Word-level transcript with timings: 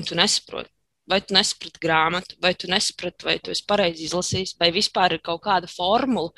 un 0.00 0.06
tu 0.08 0.16
nesaproti. 0.16 0.72
Vai 1.10 1.18
tu 1.26 1.34
nesaprati 1.34 1.80
grāmatu, 1.82 2.36
vai 2.40 2.54
tu 2.54 2.68
nesaprati, 2.70 3.26
vai 3.26 3.38
tu 3.42 3.50
esi 3.50 3.64
pareizi 3.66 4.06
izlasījis, 4.06 4.54
vai 4.60 4.70
vispār 4.70 5.16
ir 5.16 5.22
kaut 5.26 5.42
kāda 5.42 5.68
formula, 5.70 6.30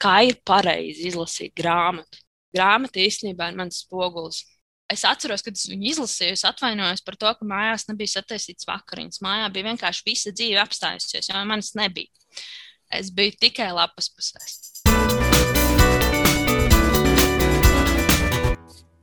kā 0.00 0.16
ir 0.26 0.40
pareizi 0.48 1.06
izlasīt 1.12 1.54
grāmatu. 1.56 2.24
Grāmata 2.54 2.98
īstenībā 3.04 3.50
ir 3.50 3.60
mans 3.60 3.84
spogulis. 3.84 4.42
Es 4.90 5.04
atceros, 5.04 5.44
kad 5.44 5.54
es 5.54 5.68
viņu 5.68 5.90
izlasīju, 5.92 6.34
es 6.34 6.46
atvainojos 6.48 7.04
par 7.04 7.18
to, 7.20 7.30
ka 7.38 7.46
mājās 7.46 7.86
nebija 7.90 8.16
sataisīts 8.16 8.66
vakariņas. 8.66 9.20
Mājā 9.22 9.52
bija 9.54 9.68
vienkārši 9.68 10.06
visa 10.08 10.32
dzīve 10.34 10.62
apstājusies, 10.64 11.28
jo 11.28 11.44
manas 11.44 11.74
nebija. 11.78 12.10
Es 12.90 13.12
biju 13.14 13.36
tikai 13.38 13.68
lapas 13.76 14.08
pusēs. 14.16 14.80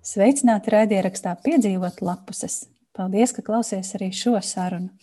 Sveicināti 0.06 0.74
raidierakstā 0.74 1.38
piedzīvot 1.46 2.02
lapuses. 2.02 2.66
Paldies, 2.96 3.34
ka 3.36 3.44
klausies 3.44 3.90
arī 3.98 4.08
šo 4.16 4.38
sarunu. 4.40 4.94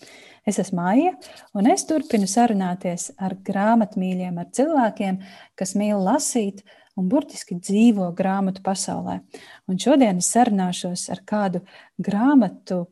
Es 0.48 0.56
esmu 0.58 0.80
Maija, 0.80 1.10
un 1.54 1.68
es 1.70 1.84
turpinu 1.86 2.26
sarunāties 2.26 3.10
ar 3.20 3.36
grāmatmīļiem, 3.46 4.40
ar 4.40 4.48
cilvēkiem, 4.56 5.20
kas 5.58 5.76
mīl 5.78 6.00
lasīt 6.02 6.64
un 6.98 7.10
burtiski 7.12 7.58
dzīvo 7.60 8.08
grāmatu 8.16 8.64
pasaulē. 8.64 9.20
Un 9.68 9.78
šodien 9.78 10.18
es 10.24 10.32
sarunāšos 10.32 11.04
ar 11.12 11.22
kādu 11.28 11.62
grāmatu 12.00 12.86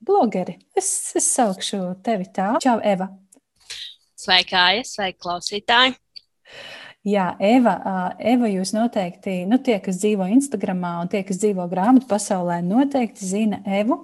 blogeri. 0.00 0.56
Es, 0.74 0.90
es 1.20 1.28
saukšu 1.36 1.84
tevi 2.02 2.30
tā. 2.32 2.54
Čau, 2.64 2.78
Eva! 2.80 3.12
Sveika, 4.18 4.66
Aija! 4.70 4.88
Sveika, 4.88 5.20
klausītāji! 5.28 5.98
Jā, 7.08 7.30
Eva, 7.40 7.78
Eva, 8.20 8.48
jūs 8.52 8.74
noteikti, 8.76 9.46
nu, 9.48 9.56
tie, 9.64 9.78
kas 9.80 9.96
dzīvo 10.02 10.26
Instagram 10.34 10.82
un 10.84 11.08
tie, 11.08 11.22
kas 11.24 11.38
dzīvo 11.40 11.64
grāmatu 11.70 12.04
pasaulē, 12.10 12.58
noteikti 12.60 13.24
zina 13.24 13.62
Evu. 13.64 14.02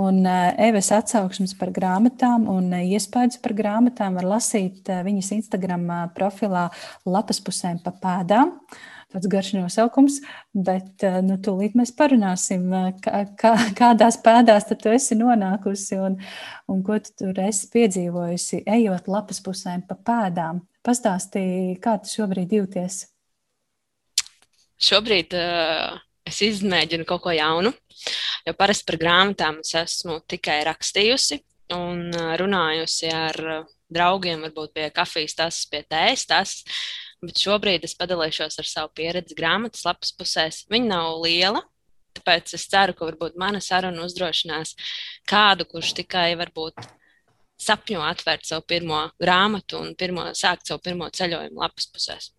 Un 0.00 0.22
Evas 0.24 0.88
atsauksmes 0.96 1.52
par 1.60 1.74
grāmatām 1.76 2.46
un 2.48 2.70
iespējas 2.78 3.36
par 3.44 3.52
grāmatām 3.58 4.16
var 4.16 4.30
lasīt 4.30 4.88
viņas 4.88 5.28
Instagram 5.36 5.84
profilā 6.16 6.70
lapas 7.04 7.42
pusēm 7.44 7.82
pa 7.84 7.92
pēdām. 7.92 8.54
Tāds 9.12 9.28
garš 9.28 9.52
nosaukums, 9.58 10.16
bet 10.56 11.04
nu, 11.24 11.36
tūlīt 11.44 11.76
mēs 11.76 11.92
parunāsim, 12.00 12.64
kā, 13.04 13.26
kā, 13.40 13.52
kādās 13.76 14.16
pēdās 14.24 14.70
tu 14.72 14.88
esi 14.96 15.20
nonākusi 15.20 16.00
un, 16.00 16.16
un 16.68 16.80
ko 16.84 16.96
tu 17.04 17.12
tur 17.20 17.44
esi 17.44 17.68
piedzīvojusi, 17.76 18.64
ejot 18.64 19.12
lapas 19.12 19.44
pusēm 19.44 19.84
pa 19.88 20.00
pēdām. 20.00 20.64
Pastāstīji, 20.88 21.74
kā 21.84 21.98
tu 22.00 22.08
šobrīd 22.08 22.52
jūties? 22.56 23.02
Šobrīd 24.80 25.34
uh, 25.36 25.98
es 26.24 26.38
izmēģinu 26.46 27.04
kaut 27.04 27.26
ko 27.26 27.34
jaunu, 27.36 27.74
jo 28.46 28.54
parasti 28.56 28.86
par 28.88 28.96
grāmatām 29.02 29.58
es 29.60 29.74
esmu 29.76 30.22
tikai 30.32 30.62
rakstījusi 30.70 31.42
un 31.76 32.06
uh, 32.08 32.30
runājusi 32.40 33.12
ar 33.12 33.40
draugiem, 33.92 34.46
varbūt 34.46 34.72
pie 34.78 34.88
kafijas 34.96 35.36
tas, 35.36 35.60
pie 35.68 35.82
tējas 35.84 36.24
tas. 36.30 36.54
Bet 37.20 37.36
šobrīd 37.42 37.84
es 37.84 37.96
padalīšos 37.98 38.56
ar 38.62 38.70
savu 38.70 38.94
pieredzi 38.96 39.36
grāmatas 39.36 39.84
lapas 39.84 40.14
pusēs. 40.16 40.62
Viņa 40.72 40.88
nav 40.94 41.18
liela, 41.20 41.66
tāpēc 42.16 42.56
es 42.56 42.64
ceru, 42.70 42.96
ka 42.96 43.10
varbūt 43.10 43.36
mana 43.36 43.60
saruna 43.60 44.08
uzdrošinās 44.08 44.72
kādu, 45.28 45.68
kurš 45.68 45.98
tikai 46.00 46.30
varbūt 46.40 46.80
sapņo 47.58 48.02
atvērt 48.06 48.48
savu 48.48 48.66
pirmo 48.68 49.04
grāmatu 49.20 49.82
un 49.82 49.94
pirmo, 49.98 50.30
sākt 50.38 50.70
savu 50.70 50.82
pirmo 50.84 51.10
ceļojumu 51.14 51.62
lapas 51.62 51.88
pusēs. 51.92 52.32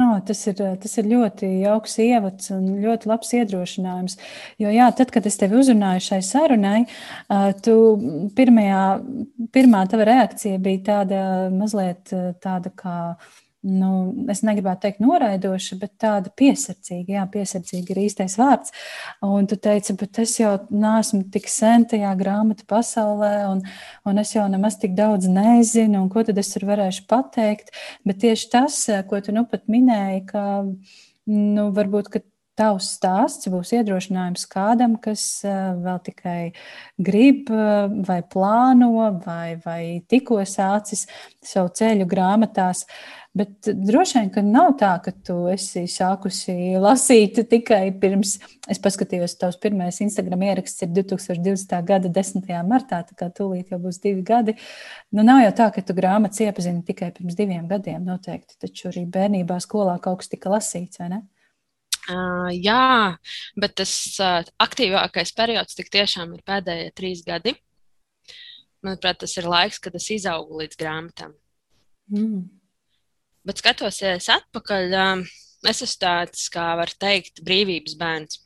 Oh, 0.00 0.16
tas, 0.24 0.38
ir, 0.48 0.60
tas 0.80 0.94
ir 0.96 1.08
ļoti 1.10 1.48
jauks 1.60 1.98
ievads 2.00 2.52
un 2.54 2.62
ļoti 2.80 3.08
labs 3.10 3.34
iedrošinājums. 3.36 4.16
Jo, 4.62 4.70
jā, 4.72 4.86
tad, 4.96 5.10
kad 5.12 5.26
es 5.28 5.36
tevi 5.36 5.58
uzrunāju 5.60 6.04
šai 6.06 6.20
sarunai, 6.24 6.78
tu 7.66 7.74
pirmajā, 8.38 8.84
pirmā 9.52 9.82
tava 9.90 10.06
reakcija 10.08 10.62
bija 10.62 10.84
tāda 10.86 11.22
mazliet 11.52 12.14
tāda 12.40 12.72
kā 12.80 12.96
nu, 13.66 13.90
es 14.32 14.40
negribētu 14.46 14.86
teikt 14.86 15.02
noraidoša, 15.04 15.76
bet 15.82 15.92
tāda 16.00 16.32
piesardzīga, 16.40 17.16
jā, 17.18 17.24
piesardzīga 17.34 17.92
ir 17.92 18.00
īstais 18.06 18.36
vārds. 18.40 18.72
Un 19.26 19.48
tu 19.50 19.58
teici, 19.60 19.96
bet 20.00 20.20
es 20.22 20.36
jau 20.40 20.54
neesmu 20.72 21.26
tik 21.34 21.48
sen 21.52 21.84
tajā 21.90 22.14
grāmatu 22.20 22.64
pasaulē, 22.70 23.34
un, 23.50 23.62
un 24.08 24.22
es 24.22 24.32
jau 24.36 24.46
nemaz 24.52 24.78
tik 24.80 24.96
daudz 24.96 25.28
nezinu, 25.28 26.00
un 26.00 26.08
ko 26.12 26.24
tad 26.26 26.40
es 26.40 26.52
tur 26.54 26.64
varēšu 26.70 27.04
pateikt. 27.10 27.74
Bet 28.08 28.22
tieši 28.24 28.50
tas, 28.52 28.82
ko 29.10 29.20
tu 29.24 29.36
nu 29.36 29.44
pat 29.50 29.68
minēji, 29.68 30.24
ka, 30.32 30.44
nu, 31.30 31.70
varbūt, 31.76 32.12
tavs 32.60 32.90
stāsts 32.98 33.48
būs 33.52 33.72
iedrošinājums 33.78 34.44
kādam, 34.50 34.98
kas 35.00 35.24
vēl 35.44 36.00
tikai 36.04 36.40
grib, 37.00 37.48
vai 38.06 38.20
plāno, 38.34 38.92
vai, 39.24 39.56
vai 39.64 39.82
tikko 40.10 40.42
sācis 40.44 41.06
savu 41.40 41.72
ceļu 41.80 42.08
grāmatās. 42.10 42.84
Bet 43.30 43.68
droši 43.78 44.16
vien, 44.18 44.30
ka 44.34 44.42
nav 44.42 44.72
tā, 44.80 44.90
ka 45.04 45.12
tu 45.14 45.36
esi 45.52 45.84
sākusi 45.86 46.74
lasīt 46.82 47.38
tikai 47.52 47.84
pirms. 48.02 48.34
Es 48.70 48.82
paskatījos, 48.82 49.36
tavs 49.38 49.60
pirmais 49.62 50.00
Instagram 50.02 50.42
ieraksts 50.48 50.82
ir 50.82 50.90
2020. 50.96 51.76
gada 51.86 52.10
10. 52.10 52.50
martā, 52.66 53.04
tā 53.06 53.14
kā 53.14 53.30
tūlīt 53.30 53.70
jau 53.70 53.78
būs 53.82 54.02
divi 54.02 54.26
gadi. 54.26 54.56
Nu, 55.14 55.22
nav 55.22 55.44
jau 55.44 55.52
tā, 55.62 55.70
ka 55.76 55.86
tu 55.86 55.94
grāmatas 55.94 56.42
iepazini 56.42 56.82
tikai 56.90 57.12
pirms 57.14 57.38
diviem 57.38 57.70
gadiem, 57.70 58.02
noteikti. 58.02 58.58
Taču 58.66 58.90
arī 58.90 59.06
bērnībā 59.06 59.62
skolā 59.62 60.00
kaut 60.02 60.24
kas 60.24 60.34
tika 60.34 60.50
lasīts, 60.50 60.98
vai 60.98 61.14
ne? 61.14 61.22
Uh, 62.08 62.48
jā, 62.56 63.16
bet 63.60 63.76
tas 63.78 63.92
uh, 64.22 64.40
aktīvākais 64.62 65.34
periods 65.36 65.76
tik 65.76 65.90
tiešām 65.92 66.32
ir 66.34 66.44
pēdējie 66.48 66.94
trīs 66.96 67.20
gadi. 67.26 67.52
Manuprāt, 68.80 69.20
tas 69.20 69.36
ir 69.36 69.48
laiks, 69.50 69.78
kad 69.82 69.94
es 69.98 70.08
izaugu 70.14 70.62
līdz 70.62 70.78
grāmatām. 70.80 71.34
Mm. 72.10 72.46
Bet 73.46 73.60
skatoties 73.60 74.28
atpakaļ, 74.32 74.94
es 75.68 75.82
esmu 75.84 76.00
tāds, 76.00 76.46
kā 76.52 76.70
var 76.80 76.92
teikt, 77.00 77.42
brīvības 77.44 77.96
bērns. 78.00 78.40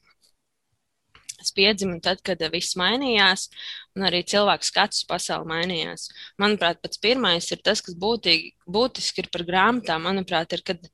Es 1.45 1.53
piedzimu 1.53 1.99
tad, 2.03 2.23
kad 2.25 2.41
viss 2.55 2.77
mainījās, 2.81 3.49
un 3.95 4.07
arī 4.09 4.23
cilvēku 4.31 4.65
skats 4.65 5.03
uz 5.03 5.09
pasauli 5.09 5.51
mainījās. 5.51 6.07
Manuprāt, 6.41 6.81
pats 6.83 7.01
pirmais 7.03 7.51
ir 7.53 7.61
tas, 7.67 7.83
kas 7.85 7.99
būtīgi, 8.01 8.55
būtiski 8.65 9.25
ir 9.25 9.29
par 9.35 9.45
grāmatām. 9.47 10.07
Manuprāt, 10.09 10.57
ir, 10.57 10.65
kad 10.65 10.89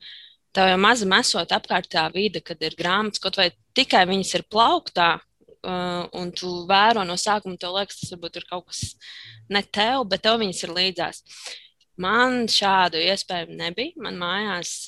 tev 0.57 0.71
jau 0.73 0.79
mazi 0.81 1.09
mesot 1.09 1.53
apkārt 1.55 1.91
tā 1.93 2.07
vide, 2.15 2.43
kad 2.45 2.61
ir 2.63 2.77
grāmatas, 2.79 3.23
kaut 3.23 3.39
vai 3.41 3.51
tikai 3.77 4.05
viņas 4.11 4.35
ir 4.39 4.47
plauktā, 4.51 5.11
uh, 5.21 6.05
un 6.17 6.31
tu 6.37 6.51
vēro 6.71 7.05
no 7.07 7.17
sākuma, 7.21 7.59
tev 7.61 7.77
liekas, 7.77 8.01
tas 8.03 8.15
varbūt 8.15 8.41
ir 8.41 8.47
kaut 8.51 8.71
kas 8.71 8.85
ne 9.51 9.63
tev, 9.63 10.05
bet 10.11 10.25
tev 10.27 10.41
viņas 10.43 10.65
ir 10.67 10.75
līdzās. 10.77 11.25
Man 12.01 12.47
šādu 12.49 13.01
iespēju 13.03 13.57
nebija. 13.59 13.93
Man 14.01 14.17
mājās 14.21 14.87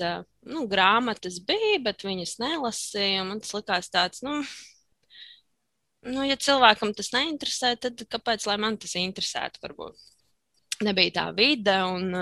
nu, 0.48 0.64
grāmatas 0.70 1.40
bija, 1.44 1.80
bet 1.84 2.06
viņas 2.06 2.38
nelasīja. 2.40 3.26
Man 3.28 3.42
tas 3.42 3.52
likās 3.56 3.90
tāds, 3.92 4.22
nu, 4.24 4.38
nu, 6.08 6.24
ja 6.24 6.38
cilvēkam 6.40 6.94
tas 6.96 7.12
neinteresē, 7.12 7.74
tad 7.82 8.00
kāpēc 8.08 8.48
man 8.62 8.78
tas 8.80 8.96
interesētu? 8.96 9.60
Varbūt 9.66 10.86
nebija 10.88 11.16
tā 11.18 11.26
vide. 11.36 11.76
Un, 11.84 12.16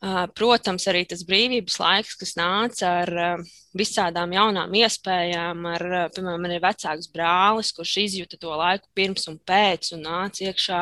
Protams, 0.00 0.86
arī 0.88 1.02
tas 1.04 1.20
brīvības 1.28 1.74
laiks, 1.76 2.14
kas 2.16 2.30
nāca 2.38 2.92
ar 3.02 3.42
visādām 3.76 4.32
jaunām 4.32 4.72
iespējām, 4.80 5.66
ar, 5.68 5.84
piemēram, 6.14 6.40
man 6.40 6.54
ir 6.54 6.62
vecāks 6.64 7.10
brālis, 7.12 7.74
kurš 7.76 7.98
izjuta 8.06 8.38
to 8.40 8.54
laiku 8.56 8.88
pirms 8.96 9.28
un 9.28 9.36
pēc, 9.44 9.92
un 9.98 10.06
nāca 10.08 10.46
iekšā 10.48 10.80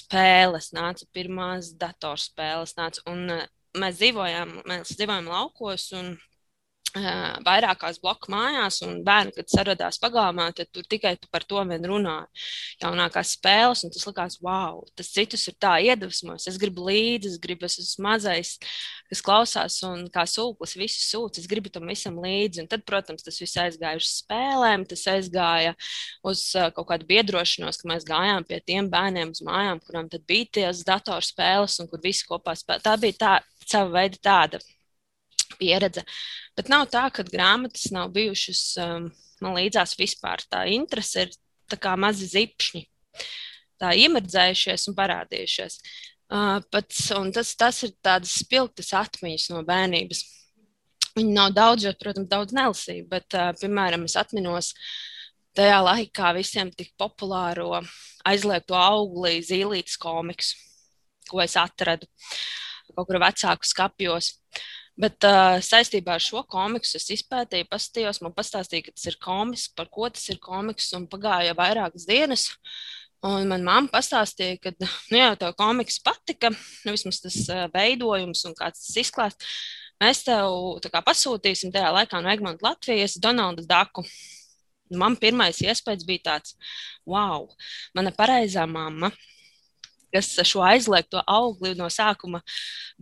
spēles, 0.00 0.72
nāca 0.74 1.06
pirmās 1.14 1.70
datorspēles. 1.78 2.74
Nāca, 2.80 3.06
un, 3.12 3.30
mēs 3.78 4.00
dzīvojām, 4.02 4.56
mēs 4.66 4.96
dzīvojām 4.98 5.30
laukos, 5.30 5.92
un 5.94 6.16
vairākās 6.94 7.98
bloku 7.98 8.30
mājās, 8.30 8.78
un 8.86 9.00
bērni, 9.06 9.32
kad 9.34 9.50
saradās 9.50 9.98
pagalmā, 9.98 10.50
tad 10.54 10.68
tur 10.70 10.84
tikai 10.86 11.16
par 11.32 11.42
to 11.42 11.62
vien 11.66 11.82
runāja. 11.82 12.28
Jaunākās 12.82 13.34
spēles, 13.34 13.82
un 13.84 13.90
tas 13.90 14.06
likās, 14.06 14.38
wow, 14.44 14.82
tas 14.94 15.10
citus 15.10 15.46
ir 15.50 15.56
tā 15.58 15.74
iedvesmos. 15.82 16.46
Es 16.46 16.58
gribu 16.60 16.86
līdzi, 16.86 17.32
es 17.32 17.40
gribu, 17.42 17.66
es 17.66 17.80
esmu 17.82 18.06
mazais, 18.06 18.54
kas 19.10 19.22
klausās, 19.26 19.80
un 19.86 20.06
kā 20.14 20.22
sūklis 20.28 20.76
visu 20.78 21.02
sūdz, 21.02 21.42
es 21.42 21.50
gribu 21.50 21.72
tam 21.74 21.90
visam 21.90 22.20
līdzi. 22.22 22.62
Un 22.62 22.70
tad, 22.70 22.86
protams, 22.86 23.26
tas 23.26 23.40
viss 23.42 23.58
aizgāja 23.58 23.98
uz 23.98 24.12
spēlēm, 24.20 24.86
tas 24.86 25.02
aizgāja 25.10 25.74
uz 26.22 26.46
kaut 26.76 26.88
kādu 26.92 27.10
biedrošanos, 27.10 27.80
ka 27.80 27.90
mēs 27.90 28.06
gājām 28.06 28.46
pie 28.46 28.60
tiem 28.62 28.92
bērniem 28.92 29.34
uz 29.34 29.42
mājām, 29.42 29.82
kurām 29.82 30.12
tad 30.12 30.22
bija 30.30 30.52
tās 30.60 30.86
datorspēles, 30.86 31.80
un 31.82 31.90
kur 31.90 32.02
visi 32.04 32.26
kopā 32.28 32.54
spēlē. 32.58 32.86
Tā 32.86 32.94
bija 33.02 33.18
tā, 33.18 33.34
sava 33.66 33.90
veida 33.98 34.22
tāda 34.22 34.62
pieredze. 35.58 36.04
Bet 36.58 36.70
nav 36.72 36.88
tā, 36.92 37.06
ka 37.14 37.24
grāmatas 37.26 37.90
nav 37.94 38.12
bijušas 38.14 38.62
um, 38.82 39.08
man 39.42 39.56
līdzās 39.58 39.96
vispār. 39.98 40.44
Tā 40.50 40.64
interese 40.72 41.26
ir 41.26 41.34
tā 41.70 41.78
kā 41.80 41.94
mazi 42.00 42.28
zipšņi, 42.30 42.84
tā 43.82 43.94
iemirdzējušies 44.04 44.88
un 44.90 44.98
parādījušies. 44.98 45.80
Uh, 46.34 46.58
pats, 46.72 47.06
un 47.14 47.30
tas, 47.34 47.52
tas 47.58 47.82
ir 47.86 47.92
tādas 48.02 48.38
spilgtas 48.40 48.94
atmiņas 48.96 49.50
no 49.52 49.62
bērnības. 49.66 50.22
Viņi 51.14 51.34
nav 51.36 51.52
daudz, 51.54 51.84
jo, 51.86 51.92
protams, 52.00 52.30
daudz 52.30 52.54
nelasīju, 52.56 53.06
bet, 53.10 53.36
uh, 53.38 53.52
piemēram, 53.60 54.06
es 54.08 54.16
atminos 54.18 54.72
tajā 55.54 55.78
laikā 55.84 56.32
visiem 56.34 56.72
tik 56.74 56.90
populāro 56.98 57.78
aizliegto 58.26 58.74
auglī 58.78 59.36
zīlītes 59.44 59.98
komiksu, 60.00 60.56
ko 61.30 61.42
es 61.44 61.54
atradu 61.60 62.08
kaut 62.94 63.08
kur 63.08 63.20
vecāku 63.22 63.68
skapjos. 63.68 64.34
Bet 65.00 65.26
uh, 65.26 65.56
saistībā 65.64 66.14
ar 66.14 66.22
šo 66.22 66.44
komiksu 66.46 67.00
es 67.00 67.08
izpētīju, 67.16 67.66
paskatījos, 67.70 68.20
man 68.22 68.34
pastāstīja, 68.36 68.86
ka 68.86 68.92
tas 68.94 69.08
ir 69.10 69.16
komiks, 69.22 69.66
par 69.74 69.88
ko 69.90 70.06
tas 70.06 70.28
ir 70.30 70.38
komiks, 70.42 70.92
un 70.94 71.08
pagāja 71.10 71.56
vairākas 71.58 72.06
dienas. 72.06 72.46
Un 73.24 73.48
manā 73.48 73.64
mamma 73.64 73.90
pastāstīja, 73.90 74.60
ka 74.62 74.74
nu, 74.76 74.88
jā, 75.16 75.32
tā 75.40 75.50
komiks 75.58 75.98
patika, 76.04 76.52
nu, 76.84 76.94
vismaz 76.94 77.18
tas 77.24 77.40
uh, 77.48 77.64
veidojums 77.74 78.44
un 78.46 78.54
kāds 78.58 78.84
tas 78.84 79.00
izklāsts. 79.02 79.50
Mēs 80.02 80.22
tev 80.26 80.78
kā, 80.92 81.02
pasūtīsim 81.06 81.72
tajā 81.74 81.90
laikā 81.94 82.20
no 82.22 82.30
Egmonta 82.30 82.66
Latvijas 82.68 83.18
Donaldu 83.22 83.64
Daku. 83.66 84.04
Man 84.94 85.16
pirmais 85.18 85.58
iespējas 85.64 86.04
bija 86.06 86.26
tāds, 86.28 86.54
wow, 87.08 87.48
mana 87.96 88.12
pareizā 88.14 88.66
mamma, 88.68 89.10
kas 90.14 90.30
šo 90.46 90.62
aizliegto 90.64 91.22
augli 91.26 91.74
no 91.78 91.90
sākuma 91.92 92.40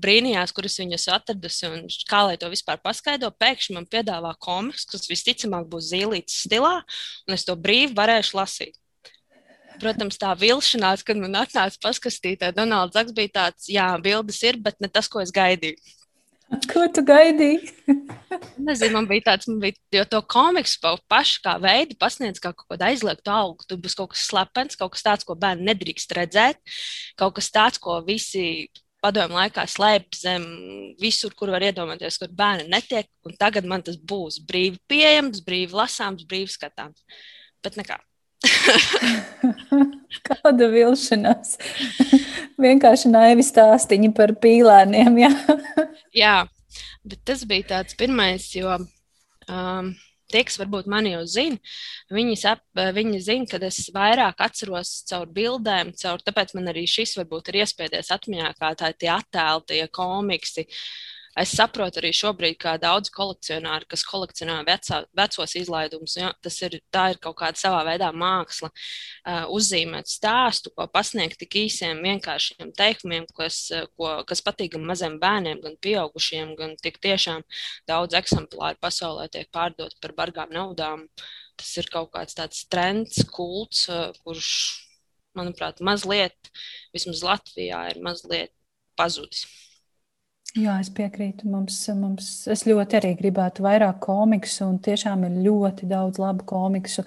brīnījās, 0.00 0.54
kuras 0.56 0.78
viņas 0.80 1.08
atradusi 1.18 1.68
un 1.68 1.86
kā 2.08 2.24
lai 2.28 2.36
to 2.40 2.50
vispār 2.52 2.80
paskaidro. 2.82 3.32
Pēkšņi 3.42 3.76
man 3.76 3.88
piedāvā 3.92 4.34
komiks, 4.42 4.88
kas 4.88 5.08
visticamāk 5.10 5.68
būs 5.72 5.92
zīlītes 5.92 6.44
stilā, 6.46 6.78
un 7.28 7.36
es 7.36 7.44
to 7.48 7.56
brīvi 7.58 7.94
varēšu 7.98 8.38
lasīt. 8.40 8.78
Protams, 9.80 10.18
tā 10.20 10.34
vilšanās, 10.38 11.02
kad 11.06 11.18
man 11.18 11.38
atnāca 11.40 11.80
paskatītē, 11.82 12.52
Donalds 12.54 12.94
Zaks 12.96 13.14
bija 13.16 13.32
tāds, 13.38 13.70
jā, 13.72 13.88
bildes 14.04 14.42
ir, 14.44 14.60
bet 14.62 14.76
ne 14.84 14.90
tas, 14.92 15.08
ko 15.08 15.22
es 15.24 15.32
gaidīju. 15.34 15.80
Ko 16.68 16.84
tu 16.92 17.02
gaidīji? 17.06 17.72
Nezinu, 18.60 18.92
man 18.96 19.06
bija 19.08 19.30
tāds, 19.30 19.48
man 19.48 19.60
bija, 19.62 19.76
jo 19.96 20.04
to 20.08 20.20
komiksu 20.34 20.94
pašu 21.10 21.40
kā 21.44 21.56
veidu 21.62 21.96
pasniedz 22.00 22.40
kā 22.42 22.52
kaut 22.52 22.68
kādu 22.74 22.86
aizliegtu 22.90 23.32
augu. 23.32 23.66
Tur 23.68 23.80
būs 23.80 23.96
kaut 23.98 24.12
kas 24.12 24.26
slepens, 24.28 24.76
kaut 24.78 24.92
kas 24.94 25.04
tāds, 25.06 25.26
ko 25.28 25.36
bērni 25.38 25.70
nedrīkst 25.70 26.12
redzēt, 26.18 26.60
kaut 27.20 27.36
kas 27.38 27.50
tāds, 27.54 27.80
ko 27.82 27.98
visi 28.06 28.68
padomju 29.02 29.38
laikā 29.40 29.64
slēpj 29.66 30.20
zem 30.20 30.46
visur, 31.00 31.34
kur 31.38 31.50
var 31.54 31.64
iedomāties, 31.66 32.20
kur 32.20 32.30
bērni 32.38 32.68
netiek. 32.70 33.08
Un 33.26 33.36
tagad 33.40 33.66
man 33.68 33.84
tas 33.86 33.98
būs 33.98 34.38
brīvi 34.46 34.78
pieejams, 34.92 35.42
brīvi 35.46 35.76
lasāms, 35.78 36.26
brīvi 36.28 36.52
skatāms. 36.52 37.02
Bet 37.64 37.80
nekā. 37.80 37.98
Kāda 40.28 40.68
vilšanās. 40.72 41.56
Vienkārši 42.62 43.10
naivi 43.12 43.44
stāstīņi 43.46 44.12
par 44.16 44.34
pīlēniem. 44.42 45.18
Jā. 45.24 45.32
jā, 46.22 46.36
bet 47.04 47.22
tas 47.28 47.44
bija 47.48 47.68
tāds 47.76 47.98
pirmais, 47.98 48.48
jo 48.54 48.74
um, 48.78 49.92
tie, 50.32 50.42
kas 50.48 50.58
varbūt 50.60 50.90
mani 50.90 51.14
jau 51.14 51.22
zina, 51.28 51.58
viņi, 52.14 52.36
sap, 52.40 52.62
viņi 52.74 53.22
zina, 53.24 53.48
ka 53.50 53.62
es 53.68 53.84
vairāk 53.94 54.42
atceros 54.44 55.02
caur 55.10 55.26
bildēm, 55.32 55.94
caur, 55.98 56.22
tāpēc 56.24 56.54
man 56.58 56.70
arī 56.72 56.84
šis 56.90 57.16
varbūt 57.20 57.50
ir 57.52 57.62
iespējas 57.62 58.12
atmiņā, 58.14 58.52
kā 58.58 58.74
tā 58.78 58.92
tie 58.94 59.10
attēli, 59.14 59.66
tie 59.72 59.82
komiksi. 59.92 60.66
Uh, 60.66 61.11
Es 61.32 61.54
saprotu 61.56 61.96
arī 61.96 62.10
šobrīd, 62.12 62.58
kā 62.60 62.74
daudz 62.80 63.08
kolekcionāri, 63.12 63.86
kas 63.88 64.02
kolekcionē 64.04 64.58
vecā, 64.68 64.98
vecos 65.16 65.54
izlaidumus, 65.56 66.18
ja, 66.20 66.28
tas 66.44 66.58
ir, 66.60 66.76
ir 66.76 67.20
kaut 67.24 67.38
kāda 67.38 67.56
savā 67.56 67.78
veidā 67.88 68.10
māksla, 68.12 68.68
uh, 68.68 69.46
uzzīmēt 69.56 70.12
stāstu, 70.12 70.74
ko 70.76 70.84
pasniegt 70.92 71.40
tik 71.40 71.56
īsiem, 71.62 72.02
vienkāršiem 72.04 72.74
teikumiem, 72.76 73.24
kas, 73.32 73.62
ko, 73.96 74.12
kas 74.28 74.44
patīk 74.44 74.74
gan 74.76 74.84
maziem 74.92 75.16
bērniem, 75.22 75.64
gan 75.64 75.80
pieaugušiem, 75.80 76.52
gan 76.60 76.76
tik 76.84 77.00
tiešām 77.00 77.46
daudz 77.88 78.20
eksemplāru 78.20 78.76
pasaulē 78.84 79.30
tiek 79.32 79.48
pārdot 79.56 79.96
par 80.04 80.12
bargām 80.20 80.52
naudām. 80.52 81.08
Tas 81.56 81.72
ir 81.80 81.88
kaut 81.92 82.12
kāds 82.12 82.36
tāds 82.36 82.66
trends, 82.68 83.24
kults, 83.32 83.86
kurš, 84.20 84.52
manuprāt, 85.38 85.80
mazliet, 85.80 86.52
vismaz 86.92 87.24
Latvijā, 87.24 87.86
ir 87.92 88.04
mazliet 88.04 88.52
pazudis. 89.00 89.46
Jā, 90.52 90.74
es 90.82 90.90
piekrītu. 90.92 91.46
Mums, 91.48 91.78
mums, 91.96 92.26
es 92.52 92.66
ļoti 92.68 92.98
arī 92.98 93.14
gribētu 93.16 93.64
vairāk 93.64 94.02
komiksu, 94.04 94.66
un 94.68 94.80
tiešām 94.84 95.24
ir 95.24 95.38
ļoti 95.46 95.86
daudz 95.88 96.20
labu 96.20 96.44
komiksu. 96.48 97.04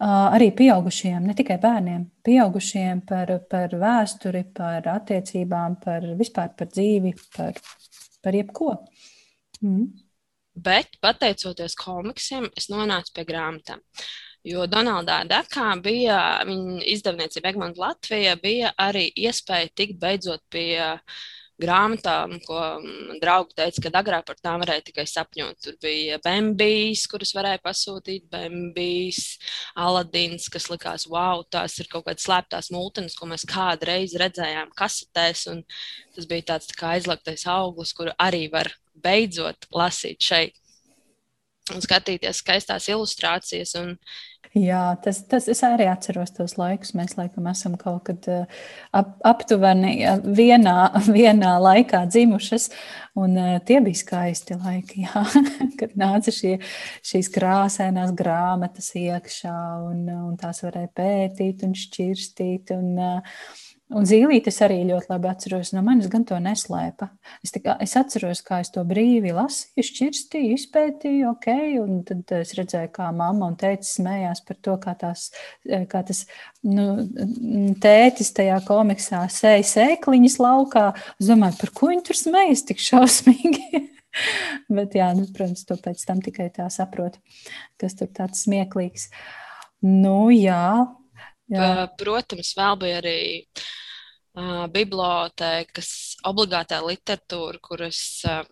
Uh, 0.00 0.30
arī 0.32 0.46
pieaugušiem, 0.56 1.26
ne 1.28 1.34
tikai 1.36 1.58
bērniem, 1.60 2.06
pieaugušiem 2.24 3.02
par, 3.04 3.34
par 3.52 3.74
vēsturi, 3.82 4.46
par 4.56 4.86
attiecībām, 4.94 5.74
par 5.82 6.06
vispār 6.16 6.54
par 6.56 6.70
dzīvi, 6.70 7.12
par, 7.34 7.58
par 8.24 8.38
jebko. 8.38 8.70
Mm. 9.60 9.90
Bet, 10.56 10.96
pateicoties 11.04 11.76
komiksiem, 11.76 12.46
es 12.56 12.70
nonācu 12.72 13.12
pie 13.18 13.26
grāmatām. 13.28 13.84
Jo 14.48 14.64
Donaldā 14.72 15.18
Dakā 15.28 15.74
bija 15.84 16.16
viņa 16.48 16.80
izdevniecība 16.94 17.52
Egmonta 17.52 17.84
Latvija, 17.84 18.38
bija 18.40 18.72
arī 18.80 19.04
iespēja 19.20 19.68
tikt 19.76 20.00
beidzot 20.00 20.46
pie 20.48 20.80
uh, 20.80 21.20
grāmatām, 21.60 22.36
ko 22.46 22.60
draugi 23.22 23.56
teica, 23.58 23.84
ka 23.84 23.92
agrāk 24.00 24.26
par 24.28 24.38
tām 24.40 24.62
varēja 24.62 24.86
tikai 24.88 25.06
sapņot. 25.10 25.58
Tur 25.64 25.76
bija 25.82 26.18
Bambijas, 26.24 27.06
kuras 27.10 27.34
varēja 27.36 27.62
pasūtīt, 27.64 28.26
Bambijas, 28.32 29.36
Aladins, 29.78 30.48
kas 30.52 30.70
likās, 30.72 31.06
wow, 31.10 31.44
tās 31.50 31.78
ir 31.82 31.90
kaut 31.92 32.06
kādas 32.08 32.26
slēptās 32.26 32.72
mūtenes, 32.74 33.16
ko 33.18 33.30
mēs 33.30 33.46
kādreiz 33.48 34.16
redzējām 34.20 34.72
kasetēs. 34.78 35.46
Tas 36.16 36.30
bija 36.30 36.52
tāds 36.54 36.70
tā 36.70 36.78
kā 36.78 36.94
aizlagtais 36.96 37.46
auglis, 37.50 37.94
kuru 37.96 38.16
arī 38.20 38.46
var 38.52 38.72
beidzot 39.00 39.68
lasīt 39.74 40.20
šeit. 40.24 40.56
Un 41.74 41.84
skatīties 41.84 42.42
skaistās 42.42 42.88
ilustrācijas 42.90 43.76
un 43.78 43.96
Jā, 44.50 44.96
tas, 44.98 45.20
tas 45.30 45.44
es 45.46 45.60
arī 45.62 45.84
atceros 45.86 46.32
tos 46.34 46.56
laikus. 46.58 46.90
Mēs 46.98 47.12
laikam 47.14 47.44
esam 47.46 47.76
kaut 47.78 48.00
kad 48.08 48.24
eh, 48.26 48.64
ap, 48.98 49.12
aptuveni 49.22 49.92
eh, 50.02 50.18
vienā, 50.26 50.74
vienā 51.18 51.52
laikā 51.62 52.00
dzimušas, 52.10 52.66
un 53.14 53.38
eh, 53.38 53.52
tie 53.62 53.78
bija 53.84 54.00
skaisti 54.00 54.58
laiki, 54.58 55.04
jā, 55.06 55.22
kad 55.78 55.94
nāca 55.94 56.34
šie, 56.34 56.56
šīs 57.06 57.30
krāsainās 57.30 58.10
grāmatas 58.18 58.90
iekšā, 58.98 59.56
un, 59.86 60.02
un 60.18 60.34
tās 60.40 60.64
varēja 60.66 60.90
pētīt 60.98 61.62
un 61.68 61.78
šķirstīt. 61.78 62.74
Un, 62.74 62.96
uh, 62.98 63.44
Un 63.90 64.04
zīlītes 64.06 64.60
arī 64.62 64.84
ļoti 64.86 65.10
labi 65.10 65.26
atceros. 65.26 65.72
No 65.74 65.80
manis 65.82 66.06
gan 66.10 66.22
to 66.26 66.36
neslēpa. 66.38 67.08
Es, 67.42 67.50
kā, 67.56 67.74
es 67.82 67.96
atceros, 67.98 68.42
kā 68.46 68.60
es 68.62 68.70
to 68.70 68.84
brīvi 68.86 69.32
lasīju, 69.34 69.86
šķirstīju, 69.88 70.58
izpētīju, 70.58 71.32
ok. 71.32 71.48
Un 71.82 72.04
tad 72.06 72.30
es 72.38 72.54
redzēju, 72.58 72.92
kā 72.94 73.08
mamma 73.10 73.48
un 73.50 73.56
tētis 73.58 73.96
smējās 73.98 74.44
par 74.46 74.60
to, 74.62 74.76
kā, 74.84 74.94
tās, 75.00 75.30
kā 75.90 76.04
tas 76.06 76.22
nu, 76.62 76.86
tētis 77.82 78.30
tajā 78.36 78.60
komiksā 78.68 79.24
sēja 79.32 79.66
sēkliņas 79.72 80.38
laukā. 80.38 80.86
Es 81.18 81.32
domāju, 81.32 81.58
par 81.64 81.74
ko 81.74 81.90
viņi 81.90 82.06
tur 82.06 82.20
smējas 82.20 82.64
tik 82.70 82.84
šausmīgi. 82.86 83.82
Bet, 84.76 84.94
jā, 84.98 85.10
nu, 85.18 85.26
protams, 85.34 85.66
to 85.66 85.74
pēc 85.82 86.06
tam 86.06 86.22
tikai 86.22 86.46
tā 86.54 86.70
saprotu, 86.70 87.18
kas 87.80 87.98
tur 87.98 88.10
tāds 88.14 88.46
smieklīgs. 88.46 89.10
Nu, 89.82 90.28
jā, 90.34 90.86
Jā. 91.50 91.88
Protams, 91.98 92.52
vēl 92.54 92.78
bija 92.78 92.98
arī 93.00 93.20
uh, 93.42 94.66
bibliotēkas 94.70 95.90
obligātā 96.30 96.78
literatūra, 96.84 97.58
kuras 97.64 98.00
uh, 98.28 98.44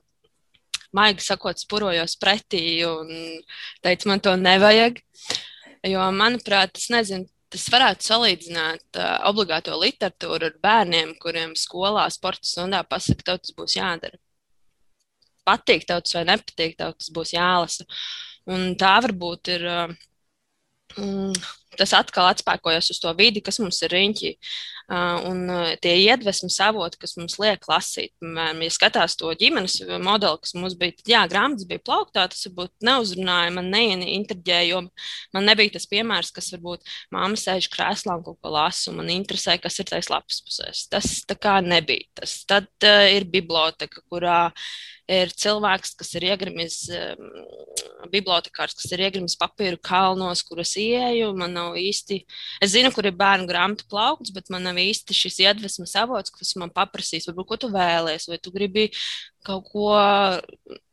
maigi 0.97 1.23
sakot, 1.29 1.61
spurojos 1.61 2.17
pretī 2.21 2.83
un 2.89 3.11
teicu, 3.85 4.11
man 4.11 4.23
to 4.25 4.35
nevajag. 4.41 4.99
Jo, 5.87 6.09
manuprāt, 6.15 6.75
tas 6.75 6.89
nezinu. 6.95 7.29
Tas 7.49 7.65
varētu 7.73 8.05
salīdzināt 8.05 8.99
uh, 9.01 9.13
obligāto 9.31 9.73
literatūru 9.81 10.51
ar 10.51 10.57
bērniem, 10.61 11.15
kuriem 11.23 11.55
skolā, 11.57 12.03
sporta 12.13 12.45
stundā 12.45 12.83
pasakā, 12.85 13.23
ka 13.25 13.39
tas 13.41 13.55
būs 13.57 13.79
jādara. 13.79 14.19
Patīk 15.49 15.87
tev 15.89 16.03
tas 16.05 16.19
vai 16.19 16.27
nepatīk, 16.29 16.75
tev 16.77 16.93
tas 16.99 17.09
būs 17.15 17.33
jālasa. 17.33 17.87
Un 18.53 18.75
tā 18.81 18.93
varbūt 19.07 19.53
ir 19.55 19.65
uh, 19.65 19.97
mm, 20.99 21.41
tas 21.77 21.93
atkal 21.97 22.31
atspēkojas 22.31 22.91
uz 22.95 23.01
to 23.03 23.13
vidi, 23.19 23.43
kas 23.45 23.61
mums 23.63 23.81
ir 23.85 23.95
riņķī. 23.95 24.35
Uh, 24.89 25.19
un 25.29 25.43
uh, 25.53 25.75
tie 25.85 25.91
iedvesmas 26.01 26.55
avoti, 26.65 26.97
kas 27.03 27.13
mums 27.19 27.35
liek 27.37 27.67
lasīt, 27.69 28.09
piemēram, 28.23 28.63
ja 28.65 28.73
skatās 28.73 29.19
to 29.21 29.29
ģimenes 29.37 29.75
modeli, 30.01 30.41
kas 30.41 30.55
mums 30.57 30.79
bija, 30.81 30.95
tad 30.97 31.13
jā, 31.13 31.25
grāmatas 31.29 31.69
bija 31.69 31.83
plauktā, 31.85 32.25
tas 32.33 32.47
varbūt 32.49 32.89
neuzrunāja, 32.89 33.53
man 33.59 33.69
neinterģēja, 33.75 34.71
jo 34.71 34.81
man 35.37 35.49
nebija 35.51 35.75
tas 35.77 35.85
piemērs, 35.93 36.33
kas 36.33 36.49
varbūt 36.57 36.89
māma 37.13 37.37
sēž 37.37 37.69
krēslā 37.75 38.17
un 38.17 38.25
kaut 38.31 38.41
ko 38.41 38.55
lasa, 38.55 38.89
un 38.89 39.03
man 39.03 39.13
interesē, 39.13 39.59
kas 39.61 39.77
ir 39.77 39.91
tais 39.93 40.09
lapas 40.09 40.41
pusēs. 40.47 40.87
Tas 40.89 41.19
tā 41.29 41.37
kā 41.37 41.59
nebija. 41.61 42.09
Tas 42.23 42.39
tad 42.49 42.73
uh, 42.89 43.05
ir 43.13 43.29
biblioteka, 43.29 44.07
kurā 44.09 44.47
ir 45.09 45.33
cilvēks, 45.37 45.95
kas 46.01 46.15
ir 46.17 46.29
iegrimis, 46.29 46.79
um, 46.97 47.29
bibliotekārs, 48.13 48.77
kas 48.79 48.93
ir 48.93 49.05
iegrimis 49.07 49.37
papīru 49.41 49.81
kalnos, 49.85 50.45
kuras 50.49 50.75
ieeju. 50.81 51.35
Man 51.37 51.58
nav 51.59 51.79
īsti, 51.79 52.21
es 52.65 52.73
zinu, 52.75 52.93
kur 52.95 53.09
ir 53.09 53.17
bērnu 53.19 53.49
grāmatu 53.51 53.89
plaukts, 53.91 54.33
bet 54.35 54.49
man 54.55 54.65
nav 54.69 54.79
īsti 54.81 55.17
šis 55.17 55.41
iedvesmas 55.45 55.97
avots, 56.01 56.33
kas 56.35 56.55
man 56.61 56.73
paprasīs, 56.75 57.29
varbūt, 57.29 57.51
ko 57.51 57.61
tu 57.65 57.73
vēlēsies, 57.75 58.31
vai 58.33 58.39
tu 58.43 58.55
gribi 58.55 58.89
kaut 59.47 59.69
ko, 59.73 59.91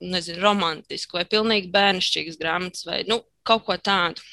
nezinu, 0.03 0.41
romantisku, 0.43 1.19
vai 1.19 1.27
pilnīgi 1.29 1.71
bērnišķīgas 1.73 2.41
grāmatas, 2.41 2.87
vai 2.87 3.03
nu, 3.09 3.21
kaut 3.47 3.65
ko 3.67 3.77
tādu. 3.77 4.25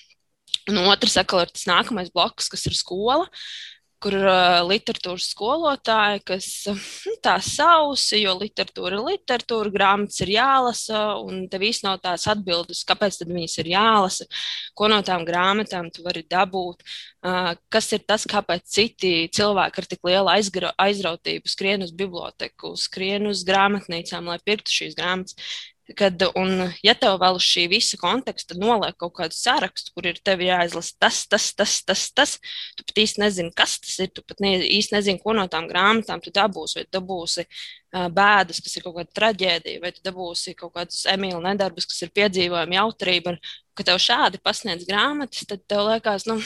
Un 0.71 0.79
otrs, 0.87 1.17
atkal, 1.19 1.43
ir 1.43 1.51
tas 1.51 1.65
nākamais 1.67 2.13
bloks, 2.15 2.47
kas 2.53 2.69
ir 2.69 2.77
skola. 2.79 3.25
Uh, 3.27 3.72
kur 4.03 4.17
uh, 4.19 4.61
literatūras 4.67 5.29
skolotāji, 5.33 6.23
kas 6.27 6.49
nu, 6.69 7.15
tā 7.25 7.37
sausi, 7.45 8.23
jo 8.25 8.35
literatūra 8.41 8.99
ir 8.99 9.07
literatūra, 9.07 9.73
grāmatas 9.75 10.23
ir 10.25 10.35
jālasa, 10.35 11.03
un 11.23 11.47
tev 11.53 11.67
īstenībā 11.69 11.93
nav 11.93 12.03
tās 12.03 12.27
atbildes, 12.31 12.85
kāpēc 12.89 13.21
viņas 13.27 13.57
ir 13.63 13.73
jālasa, 13.73 14.27
ko 14.79 14.91
no 14.91 15.01
tām 15.07 15.27
grāmatām 15.29 15.91
tu 15.95 16.05
vari 16.07 16.23
dabūt, 16.31 16.85
uh, 17.27 17.53
kas 17.73 17.91
ir 17.97 18.05
tas, 18.07 18.27
kāpēc 18.31 18.67
citi 18.77 19.13
cilvēki 19.35 19.83
ar 19.83 19.91
tik 19.91 20.11
lielu 20.11 20.35
aizrautību 20.77 21.51
skrien 21.51 21.87
uz 21.87 21.95
biblioteku, 21.97 22.75
skrien 22.79 23.31
uz 23.31 23.45
grāmatnīcām, 23.49 24.31
lai 24.31 24.41
pirktu 24.45 24.83
šīs 24.83 24.99
grāmatas. 24.99 25.39
Kad, 25.97 26.23
un, 26.39 26.67
ja 26.85 26.95
tev 26.99 27.19
vēl 27.23 27.39
uz 27.39 27.47
šī 27.47 27.67
visa 27.73 27.99
konteksta 28.01 28.57
noliek 28.59 28.97
kaut 29.01 29.15
kādu 29.19 29.37
sarakstu, 29.37 29.93
kur 29.97 30.09
ir 30.11 30.21
tev 30.25 30.43
jāizlasa 30.45 30.97
tas, 31.03 31.23
tas, 31.31 31.49
tas, 31.59 31.79
tas, 31.87 32.05
tas, 32.15 32.35
tu 32.79 32.87
pat 32.89 33.01
īsti 33.05 33.23
nezini, 33.23 33.55
kas 33.57 33.79
tas 33.83 33.97
ir. 34.05 34.13
Tu 34.15 34.25
pat 34.27 34.43
ne, 34.45 34.55
īsti 34.67 34.97
nezini, 34.97 35.23
ko 35.23 35.37
no 35.37 35.47
tām 35.53 35.69
grāmatām 35.71 36.23
tu 36.25 36.35
dabūsi. 36.35 36.81
Vai 36.81 36.87
tu 36.87 36.97
dabūsi 36.99 37.47
uh, 37.47 38.09
bēdas, 38.13 38.63
kas 38.65 38.77
ir 38.77 38.87
kaut 38.87 38.99
kāda 39.01 39.19
traģēdija, 39.21 39.83
vai 39.83 39.95
tu 39.97 40.05
dabūsi 40.07 40.57
kaut 40.59 40.75
kādus 40.77 41.05
emīļu 41.13 41.43
nedarbus, 41.47 41.89
kas 41.91 42.05
ir 42.07 42.15
piedzīvojumi, 42.21 42.79
jautrība. 42.81 43.35
Un, 43.35 43.43
kad 43.79 43.89
tev 43.89 44.01
šādi 44.03 44.41
pasniedz 44.45 44.85
grāmatas, 44.89 45.47
tad 45.49 45.65
tev 45.71 45.87
liekas, 45.89 46.27
nu, 46.29 46.39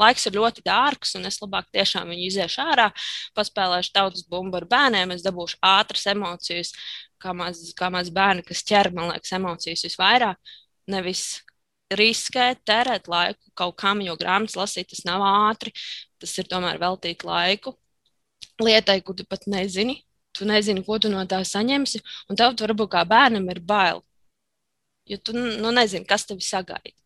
laiks 0.00 0.26
ir 0.28 0.36
ļoti 0.36 0.64
dārgs, 0.66 1.14
un 1.18 1.28
es 1.30 1.40
labāk 1.42 1.70
tiešām 1.74 2.12
viņu 2.12 2.28
iziešu 2.28 2.62
ārā, 2.64 2.90
paspēlēšu 3.38 3.94
tautas 3.94 4.26
bumbu 4.30 4.60
ar 4.60 4.68
bērniem, 4.70 5.14
es 5.16 5.24
dabūšu 5.26 5.60
ātras 5.64 6.06
emocijas, 6.12 6.74
kā 7.22 7.34
maz, 7.36 7.62
kā 7.78 7.90
maz 7.92 8.12
bērni, 8.12 8.44
kas 8.46 8.64
ķer, 8.66 8.92
man 8.96 9.12
liekas, 9.12 9.34
emocijas 9.38 9.86
visvairāk. 9.88 10.54
Nevis 10.86 11.40
riskēt, 11.94 12.62
tērēt 12.66 13.08
laiku 13.10 13.50
kaut 13.58 13.76
kam, 13.80 14.02
jo 14.02 14.14
grāmatas 14.18 14.58
lasīt 14.58 14.90
tas 14.92 15.04
nav 15.06 15.24
ātri. 15.26 15.72
Tas 16.20 16.32
ir 16.40 16.48
tomēr 16.50 16.78
veltīt 16.82 17.24
laiku 17.26 17.76
lietai, 18.62 19.00
ko 19.04 19.14
tu 19.14 19.26
pat 19.28 19.46
nezini. 19.46 20.02
Tu 20.36 20.44
nezini, 20.44 20.84
ko 20.84 20.98
tu 21.00 21.08
no 21.08 21.22
tā 21.24 21.40
saņemsi, 21.48 22.02
un 22.28 22.36
tev 22.36 22.52
varbūt 22.60 22.90
kā 22.92 23.04
bērnam 23.08 23.48
ir 23.52 23.60
bail. 23.64 24.02
Jo 25.08 25.16
tu 25.22 25.32
nu, 25.36 25.70
nezini, 25.72 26.04
kas 26.04 26.26
tevi 26.28 26.44
sagaida. 26.44 26.96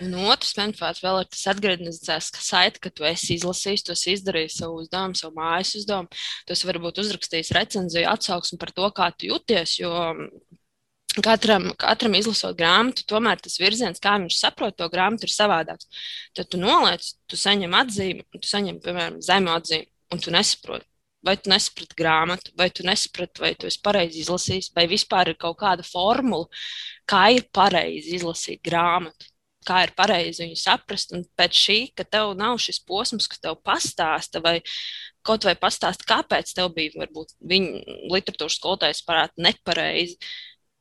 Un 0.00 0.14
otrs, 0.24 0.54
manuprāt, 0.56 1.02
vēl 1.04 1.18
ir 1.20 1.28
tas 1.28 1.42
atgriezniskais 1.52 2.30
saite, 2.40 2.80
ka 2.80 2.88
tu 2.88 3.04
esi 3.04 3.34
izlasījis, 3.36 3.84
tu 3.84 3.92
esi 3.92 4.14
izdarījis 4.16 4.56
savu 4.62 4.78
uzdevumu, 4.80 5.18
savu 5.18 5.36
mājas 5.36 5.74
uzdevumu. 5.82 6.20
Tu 6.48 6.54
esi 6.54 6.68
varbūt 6.68 7.00
uzrakstījis 7.02 7.52
recenziju, 7.58 8.08
atsauksmi 8.08 8.58
par 8.62 8.72
to, 8.72 8.88
kā 8.96 9.10
tu 9.12 9.28
jūties. 9.28 9.74
Jo 9.82 9.92
katram, 11.20 11.68
katram 11.80 12.16
izlasot 12.16 12.56
grāmatu, 12.56 13.04
tomēr 13.10 13.42
tas 13.44 13.58
virziens, 13.60 14.00
kā 14.00 14.14
viņš 14.22 14.38
saprot 14.38 14.78
to 14.78 14.88
grāmatu, 14.92 15.28
ir 15.28 15.34
savādāks. 15.34 15.90
Tad 16.38 16.48
tu 16.48 16.60
noliec, 16.62 17.10
tu 17.28 17.36
saņem 17.36 17.76
atzīmi, 17.82 18.24
tu 18.38 18.48
saņem, 18.48 18.80
piemēram, 18.84 19.20
zemu 19.24 19.52
atzīmi, 19.58 19.90
un 20.14 20.24
tu 20.24 20.32
nesaproti. 20.32 20.88
Vai 21.22 21.36
tu 21.38 21.52
nesaprati 21.52 21.94
grāmatu, 21.94 22.50
vai 22.58 22.70
tu 22.74 22.82
nesaprati, 22.82 23.44
vai 23.44 23.52
tu 23.54 23.68
esi 23.68 23.78
pareizi 23.84 24.24
izlasījis, 24.24 24.72
vai 24.74 24.88
vispār 24.90 25.30
ir 25.30 25.36
kaut 25.38 25.60
kāda 25.60 25.84
formula, 25.86 26.48
kā 27.06 27.28
ir 27.36 27.44
pareizi 27.54 28.16
izlasīt 28.16 28.64
grāmatu 28.66 29.28
kā 29.66 29.82
ir 29.86 29.94
pareizi 29.98 30.44
viņu 30.44 30.58
saprast. 30.60 31.14
Un 31.16 31.24
pēc 31.38 31.58
šī, 31.58 31.78
ka 31.96 32.06
tev 32.08 32.34
nav 32.38 32.58
šis 32.62 32.80
posms, 32.88 33.28
kas 33.30 33.42
tev 33.42 33.58
pastāsta, 33.64 34.42
vai 34.44 34.58
kaut 35.26 35.46
vai 35.46 35.54
pastāsta, 35.58 36.06
kāpēc 36.08 36.54
tev 36.56 36.72
bija, 36.76 36.94
varbūt 37.02 37.36
viņa 37.52 37.98
literatūras 38.12 38.58
skolotājs 38.58 39.04
parāda 39.06 39.46
nepareizi, 39.48 40.18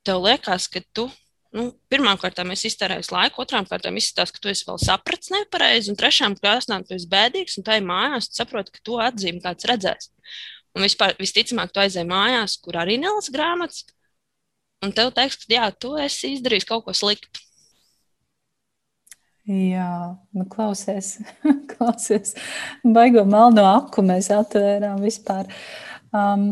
tev 0.07 0.23
liekas, 0.25 0.69
ka 0.71 0.83
tu. 0.93 1.09
Nu, 1.51 1.65
Pirmkārt, 1.91 2.37
es 2.53 2.61
iztērēju 2.69 3.11
laiku, 3.11 3.41
otrām 3.43 3.65
kārtām 3.67 3.97
izskatās, 3.99 4.31
ka 4.31 4.39
tu 4.39 4.47
esi 4.47 4.63
vēl 4.69 4.77
sapratis 4.79 5.33
nepareizi, 5.33 5.91
un 5.91 5.97
trešām 5.99 6.37
kārtām 6.39 6.85
tu 6.87 6.95
esi 6.95 7.09
bēdīgs, 7.11 7.57
un 7.59 7.65
tā 7.67 7.75
ir 7.81 7.83
mājās, 7.83 8.29
tu 8.31 8.39
saproti, 8.39 8.71
ka 8.71 8.83
to 8.87 9.01
atzīmi 9.03 9.43
kāds 9.43 9.67
redzēs. 9.67 10.07
Un 10.71 10.85
vispār, 10.87 11.17
visticamāk, 11.19 11.73
tu 11.75 11.83
aizēji 11.83 12.07
mājās, 12.07 12.55
kur 12.63 12.79
arī 12.79 12.95
nelasa 13.01 13.33
grāmatas, 13.35 13.83
un 14.85 14.95
tev 14.95 15.11
teiks, 15.17 15.41
ka 15.43 15.51
jā, 15.51 15.67
tu 15.75 15.97
esi 15.99 16.37
izdarījis 16.37 16.69
kaut 16.71 16.85
ko 16.87 16.95
sliktu. 16.95 17.43
Jā, 19.49 20.17
nu 20.37 20.45
klausies, 20.45 21.15
klausies. 21.71 22.35
Baigo 22.85 23.23
melno 23.25 23.63
aku 23.71 24.03
mēs 24.05 24.29
atvērām 24.35 25.01
vispār. 25.01 25.49
Um, 26.13 26.51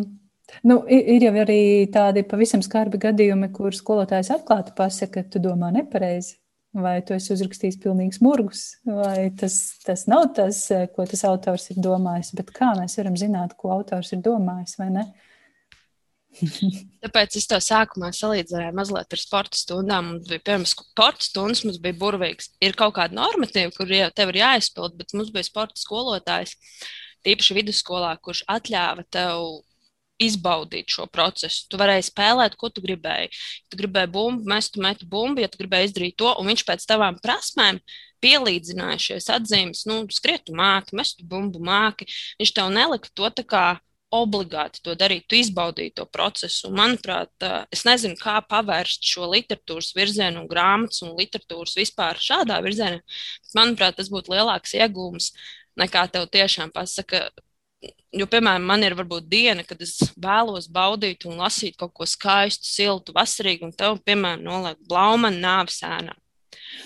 nu, 0.66 0.82
ir 0.90 1.28
jau 1.28 1.34
arī 1.44 1.62
tādi 1.94 2.26
pavisam 2.26 2.64
skarbi 2.66 3.02
gadījumi, 3.02 3.52
kur 3.54 3.78
skolotājs 3.78 4.34
atklāti 4.34 4.74
pasaka, 4.78 5.22
ka 5.22 5.36
tu 5.36 5.44
domā 5.44 5.70
nepareizi. 5.76 6.40
Vai 6.70 7.00
tu 7.02 7.16
esi 7.16 7.32
uzrakstījis 7.34 7.80
pilnīgs 7.82 8.20
murgus, 8.22 8.76
vai 8.86 9.32
tas, 9.34 9.56
tas 9.82 10.04
nav 10.06 10.28
tas, 10.38 10.68
ko 10.94 11.06
tas 11.10 11.24
autors 11.26 11.72
ir 11.74 11.80
domājis, 11.82 12.30
bet 12.38 12.52
kā 12.54 12.76
mēs 12.78 13.00
varam 13.00 13.16
zināt, 13.18 13.56
ko 13.58 13.72
autors 13.74 14.14
ir 14.14 14.22
domājis, 14.22 14.76
vai 14.78 14.92
ne? 14.94 15.08
Uh, 15.08 15.29
Tāpēc 17.04 17.38
es 17.40 17.48
to 17.50 17.58
sākumā 17.64 18.12
salīdzināju 18.16 18.76
mazliet 18.78 19.16
ar 19.16 19.22
sporta 19.22 19.58
stundām. 19.58 20.12
Mums 20.14 20.28
bija, 20.30 20.44
piemēram, 20.46 20.68
sporta 20.70 21.26
stundas, 21.26 21.64
mums 21.66 21.80
bija 21.82 21.98
burvīgs. 22.00 22.52
Ir 22.64 22.78
kaut 22.80 22.96
kāda 23.00 23.18
normatīva, 23.18 23.74
kur 23.76 23.90
jau 23.92 24.10
tev 24.16 24.34
ir 24.34 24.42
jāizpild, 24.44 24.98
bet 25.00 25.16
mums 25.18 25.32
bija 25.34 25.48
sporta 25.48 25.80
skolotājs, 25.82 26.56
tīpaši 27.26 27.58
vidusskolā, 27.58 28.14
kurš 28.24 28.46
atļāva 28.52 29.08
tev 29.12 29.64
izbaudīt 30.20 30.92
šo 30.92 31.08
procesu. 31.12 31.66
Tu 31.72 31.80
varēji 31.80 32.10
spēlēt, 32.10 32.58
ko 32.60 32.70
tu 32.74 32.84
gribēji. 32.84 33.32
Ja 33.32 33.72
tu 33.72 33.80
gribēji 33.80 34.12
bumbu, 34.14 34.46
mēs 34.52 34.68
tu 34.74 34.84
meti 34.84 35.08
bumbu, 35.10 35.44
ja 35.44 35.52
tu 35.52 35.62
gribēji 35.62 35.90
izdarīt 35.90 36.20
to, 36.20 36.34
un 36.36 36.52
viņš 36.52 36.66
pēc 36.68 36.86
tavām 36.90 37.20
prasmēm 37.24 37.80
pielīdzināja 38.20 39.00
šīs 39.00 39.30
atzīmes, 39.32 39.86
nu, 39.88 40.02
skrietu 40.12 40.56
māki, 40.60 40.98
mestu 41.00 41.24
bumbu 41.28 41.62
māki. 41.64 42.10
Viņš 42.42 42.52
tev 42.58 42.74
nelika 42.76 43.12
to 43.16 43.32
tā 43.32 43.48
kā 43.48 43.66
obligāti 44.16 44.82
to 44.84 44.96
darīt, 44.98 45.28
tu 45.30 45.38
izbaudīji 45.38 45.94
to 46.00 46.06
procesu. 46.10 46.68
Un, 46.70 46.78
manuprāt, 46.80 47.32
es 47.74 47.84
nezinu, 47.86 48.18
kā 48.20 48.40
pavērst 48.50 49.06
šo 49.06 49.30
literatūras 49.30 49.92
virzienu, 49.98 50.44
un 50.44 50.50
grāmatas 50.50 51.04
un 51.06 51.14
literatūras 51.20 51.78
vispār 51.78 52.22
šādā 52.22 52.60
virzienā. 52.66 53.04
Manuprāt, 53.58 54.00
tas 54.00 54.10
būtu 54.14 54.34
lielāks 54.34 54.74
iegūms 54.80 55.32
nekā 55.80 56.08
tev 56.14 56.26
tiešām 56.34 56.74
pasaka. 56.76 57.28
Jo, 58.12 58.26
piemēram, 58.26 58.66
man 58.66 58.82
ir 58.84 58.96
varbūt 58.98 59.28
diena, 59.30 59.64
kad 59.64 59.80
es 59.86 60.00
vēlos 60.20 60.66
baudīt 60.74 61.28
un 61.30 61.38
lasīt 61.40 61.78
kaut 61.80 61.94
ko 61.96 62.08
skaistu, 62.10 62.66
siltu, 62.66 63.14
vasarīgu, 63.16 63.70
un 63.70 63.76
tev, 63.78 64.02
piemēram, 64.04 64.42
noliek 64.44 64.82
blaumanu 64.90 65.38
nāves 65.44 65.78
ēnā. 65.86 66.18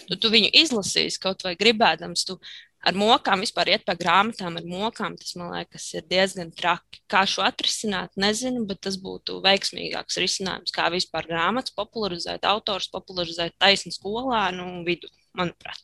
Tu, 0.09 0.17
tu 0.19 0.29
viņu 0.33 0.51
izlasīsi 0.59 1.21
kaut 1.23 1.41
vai 1.47 1.55
gribēdams, 1.59 2.27
tu 2.27 2.37
ar 2.83 2.97
mokām 2.99 3.43
vispār 3.43 3.71
iet 3.73 3.85
pa 3.87 3.95
grāmatām, 3.99 4.57
ar 4.59 4.67
mokām. 4.67 5.15
Tas 5.19 5.35
man 5.39 5.53
liekas, 5.55 5.87
ir 5.97 6.05
diezgan 6.09 6.51
traki. 6.55 7.01
Kā 7.11 7.23
šo 7.29 7.45
atrisināt, 7.45 8.13
nezinu, 8.19 8.65
bet 8.69 8.83
tas 8.87 8.97
būtu 9.01 9.39
veiksmīgāks 9.45 10.19
risinājums, 10.21 10.75
kā 10.75 10.89
vispār 10.93 11.27
grāmatas 11.29 11.75
popularizēt, 11.77 12.47
autors 12.49 12.89
popularizēt 12.93 13.55
taisnu 13.61 13.93
skolēnu 13.95 14.69
vidu, 14.87 15.11
manuprāt. 15.37 15.81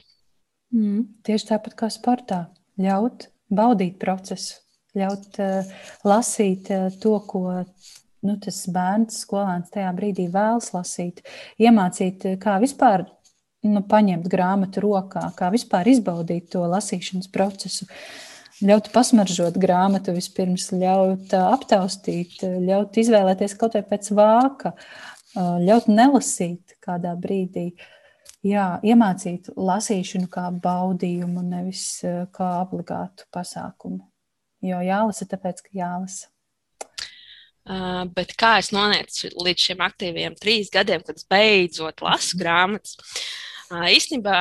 Mm, 0.76 1.06
tieši 1.26 1.54
tāpat 1.54 1.78
kā 1.80 1.90
sportā. 1.94 2.44
Ļaut 2.80 3.30
baudīt 3.52 3.98
procesu, 4.02 4.60
ļaut 4.98 5.40
uh, 5.42 5.72
lasīt 6.08 6.70
uh, 6.74 6.88
to, 7.02 7.16
ko 7.28 7.44
nu, 8.26 8.36
tas 8.44 8.60
bērns, 8.72 9.24
skolēns 9.26 9.74
tajā 9.74 9.90
brīdī 9.98 10.28
vēlas 10.32 10.70
lasīt, 10.76 11.24
iemācīt, 11.62 12.28
uh, 12.30 12.38
kā 12.42 12.60
vispār 12.62 13.08
nu, 13.68 13.84
paņemt 13.84 14.28
grāmatu 14.32 14.84
rokā, 14.86 15.26
kā 15.38 15.50
vispār 15.54 15.90
izbaudīt 15.92 16.50
to 16.54 16.64
lasīšanas 16.70 17.32
procesu. 17.34 17.88
Ļaut 18.60 18.90
pasmaržot 18.92 19.56
grāmatu 19.60 20.12
vispirms, 20.16 20.68
ļaut 20.76 21.32
aptaustīt, 21.38 22.42
ļaut 22.44 22.98
izvēlēties 23.00 23.56
kaut 23.60 23.78
vai 23.78 23.86
pēc 23.88 24.12
vāka, 24.18 24.74
ļaut 25.38 25.88
nelasīt 25.88 26.76
kādā 26.84 27.16
brīdī. 27.20 27.70
Jā, 28.44 28.80
iemācīt 28.88 29.50
lasīšanu 29.56 30.28
kā 30.32 30.48
baudījumu, 30.64 31.44
nevis 31.44 31.86
kā 32.36 32.50
obligātu 32.62 33.28
pasākumu. 33.36 34.04
Jo 34.64 34.80
jālasa, 34.84 35.28
tāpēc, 35.28 35.64
ka 35.64 35.76
jālasa. 35.76 36.28
Uh, 37.70 38.08
bet 38.16 38.32
kā 38.40 38.56
es 38.58 38.72
nonācu 38.74 39.30
līdz 39.46 39.66
šiem 39.68 39.84
aktīviem 39.86 40.36
trīs 40.40 40.72
gadiem, 40.74 41.04
kad 41.06 41.20
es 41.20 41.28
beidzot 41.30 42.02
lasu 42.02 42.40
grāmatas? 42.40 42.96
Īstenībā, 43.70 44.38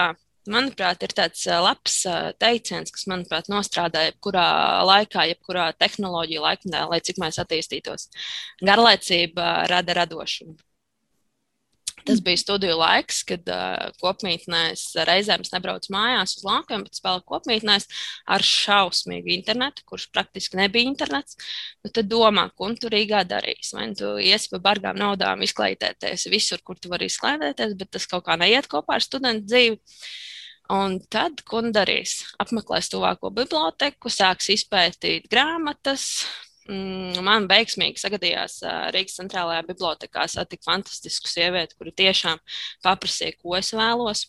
manuprāt, 0.49 1.03
ir 1.05 1.13
tāds 1.17 1.43
labs 1.47 1.99
teiciens, 2.41 2.93
kas, 2.95 3.05
manuprāt, 3.11 3.51
nostrādā 3.53 4.07
jebkurā 4.09 4.47
laikā, 4.89 5.27
jebkurā 5.33 5.69
tehnoloģija 5.77 6.45
laikmetā, 6.47 6.87
lai 6.89 7.01
cik 7.05 7.21
mēs 7.21 7.41
attīstītos. 7.43 8.09
Garlaicība 8.65 9.69
rada 9.69 10.01
radošumu. 10.01 10.57
Tas 12.09 12.23
bija 12.25 12.41
studiju 12.41 12.79
laiks, 12.81 13.19
kad 13.29 13.51
uh, 13.53 13.91
kopmītnēs 14.01 14.85
reizēm 15.09 15.43
es 15.45 15.53
nebraucu 15.53 15.93
mājās 15.93 16.39
uz 16.39 16.47
laukiem, 16.47 16.87
bet 16.87 16.97
spēlēju 16.97 17.27
kopmītnēs 17.29 17.85
ar 18.33 18.45
šausmīgu 18.49 19.35
internetu, 19.35 19.85
kurš 19.89 20.07
praktiski 20.15 20.57
nebija 20.57 20.89
internets. 20.89 21.37
Nu, 21.85 21.93
tad 21.93 22.09
domā, 22.09 22.47
ko 22.57 22.71
tu 22.81 22.89
Rīgā 22.93 23.27
darīsi. 23.29 23.75
Vai 23.77 23.91
nu 23.91 23.99
tu 23.99 24.15
iesi 24.25 24.49
pa 24.55 24.63
bargām 24.71 24.97
naudām 24.97 25.45
izklaidēties 25.45 26.31
visur, 26.33 26.65
kur 26.65 26.81
tu 26.81 26.89
vari 26.93 27.11
izklaidēties, 27.13 27.77
bet 27.77 27.93
tas 27.99 28.09
kaut 28.09 28.25
kā 28.31 28.39
neiet 28.41 28.71
kopā 28.73 28.97
ar 28.97 29.05
studentu 29.05 29.53
dzīvi. 29.53 29.79
Un 30.73 30.99
tad, 31.13 31.45
ko 31.49 31.63
nu 31.65 31.73
darīs? 31.73 32.23
Apmeklēs 32.41 32.91
tuvāko 32.93 33.31
biblioteku, 33.37 34.13
sāks 34.13 34.51
izpētīt 34.53 35.29
grāmatas, 35.33 36.27
man 36.69 37.47
veiksmīgi 37.49 38.01
sagadījās 38.01 38.59
Rīgas 38.93 39.17
centrālajā 39.19 39.65
bibliotekā 39.69 40.27
satikt 40.29 40.67
fantastisku 40.69 41.31
sievieti, 41.31 41.77
kura 41.79 41.93
tiešām 41.97 42.41
paprasīja, 42.85 43.37
ko 43.41 43.57
es 43.59 43.73
vēlos, 43.73 44.27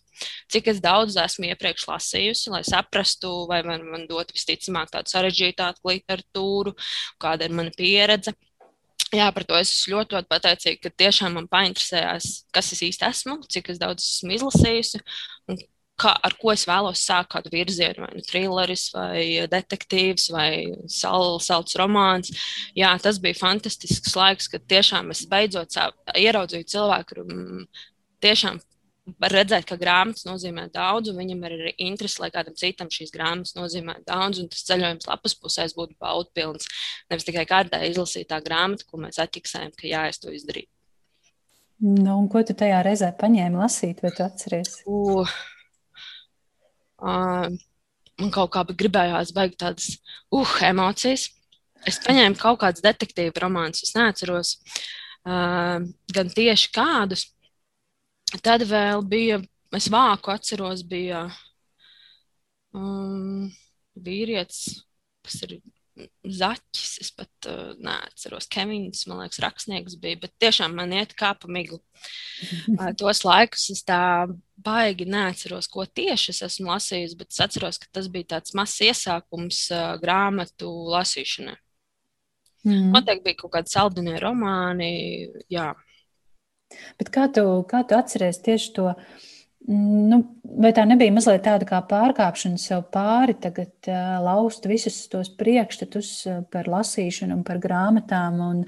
cik 0.51 0.69
es 0.74 0.79
daudz 0.84 1.17
esmu 1.19 1.50
iepriekš 1.51 1.88
lasījusi, 1.89 2.51
lai 2.53 2.62
saprastu, 2.67 3.31
vai 3.50 3.62
man, 3.67 3.84
man 3.91 4.05
dot 4.10 4.31
visticamāk 4.36 4.93
tādu 4.93 5.12
sarežģītāku 5.12 5.91
literatūru, 5.91 6.75
kāda 7.19 7.50
ir 7.50 7.58
mana 7.60 7.75
pieredze. 7.75 8.36
Jā, 9.10 9.31
par 9.34 9.43
to 9.50 9.58
es 9.58 9.74
ļoti, 9.89 10.15
ļoti 10.15 10.29
pateicīga, 10.29 10.84
ka 10.84 10.93
tiešām 11.01 11.34
man 11.39 11.50
painteresējās, 11.50 12.29
kas 12.53 12.72
es 12.75 12.84
īsti 12.86 13.08
esmu, 13.08 13.39
cik 13.50 13.74
daudz 13.81 14.05
esmu 14.05 14.36
izlasījusi 14.38 15.01
un 15.50 15.58
kā, 16.00 16.13
ar 16.25 16.36
ko 16.39 16.53
es 16.53 16.65
vēlos 16.70 17.03
sākt 17.06 17.34
kādu 17.34 17.51
virzienu, 17.53 18.06
vai 18.06 18.10
nu 18.15 18.24
trilleris, 18.25 18.88
vai 18.96 19.24
detektīvs, 19.51 20.29
vai 20.36 20.51
sal, 20.91 21.38
salds 21.44 21.77
romāns. 21.79 22.32
Jā, 22.77 22.94
tas 23.03 23.22
bija 23.22 23.39
fantastisks 23.39 24.15
laiks, 24.18 24.50
kad 24.51 24.65
tiešām 24.70 25.13
es 25.15 25.25
beidzot 25.29 25.77
ieraudzīju 26.18 26.72
cilvēku, 26.74 27.13
kuram 27.13 27.68
tiešām 28.24 28.60
var 29.18 29.34
redzēt, 29.34 29.65
ka 29.70 29.77
grāmatas 29.79 30.25
nozīmē 30.27 30.68
daudz, 30.74 31.10
un 31.12 31.20
viņam 31.22 31.46
ir 31.48 31.56
arī 31.56 31.72
interese, 31.88 32.20
lai 32.22 32.29
kādam 32.34 32.58
citam 32.60 32.91
šīs 32.94 33.13
grāmatas 33.15 33.56
nozīmē 33.58 34.00
daudz, 34.08 34.41
un 34.44 34.50
tas 34.51 34.65
ceļojums 34.68 35.08
lapas 35.10 35.36
pusēs 35.39 35.75
būtu 35.77 35.98
baudpilns. 36.01 36.70
Nevis 37.10 37.27
tikai 37.27 37.46
kādā 37.50 37.82
izlasītā 37.89 38.41
grāmata, 38.46 38.86
ko 38.89 39.01
mēs 39.01 39.22
atķiksējam, 39.24 39.74
ka 39.79 39.89
jā, 39.89 40.06
es 40.12 40.22
to 40.22 40.34
izdarīju. 40.36 40.70
Nu, 41.79 42.18
un 42.18 42.27
ko 42.32 42.44
tu 42.44 42.53
tajā 42.60 42.82
reizē 42.84 43.13
paņēmi 43.15 43.62
lasīt, 43.62 44.03
vai 44.03 44.12
tu 44.12 44.25
atceries? 44.25 44.82
Uh, 44.84 45.32
man 47.01 48.32
kaut 48.36 48.51
kā 48.53 48.63
gribējās 48.68 49.34
baigt 49.36 49.60
tādas 49.63 49.94
uh, 50.36 50.56
emocijas. 50.65 51.29
Es 51.88 52.00
paņēmu 52.03 52.36
kaut 52.39 52.60
kādus 52.63 52.84
detektīvu 52.84 53.39
romānus, 53.39 53.86
es 53.86 53.96
neatceros 53.96 54.56
uh, 55.24 55.79
gan 56.15 56.34
tieši 56.36 56.72
kādus. 56.75 57.29
Tad 58.44 58.65
vēl 58.68 59.06
bija, 59.10 59.39
es 59.75 59.88
vāku 59.89 60.34
atceros, 60.34 60.84
bija 60.86 61.24
um, 62.75 63.48
vīrietis, 63.98 64.84
kas 65.25 65.39
ir 65.48 65.60
Zaķis, 66.24 66.91
es 67.03 67.10
pat 67.15 67.48
uh, 67.50 67.72
neatceros, 67.84 68.48
Kevins, 68.51 69.06
man 69.10 69.22
liekas, 69.24 69.41
rakstnieks 69.44 69.98
bija, 70.01 70.20
bet 70.24 70.34
tiešām 70.41 70.75
man 70.77 70.94
iet 70.96 71.15
kā 71.20 71.34
pa 71.38 71.51
miglu. 71.51 71.82
Uh, 72.79 72.94
tos 72.96 73.25
laikus 73.27 73.65
es 73.74 73.82
tā 73.84 74.24
baigi 74.63 75.03
neatceros, 75.10 75.68
ko 75.68 75.84
tieši 75.84 76.29
es 76.32 76.38
esmu 76.46 76.70
lasījis, 76.70 77.18
bet 77.20 77.34
es 77.34 77.41
atceros, 77.44 77.79
ka 77.82 77.89
tas 77.98 78.08
bija 78.13 78.38
tāds 78.38 78.53
mazs 78.56 78.77
iesākums 78.88 79.65
uh, 79.75 79.98
grāmatu 80.00 80.70
lasīšanai. 80.94 81.58
Mm. 82.63 82.94
Noteikti 82.94 83.25
bija 83.25 83.39
kaut 83.41 83.53
kādi 83.58 83.74
saldinie 83.74 84.15
romāni, 84.24 84.94
jā. 85.51 85.74
Bet 87.01 87.12
kā 87.12 87.27
tu, 87.36 87.44
kā 87.68 87.84
tu 87.84 88.00
atceries 88.00 88.39
tieši 88.46 88.72
to? 88.77 88.94
Uh, 88.94 89.27
Nu, 89.69 90.17
vai 90.57 90.71
tā 90.73 90.81
nebija 90.89 91.13
mazliet 91.13 91.43
tāda 91.45 91.65
kā 91.69 91.77
pārkāpšana 91.85 92.57
sev 92.57 92.88
pāri, 92.89 93.35
tagad 93.38 93.89
uh, 93.91 94.15
laust 94.25 94.63
visus 94.65 94.95
tos 95.11 95.29
priekšstatus 95.38 96.09
par 96.49 96.65
lasīšanu 96.73 97.35
un 97.38 97.43
par 97.45 97.59
grāmatām 97.61 98.39
un, 98.41 98.63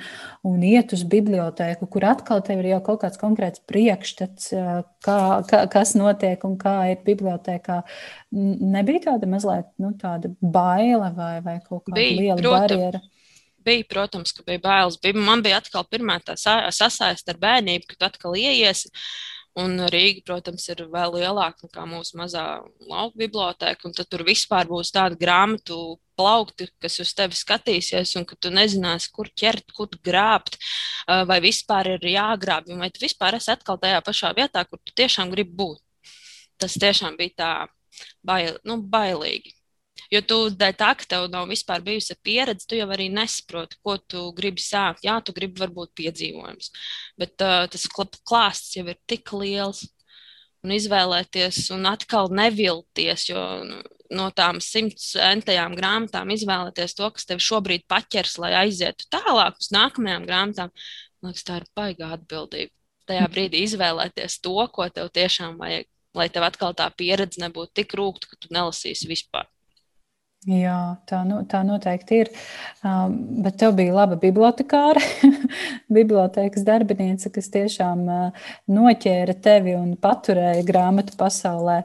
un 0.46 0.68
iet 0.68 0.94
uz 0.94 1.02
bibliotēku, 1.10 1.88
kur 1.90 2.06
atkal 2.12 2.44
tev 2.46 2.62
ir 2.62 2.70
jau 2.76 2.82
kaut 2.86 3.02
kāds 3.02 3.18
konkrēts 3.22 3.64
priekšstats, 3.72 4.52
uh, 4.54 4.70
kā, 5.02 5.18
kā, 5.50 5.64
kas 5.74 5.96
notiek 5.98 6.46
un 6.46 6.60
kā 6.62 6.76
ir 6.92 7.02
bibliotēkā. 7.08 7.80
Nebija 8.78 9.08
tāda 9.10 9.32
mazliet 9.32 9.74
nu, 9.82 9.96
tāda 9.98 10.30
baila 10.38 11.10
vai, 11.18 11.34
vai 11.42 11.58
kaut 11.66 11.88
kāda 11.88 11.98
bija, 11.98 12.20
liela 12.20 12.40
protams. 12.44 12.62
barjera. 12.62 13.04
Bija, 13.66 13.90
protams, 13.90 14.38
ka 14.38 14.46
bija 14.46 14.62
bailes. 14.62 15.02
Bija, 15.02 15.18
man 15.18 15.42
bija 15.42 15.58
atkal 15.66 15.90
pirmā 15.90 16.22
tā 16.26 16.38
sasaiste 16.38 17.34
ar 17.34 17.42
bērnību, 17.42 17.90
kad 17.90 17.98
tu 17.98 18.12
atkal 18.14 18.38
ieiesi. 18.38 18.94
Un 19.60 19.82
Rīga, 19.92 20.22
protams, 20.30 20.64
ir 20.72 20.86
vēl 20.88 21.18
lielāka 21.18 21.68
nekā 21.68 21.84
mūsu 21.90 22.16
mazā 22.16 22.44
lauka 22.88 23.20
biblioteka. 23.20 23.92
Tad 23.98 24.08
tur 24.08 24.24
vispār 24.24 24.70
būs 24.70 24.94
tāda 24.96 25.18
grāmatu 25.20 25.98
plaukti, 26.16 26.70
kas 26.80 26.96
uz 27.04 27.12
tevi 27.18 27.36
skatīsies, 27.36 28.16
un 28.16 28.28
ka 28.30 28.38
tu 28.40 28.52
nezināsi, 28.54 29.12
kur 29.12 29.28
ķert, 29.28 29.74
kur 29.76 29.92
grābt, 30.08 30.56
vai 31.28 31.42
vispār 31.44 31.98
ir 31.98 32.08
jāgrābj, 32.14 32.78
vai 32.80 32.92
tu 32.96 33.04
vispār 33.04 33.42
esi 33.42 33.52
atkal 33.52 33.82
tajā 33.82 34.00
pašā 34.08 34.32
vietā, 34.40 34.64
kur 34.70 34.80
tu 34.80 34.96
tiešām 34.96 35.34
gribi 35.36 35.58
būt. 35.64 35.82
Tas 36.62 36.80
tiešām 36.80 37.20
bija 37.20 37.36
tā 37.44 37.54
bail, 38.24 38.56
nu, 38.64 38.80
bailīgi. 38.80 39.58
Jo 40.12 40.20
tu 40.28 40.38
dēļ 40.60 40.74
tā, 40.76 40.90
ka 41.00 41.08
tev 41.08 41.30
nav 41.32 41.48
vispār 41.48 41.84
bijusi 41.86 42.18
pieredze, 42.20 42.66
tu 42.68 42.76
jau 42.76 42.90
arī 42.92 43.08
nesaproti, 43.14 43.78
ko 43.80 43.96
tu 43.96 44.26
gribi 44.36 44.60
sākt. 44.64 45.06
Jā, 45.08 45.16
tu 45.24 45.32
gribi 45.36 45.62
varbūt 45.64 45.94
piedzīvojums, 46.02 46.72
bet 47.22 47.46
uh, 47.46 47.64
tas 47.72 47.88
klāsts 48.28 48.76
jau 48.76 48.84
ir 48.92 49.00
tik 49.08 49.32
liels. 49.38 49.86
Un 50.62 50.76
izvēlēties, 50.76 51.72
un 51.74 51.88
atkal 51.90 52.28
nevilties, 52.38 53.24
jo 53.32 53.42
nu, 53.66 53.80
no 54.14 54.28
tām 54.36 54.60
simts 54.62 55.16
entajām 55.18 55.74
grāmatām 55.80 56.30
izvēlēties 56.36 56.94
to, 57.00 57.08
kas 57.16 57.26
tev 57.26 57.42
šobrīd 57.42 57.88
paķers, 57.90 58.36
lai 58.44 58.52
aizietu 58.60 59.08
tālāk 59.10 59.58
uz 59.58 59.72
nākamajām 59.74 60.28
grāmatām. 60.28 60.76
Man 61.24 61.34
liekas, 61.34 61.48
tā 61.48 61.58
ir 61.62 61.66
baigā 61.78 62.12
atbildība. 62.18 62.74
Tajā 63.10 63.26
brīdī 63.34 63.64
izvēlēties 63.66 64.38
to, 64.46 64.54
ko 64.76 64.86
tev 64.94 65.10
tiešām 65.16 65.58
vajag, 65.62 65.90
lai 66.20 66.30
tev 66.30 66.46
atkal 66.46 66.78
tā 66.78 66.92
pieredze 66.94 67.42
nebūtu 67.42 67.74
tik 67.82 67.98
rūkta, 67.98 68.30
ka 68.30 68.38
tu 68.44 68.54
nelasīsi 68.54 69.10
vispār. 69.10 69.50
Jā, 70.50 70.98
tā, 71.06 71.20
nu, 71.22 71.44
tā 71.46 71.60
noteikti 71.62 72.18
ir. 72.24 72.30
Um, 72.82 73.14
bet 73.46 73.60
tev 73.62 73.76
bija 73.78 73.94
laba 73.94 74.18
bibliotekāra, 74.18 75.04
bibliotekas 75.98 76.66
darbiniece, 76.66 77.30
kas 77.34 77.52
tiešām 77.54 78.02
uh, 78.10 78.48
noķēra 78.74 79.38
tevi 79.38 79.76
un 79.78 79.94
paturēja 80.02 80.66
grāmatu 80.66 81.14
pasaulē. 81.20 81.84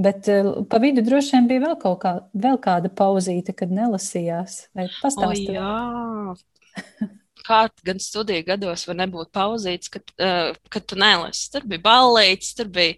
Bet 0.00 0.32
uh, 0.32 0.62
pa 0.64 0.80
vidu 0.80 1.04
droši 1.04 1.36
vien 1.36 1.50
bija 1.50 1.66
vēl, 1.66 1.76
kā, 2.00 2.14
vēl 2.32 2.56
kāda 2.64 2.88
pauzīte, 2.88 3.52
kad 3.52 3.74
nelasījās. 3.76 4.62
Vai 4.72 4.88
pastāstīt? 5.02 5.60
Oh, 5.60 6.32
kā 7.50 7.60
gan 7.86 8.00
studiju 8.02 8.46
gados 8.46 8.86
var 8.88 9.00
nebūt 9.02 9.32
pauzīts, 9.34 9.90
kad, 9.92 10.14
uh, 10.22 10.54
kad 10.72 10.86
tu 10.88 10.98
nelasi. 11.00 11.48
Tur 11.54 11.66
bija 11.70 11.84
ballīts, 11.84 12.54
tur 12.58 12.70
bija 12.72 12.96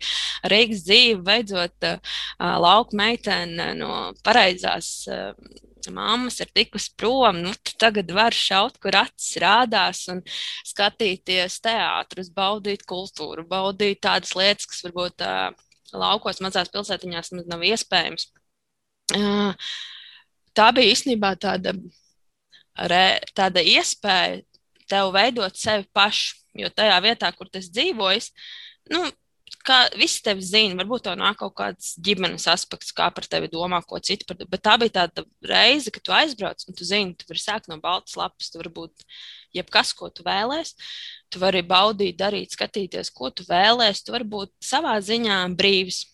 Rīgas 0.53 0.85
dzīve, 0.87 1.21
beidzot 1.27 1.89
uh, 1.89 2.17
lauka 2.39 2.99
meitene 2.99 3.73
no 3.81 3.93
pareizās. 4.27 4.95
Uh, 5.11 5.71
Māmas 5.91 6.37
ir 6.39 6.51
tikusi 6.55 6.93
prom, 6.95 7.41
nu, 7.43 7.53
tagad 7.81 8.11
var 8.15 8.35
šaut, 8.37 8.77
kur 8.79 8.95
acis 9.01 9.41
rādās, 9.43 10.05
un 10.13 10.21
skatīties 10.69 11.59
teātrus, 11.65 12.31
baudīt 12.31 12.85
kultūru, 12.87 13.43
baudīt 13.49 14.03
tādas 14.07 14.37
lietas, 14.39 14.69
kas 14.71 14.85
varbūt 14.87 15.25
uh, 15.27 15.49
laukos, 15.93 16.39
mazās 16.45 16.71
pilsētiņās 16.71 17.33
nav 17.51 17.67
iespējams. 17.67 18.29
Uh, 19.17 19.75
tā 20.57 20.71
bija 20.77 20.95
īstenībā 20.95 21.35
tāda 21.43 21.75
re, 22.77 23.21
tāda 23.37 23.63
iespēja 23.65 24.43
tev 24.91 25.13
veidot 25.15 25.57
sevi 25.59 25.89
pašu. 25.95 26.39
Jo 26.53 26.69
tajā 26.69 26.99
vietā, 27.01 27.31
kur 27.33 27.49
tas 27.49 27.71
dzīvojas, 27.73 28.27
nu, 28.93 29.07
kā 29.67 29.79
visi 29.99 30.21
tevi 30.25 30.45
zina, 30.45 30.77
varbūt 30.81 31.07
tev 31.07 31.17
nāk 31.17 31.39
kaut 31.41 31.55
kāds 31.59 31.93
ģimenes 32.05 32.45
aspekts, 32.51 32.93
kā 32.97 33.09
par 33.15 33.27
tevi 33.31 33.51
domā, 33.53 33.81
ko 33.87 34.01
citi 34.05 34.27
par 34.29 34.37
tevi. 34.39 34.51
Bet 34.53 34.65
tā 34.67 34.75
bija 34.81 34.97
tāda 34.99 35.25
reize, 35.49 35.93
kad 35.95 36.05
tu 36.05 36.15
aizbrauc 36.17 36.65
un 36.69 36.77
tu 36.79 36.87
zini, 36.89 37.17
tu 37.17 37.29
vari 37.31 37.43
sākt 37.43 37.71
no 37.71 37.79
baltas 37.83 38.19
lapas, 38.21 38.51
tu 38.53 38.61
vari 38.61 38.73
būt 38.75 39.07
jebkas, 39.57 39.95
ko 39.97 40.11
tu 40.13 40.27
vēlēsies. 40.27 40.77
Tu 41.33 41.41
vari 41.41 41.63
baudīt, 41.65 42.19
darīt, 42.21 42.53
skatīties, 42.53 43.13
ko 43.17 43.31
tu 43.33 43.47
vēlēsies. 43.49 44.05
Tu 44.05 44.13
vari 44.15 44.29
būt 44.29 44.53
savā 44.65 44.99
ziņā 45.01 45.45
brīvs. 45.57 46.05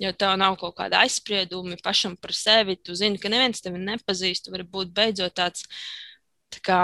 Jo 0.00 0.12
tev 0.16 0.32
nav 0.40 0.56
kaut 0.60 0.78
kāda 0.78 1.02
aizspriedumi 1.04 1.76
pašam 1.84 2.16
par 2.16 2.32
sevi. 2.36 2.78
Tu 2.80 2.96
zini, 2.96 3.20
ka 3.20 3.28
neviens 3.32 3.60
tevi 3.60 3.80
nepazīst. 3.82 4.46
Tu 4.46 4.54
vari 4.54 4.64
būt 4.64 4.94
beidzot 4.96 5.34
tāds 5.36 5.66
tā 6.50 6.62
kā 6.64 6.80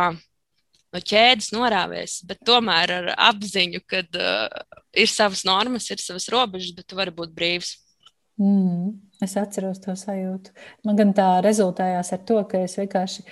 no 0.94 1.02
ķēdes 1.02 1.50
norāvies, 1.55 2.20
bet 2.29 2.44
tomēr 2.46 2.92
ar 2.98 3.09
apziņu, 3.31 3.83
ka 3.90 4.02
uh, 4.05 4.61
ir 4.96 5.11
savas 5.11 5.44
normas, 5.48 5.88
ir 5.90 6.02
savas 6.02 6.29
robežas, 6.33 6.74
bet 6.76 6.88
tu 6.88 6.98
vari 6.98 7.14
būt 7.14 7.35
brīvs. 7.37 7.74
Mm, 8.37 8.90
es 9.25 9.33
atceros 9.40 9.79
to 9.81 9.94
sajūtu. 9.96 10.53
Man 10.85 10.99
gan 10.99 11.14
tā 11.16 11.29
rezultējās 11.44 12.12
ar 12.12 12.20
to, 12.29 12.42
ka 12.51 12.61
es 12.66 12.77
vienkārši 12.77 13.25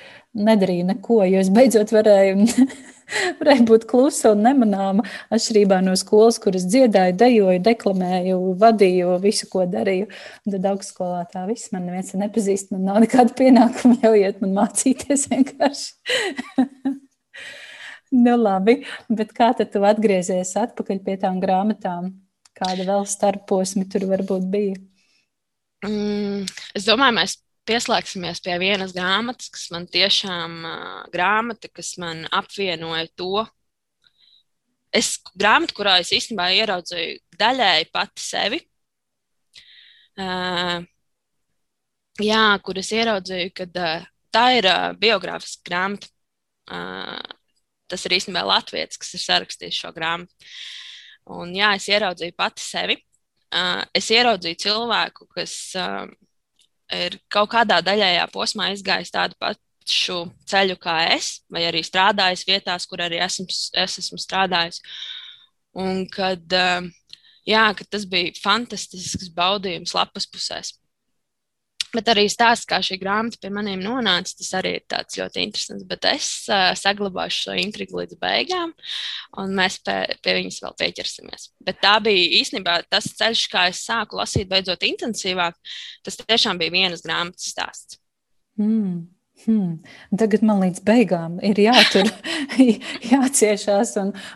nedarīju 0.47 0.87
neko, 0.89 1.19
jo 1.29 1.43
es 1.43 1.51
beidzot 1.53 1.93
varēju 1.93 2.47
varēja 3.41 3.67
būt 3.69 3.85
klusa 3.91 4.33
un 4.33 4.41
nemanāma. 4.47 5.05
Atšķirībā 5.35 5.83
no 5.85 5.93
skolas, 6.01 6.39
kuras 6.41 6.65
dziedāju, 6.71 7.17
dejoju, 7.21 7.61
deklamēju, 7.67 8.39
vadīju, 8.63 9.19
visu, 9.21 9.49
ko 9.53 9.67
darīju. 9.69 10.09
Un 10.47 10.57
tad 10.57 10.71
augstskolā 10.73 11.21
tā 11.33 11.45
viss 11.51 11.73
man 11.75 11.85
neviens 11.91 12.15
nepazīst. 12.17 12.73
Man 12.73 12.89
nav 12.89 13.03
nekāda 13.05 13.37
pienākuma, 13.43 14.01
ļaujiet 14.07 14.41
man 14.45 14.57
mācīties 14.63 15.29
vienkārši. 15.35 15.93
nu, 18.15 18.39
labi, 18.41 18.81
bet 19.13 19.37
kā 19.37 19.53
tad 19.59 19.73
tu 19.75 19.85
atgriezies 19.85 20.57
atpakaļ 20.65 21.05
pie 21.05 21.21
tām 21.21 21.45
grāmatām? 21.45 22.15
Kāda 22.55 22.87
vēl 22.87 23.07
starposmi 23.11 23.89
tur 23.91 24.07
varbūt 24.07 24.45
bija? 24.49 24.81
Mm, 25.85 26.45
es 26.77 26.87
domāju, 26.89 27.17
mēs 27.19 27.37
pieslēgsimies 27.69 28.43
pie 28.45 28.57
vienas 28.61 28.93
grāmatas, 28.97 29.51
kas 29.53 29.69
man 29.73 29.87
tiešām 29.91 30.57
uh, 30.69 31.03
grāmata, 31.13 31.71
kas 31.73 31.95
man 32.01 32.25
apvienoja 32.33 33.07
to. 33.17 33.45
Es 34.95 35.17
grāmatu, 35.35 35.75
kurā 35.79 35.99
es 36.03 36.13
īstenībā 36.15 36.51
ieraudzīju 36.61 37.39
daļēji 37.41 37.89
pati 37.95 38.23
sevi. 38.23 38.61
Uh, 40.15 40.85
jā, 42.23 42.43
kur 42.63 42.79
es 42.79 42.93
ieraudzīju, 42.95 43.55
ka 43.57 43.67
uh, 43.67 44.05
tā 44.35 44.45
ir 44.59 44.69
uh, 44.71 44.93
biogrāfiska 44.99 45.67
grāmata. 45.71 46.13
Uh, 46.71 47.19
tas 47.91 48.07
ir 48.07 48.15
īstenībā 48.17 48.45
Latvijas, 48.47 49.01
kas 49.01 49.17
ir 49.17 49.25
sarakstījis 49.25 49.81
šo 49.83 49.91
grāmatu. 49.97 50.53
Un, 51.35 51.55
jā, 51.57 51.73
es 51.79 51.89
ieraudzīju 51.89 52.37
pati 52.37 52.63
sevi. 52.63 52.99
Es 53.95 54.11
ieraudzīju 54.11 54.59
cilvēku, 54.65 55.29
kas 55.31 55.55
ir 56.95 57.19
kaut 57.33 57.53
kādā 57.55 57.81
daļējā 57.85 58.27
posmā 58.33 58.71
izgājis 58.75 59.15
tādu 59.15 59.39
pašu 59.41 60.21
ceļu 60.51 60.77
kā 60.83 60.97
es, 61.15 61.39
vai 61.53 61.67
arī 61.69 61.85
strādājis 61.87 62.47
vietās, 62.49 62.87
kur 62.91 63.05
arī 63.05 63.21
esmu, 63.23 63.47
es 63.49 63.99
esmu 64.03 64.19
strādājis. 64.19 64.83
Un 65.75 66.05
kad, 66.11 66.43
jā, 67.47 67.65
kad 67.79 67.91
tas 67.91 68.07
bija 68.11 68.35
fantastisks 68.43 69.31
baudījums 69.35 69.95
lapas 69.95 70.27
pusēs. 70.31 70.75
Bet 71.95 72.11
arī 72.11 72.25
stāsts, 72.33 72.67
kā 72.69 72.81
šī 72.83 72.99
grāmata 72.99 73.39
pie 73.41 73.51
maniem 73.55 73.83
nonāca, 73.85 74.35
tas 74.41 74.51
arī 74.59 74.75
ir 74.81 74.85
ļoti 75.21 75.43
interesants. 75.45 75.87
Bet 75.89 76.09
es 76.11 76.29
uh, 76.51 76.73
saglabāšu 76.79 77.47
šo 77.47 77.57
intrigu 77.63 78.01
līdz 78.01 78.19
beigām, 78.21 78.75
un 79.41 79.55
mēs 79.55 79.79
pie, 79.87 79.99
pie 80.25 80.37
viņas 80.41 80.61
vēl 80.65 80.77
pieķersimies. 80.83 81.49
Bet 81.65 81.79
tā 81.85 81.97
bija 82.05 82.41
īstenībā 82.41 82.81
tas 82.91 83.09
ceļš, 83.21 83.47
kā 83.53 83.69
es 83.71 83.85
sāku 83.87 84.19
lasīt, 84.19 84.51
beidzot 84.51 84.83
intensīvāk. 84.87 85.59
Tas 86.05 86.19
tiešām 86.25 86.59
bija 86.61 86.75
vienas 86.75 87.05
grāmatas 87.07 87.53
stāsts. 87.55 88.01
Mm. 88.59 89.14
Hmm. 89.45 89.77
Tagad 90.17 90.45
man 90.47 90.63
līdz 90.63 90.81
beigām 90.87 91.37
ir 91.45 91.59
jātur, 91.61 92.09
jāciešās. 93.13 93.93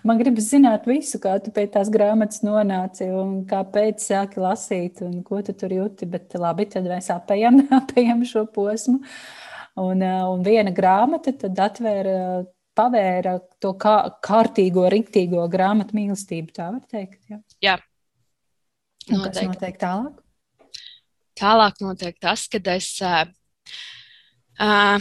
Man 0.06 0.20
gribas 0.20 0.50
zināt 0.52 0.84
visu, 0.88 1.20
kā 1.22 1.38
tu 1.40 1.52
pie 1.54 1.64
tās 1.72 1.88
grāmatas 1.92 2.42
nonāci 2.44 3.08
un 3.08 3.38
kāpēc 3.48 4.04
sāki 4.04 4.42
lasīt 4.44 5.00
un 5.06 5.22
ko 5.24 5.40
tu 5.44 5.54
tur 5.56 5.72
jūti. 5.72 6.08
Bet 6.12 6.36
labi, 6.36 6.68
tad 6.68 6.88
mēs 6.90 7.08
apējam, 7.14 7.62
apējam 7.80 8.24
šo 8.28 8.44
posmu. 8.52 9.00
Un, 9.78 10.04
un 10.04 10.44
viena 10.44 10.74
grāmata 10.74 11.32
tad 11.38 11.58
atvēra, 11.68 12.44
pavēra 12.76 13.38
to 13.62 13.72
kā, 13.80 13.96
kārtīgo, 14.24 14.88
riktīgo 14.92 15.46
grāmatu 15.48 15.96
mīlestību. 15.96 16.52
Tā 16.58 16.68
var 16.74 16.84
teikt. 16.90 17.22
Jā. 17.30 17.40
jā. 17.64 17.78
Un 19.08 19.24
kas 19.24 19.40
notiek 19.40 19.80
tālāk? 19.80 20.20
Tālāk 21.38 21.80
notiek 21.80 22.18
tas, 22.20 22.44
kad 22.50 22.66
es. 22.74 22.90
Uh, 23.00 23.24
Uh, 24.58 24.98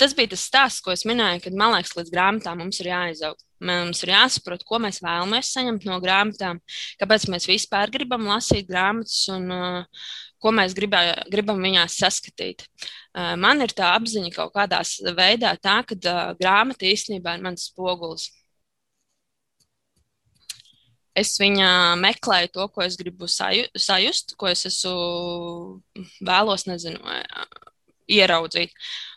tas 0.00 0.14
bija 0.16 0.32
tas 0.34 0.44
stāsts, 0.48 0.82
ko 0.84 0.92
es 0.94 1.04
minēju, 1.08 1.42
kad 1.46 1.56
man 1.58 1.74
liekas, 1.76 1.94
līdz 1.98 2.12
grāmatām 2.14 2.62
mums 2.62 2.80
ir 2.82 2.90
jāizaug. 2.90 3.40
Mums 3.64 4.02
ir 4.04 4.12
jāsaprot, 4.12 4.64
ko 4.66 4.80
mēs 4.82 5.00
vēlamies 5.04 5.52
saņemt 5.54 5.86
no 5.88 5.96
grāmatām, 6.02 6.60
kāpēc 7.00 7.28
mēs 7.32 7.48
vispār 7.48 7.92
gribam 7.92 8.26
lasīt 8.28 8.68
grāmatas 8.68 9.22
un 9.32 9.48
uh, 9.54 10.06
ko 10.42 10.52
mēs 10.52 10.76
gribā, 10.76 11.00
gribam 11.32 11.62
viņās 11.64 11.96
saskatīt. 12.02 12.66
Uh, 13.14 13.32
man 13.40 13.64
ir 13.64 13.72
tā 13.72 13.94
apziņa 13.96 14.32
kaut 14.34 14.52
kādā 14.56 14.82
veidā, 15.16 15.54
tā, 15.56 15.78
ka 15.88 15.96
uh, 15.96 16.32
grāmata 16.40 16.88
īstenībā 16.90 17.38
ir 17.38 17.46
mans 17.46 17.70
spogulis. 17.70 18.28
Es 21.14 21.36
viņā 21.38 21.94
meklēju 22.02 22.50
to, 22.56 22.64
ko 22.74 22.82
es 22.82 22.98
gribu 22.98 23.28
saju, 23.30 23.68
sajust, 23.78 24.34
ko 24.34 24.50
es 24.50 24.66
esmu 24.66 25.78
vēlos, 26.26 26.66
nezinu, 26.66 26.98
ieraudzīt. 28.10 28.72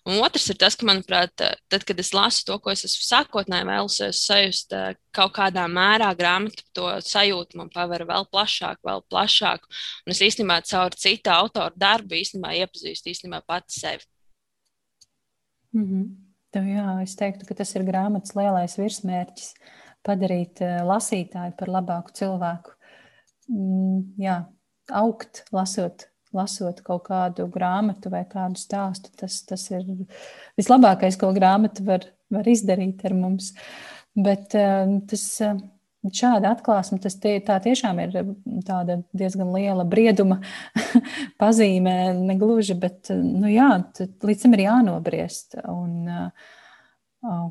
Un 0.08 0.21
otrs 0.23 0.45
ir 0.54 0.58
tas, 0.60 0.78
ka, 0.80 0.88
manuprāt, 0.88 1.34
tad, 1.36 1.84
kad 1.88 2.00
es 2.00 2.13
lasu 2.15 2.45
to, 2.47 2.58
ko 2.63 2.71
es 2.71 2.86
esmu 2.88 3.04
sākotnēji 3.04 3.67
vēlusies 3.67 4.21
sajust, 4.23 4.76
kaut 5.15 5.34
kādā 5.36 5.65
mērā 5.71 6.13
grāmata 6.15 6.63
to 6.78 6.88
sajūtu 7.04 7.60
man 7.60 7.71
paver 7.73 8.06
vēl 8.08 8.28
plašāk, 8.32 8.80
vēl 8.88 9.04
plašāk. 9.12 9.67
Un 10.06 10.15
es 10.15 10.23
īstenībā 10.23 10.62
caur 10.69 10.95
citu 10.95 11.34
autoru 11.34 11.76
darbu 11.76 12.21
īstenībā 12.21 12.56
iepazīstu 12.62 13.12
īstenībā 13.12 13.43
pati 13.47 13.80
sevi. 13.80 14.08
Mm 15.76 15.86
-hmm. 15.86 16.08
Tev, 16.52 16.63
jā, 16.63 17.04
es 17.04 17.15
teiktu, 17.15 17.45
ka 17.45 17.54
tas 17.54 17.76
ir 17.76 17.84
grāmatas 17.84 18.36
lielais 18.36 18.78
virsmērķis- 18.78 19.54
padarīt 20.08 20.60
lasītāju 20.88 21.58
par 21.58 21.67
labāku 21.67 22.13
cilvēku. 22.13 22.71
Mm, 23.50 24.13
jā, 24.17 24.45
augt, 24.91 25.43
lasot 25.52 26.08
lasot 26.36 26.82
kaut 26.86 27.06
kādu 27.08 27.48
grāmatu 27.52 28.12
vai 28.13 28.24
kādu 28.30 28.60
stāstu. 28.60 29.12
Tas, 29.20 29.40
tas 29.48 29.63
ir 29.72 29.86
vislabākais, 30.60 31.20
ko 31.20 31.32
grāmata 31.36 31.86
var, 31.88 32.10
var 32.34 32.50
izdarīt 32.50 33.06
ar 33.08 33.16
mums. 33.18 33.54
Bet 34.18 34.56
eh, 34.58 34.98
tas, 35.10 35.26
eh, 35.46 35.60
šāda 36.13 36.54
atklāsme, 36.56 37.00
tas 37.04 37.18
tie, 37.22 37.38
tiešām 37.42 38.00
ir 38.04 38.20
diezgan 39.18 39.54
liela 39.54 39.86
brieduma 39.88 40.40
pazīme, 41.42 42.13
negluži, 42.20 42.78
bet 42.80 43.12
nu 43.13 43.50
jā, 43.52 43.72
līdz 44.00 44.46
tam 44.46 44.56
ir 44.58 44.68
jānobriest. 44.68 45.60
Un, 45.68 46.32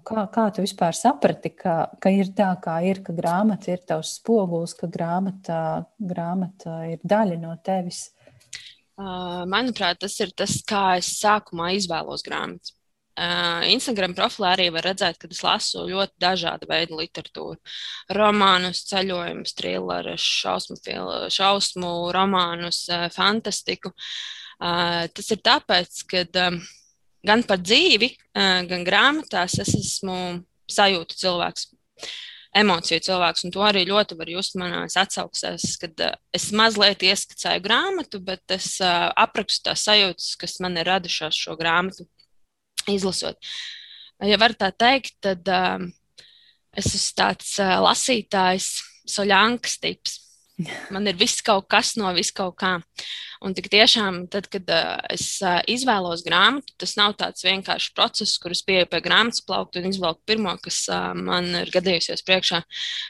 Kā, 0.07 0.23
kā 0.31 0.45
tu 0.55 0.63
vispār 0.63 0.95
saprati, 0.95 1.51
ka, 1.59 1.73
ka 2.01 2.11
ir 2.15 2.31
tā, 2.39 2.53
kā 2.63 2.77
ir, 2.87 3.01
ka 3.05 3.13
grāmata 3.13 3.73
ir 3.75 3.81
tavs 3.85 4.15
spogulis, 4.21 4.77
ka 4.79 4.87
grāmata, 4.87 5.59
grāmata 5.99 6.79
ir 6.93 7.03
daļa 7.03 7.37
no 7.43 7.51
tevis? 7.67 8.07
Uh, 8.97 9.43
manuprāt, 9.45 9.99
tas 10.01 10.15
ir 10.25 10.31
tas, 10.33 10.55
kā 10.65 10.97
es 10.97 11.11
sākumā 11.21 11.75
izvēlos 11.77 12.23
grāmatas. 12.25 12.73
Uh, 13.17 13.65
Instagram 13.73 14.15
profilā 14.17 14.55
arī 14.55 14.71
var 14.73 14.87
redzēt, 14.89 15.19
ka 15.21 15.29
es 15.33 15.43
lasu 15.45 15.85
ļoti 15.89 16.17
dažādu 16.21 16.69
veidu 16.69 16.97
literatūru. 17.03 17.59
Romānus, 18.17 18.83
ceļojumus, 18.89 19.53
trillerus, 19.57 20.25
šausmu, 20.41 20.79
šausmu 21.33 21.93
romānus, 22.17 22.83
uh, 22.89 23.07
fantastiku. 23.13 23.93
Tas 24.57 25.27
ir 25.35 25.41
tāpēc, 25.45 25.99
ka 26.09 26.23
gan 27.29 27.43
par 27.45 27.59
dzīvi, 27.61 28.07
gan 28.33 28.87
grāmatās 28.87 29.59
es 29.61 29.75
esmu 29.77 30.15
sajūtu 30.73 31.19
cilvēks. 31.21 31.67
Emociju 32.57 33.03
cilvēks, 33.05 33.45
un 33.47 33.53
to 33.55 33.63
arī 33.67 33.85
ļoti 33.89 34.17
var 34.19 34.31
just 34.33 34.57
manās 34.61 34.97
atsauksēs, 35.01 35.77
kad 35.83 36.05
uh, 36.07 36.17
es 36.37 36.49
mazliet 36.57 37.05
ieskicēju 37.05 37.65
grāmatu, 37.65 38.21
bet 38.25 38.57
es 38.57 38.75
uh, 38.81 39.09
aprakstu 39.13 39.69
tās 39.69 39.85
sajūtas, 39.89 40.33
kas 40.41 40.59
man 40.65 40.79
ir 40.81 40.89
radušās 40.89 41.37
šo 41.37 41.57
grāmatu 41.61 42.09
izlasot. 42.89 43.37
Ja 44.25 44.39
var 44.41 44.57
tā 44.57 44.71
teikt, 44.73 45.19
tad 45.27 45.49
uh, 45.53 45.85
es 46.77 46.93
esmu 46.95 47.19
tāds 47.21 47.57
lasītājs, 47.61 48.71
soļankas 49.11 49.81
tips. 49.83 50.21
Man 50.95 51.05
ir 51.11 51.19
viss 51.21 51.43
kaut 51.45 51.67
kas 51.69 51.95
no 52.01 52.09
vis 52.17 52.31
kaut 52.33 52.55
kā. 52.63 52.79
Un 53.45 53.53
tik 53.53 53.69
tiešām, 53.69 54.23
tad, 54.33 54.47
kad 54.49 54.71
uh, 54.73 54.95
es 55.13 55.27
uh, 55.45 55.59
izvēlos 55.69 56.23
grāmatu, 56.25 56.73
tas 56.81 56.95
nav 56.97 57.13
tāds 57.21 57.45
vienkāršs 57.45 57.93
process, 57.97 58.39
kur 58.41 58.55
es 58.55 58.63
pieeju 58.65 58.89
pie 58.89 59.03
grāmatas 59.05 59.45
plaukta 59.45 59.83
un 59.83 59.91
izvelku 59.91 60.23
pirmo, 60.25 60.55
kas 60.65 60.81
uh, 60.89 61.11
man 61.13 61.51
ir 61.61 61.73
gadījusies 61.75 62.25
priekšā. 62.25 62.63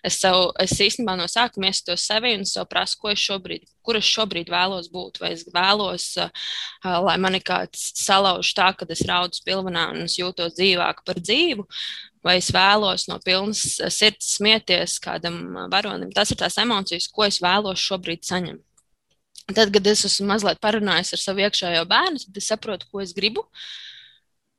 Es, 0.03 0.19
sev, 0.25 0.51
es 0.63 0.75
īstenībā 0.75 1.15
no 1.21 1.29
sākuma 1.31 1.71
iesaistos 1.71 2.09
sevi 2.11 2.35
un 2.35 2.43
sev 2.49 2.67
prasu, 2.73 2.99
ko 2.99 3.15
es 3.15 3.23
šobrīd, 3.23 3.63
kur 3.87 3.99
es 4.01 4.09
šobrīd 4.11 4.51
vēlos 4.53 4.91
būt. 4.93 5.21
Vai 5.23 5.33
es 5.37 5.47
vēlos, 5.55 6.09
uh, 6.23 6.51
lai 7.07 7.17
mani 7.23 7.41
kāds 7.45 7.93
salauž 8.03 8.53
tā, 8.57 8.73
ka 8.77 8.89
es 8.93 9.05
raudu 9.09 9.39
spilvenā 9.39 9.89
un 9.95 10.05
es 10.09 10.19
jūtos 10.19 10.59
dzīvāk 10.59 11.03
par 11.07 11.23
dzīvu, 11.23 11.67
vai 12.27 12.39
es 12.43 12.51
vēlos 12.55 13.07
no 13.11 13.21
pilnas 13.25 13.79
sirds 13.95 14.37
smieties 14.37 14.99
kādam 15.03 15.41
varonim. 15.73 16.13
Tas 16.15 16.35
ir 16.35 16.43
tās 16.43 16.59
emocijas, 16.63 17.09
ko 17.09 17.29
es 17.29 17.41
vēlos 17.43 17.83
šobrīd 17.83 18.27
saņemt. 18.27 18.63
Tad, 19.55 19.71
kad 19.71 19.87
es 19.87 20.03
esmu 20.09 20.33
mazliet 20.33 20.59
parunājis 20.59 21.15
ar 21.15 21.21
savu 21.23 21.45
iekšējo 21.47 21.85
bērnu, 21.87 22.19
tad 22.25 22.41
es 22.41 22.49
saprotu, 22.51 22.89
ko 22.91 23.05
es 23.05 23.13
gribu. 23.15 23.47
Uh, 23.47 23.67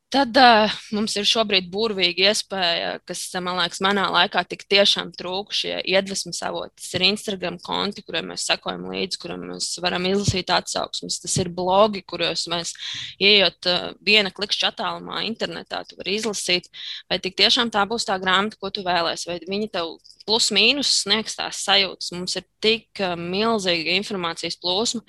Tad 0.07 0.37
uh, 0.39 0.71
mums 0.95 1.17
ir 1.19 1.25
šobrīd 1.27 1.65
burvīga 1.67 2.29
iespēja, 2.29 2.91
kas, 3.03 3.25
man 3.43 3.57
liekas, 3.59 3.81
manā 3.83 4.05
laikā 4.13 4.39
tik 4.47 4.63
tiešām 4.71 5.09
trūka 5.19 5.57
šie 5.57 5.73
iedvesmas 5.83 6.39
avoti. 6.47 6.77
Tas 6.79 6.93
ir 6.95 7.03
Instagram 7.09 7.57
konti, 7.59 8.05
kuriem 8.07 8.31
mēs 8.31 8.45
sekojam 8.47 8.85
līdzi, 8.87 9.19
kuriem 9.19 9.43
mēs 9.49 9.67
varam 9.83 10.07
izlasīt 10.07 10.55
atsauksmes. 10.55 11.19
Tas 11.25 11.37
ir 11.43 11.51
blogi, 11.51 12.05
kuros 12.07 12.45
mēs 12.47 12.71
ieejot 13.19 13.67
uh, 13.67 13.85
viena 13.99 14.31
klikšķa 14.31 14.71
attālumā 14.71 15.25
internetā, 15.27 15.83
tu 15.83 15.99
vari 15.99 16.15
izlasīt, 16.21 16.71
vai 17.11 17.19
tik 17.19 17.35
tiešām 17.43 17.75
tā 17.75 17.83
būs 17.91 18.07
tā 18.07 18.15
grāmata, 18.23 18.55
ko 18.63 18.71
tu 18.71 18.87
vēlēsies, 18.87 19.27
vai 19.27 19.41
viņi 19.43 19.73
tev 19.75 19.97
plus 20.23 20.53
mīnus 20.55 21.01
sniegs 21.03 21.35
tās 21.35 21.65
sajūtas. 21.67 22.13
Mums 22.15 22.39
ir 22.39 22.47
tik 22.63 23.03
uh, 23.03 23.19
milzīga 23.19 23.99
informācijas 23.99 24.55
plūsma, 24.63 25.03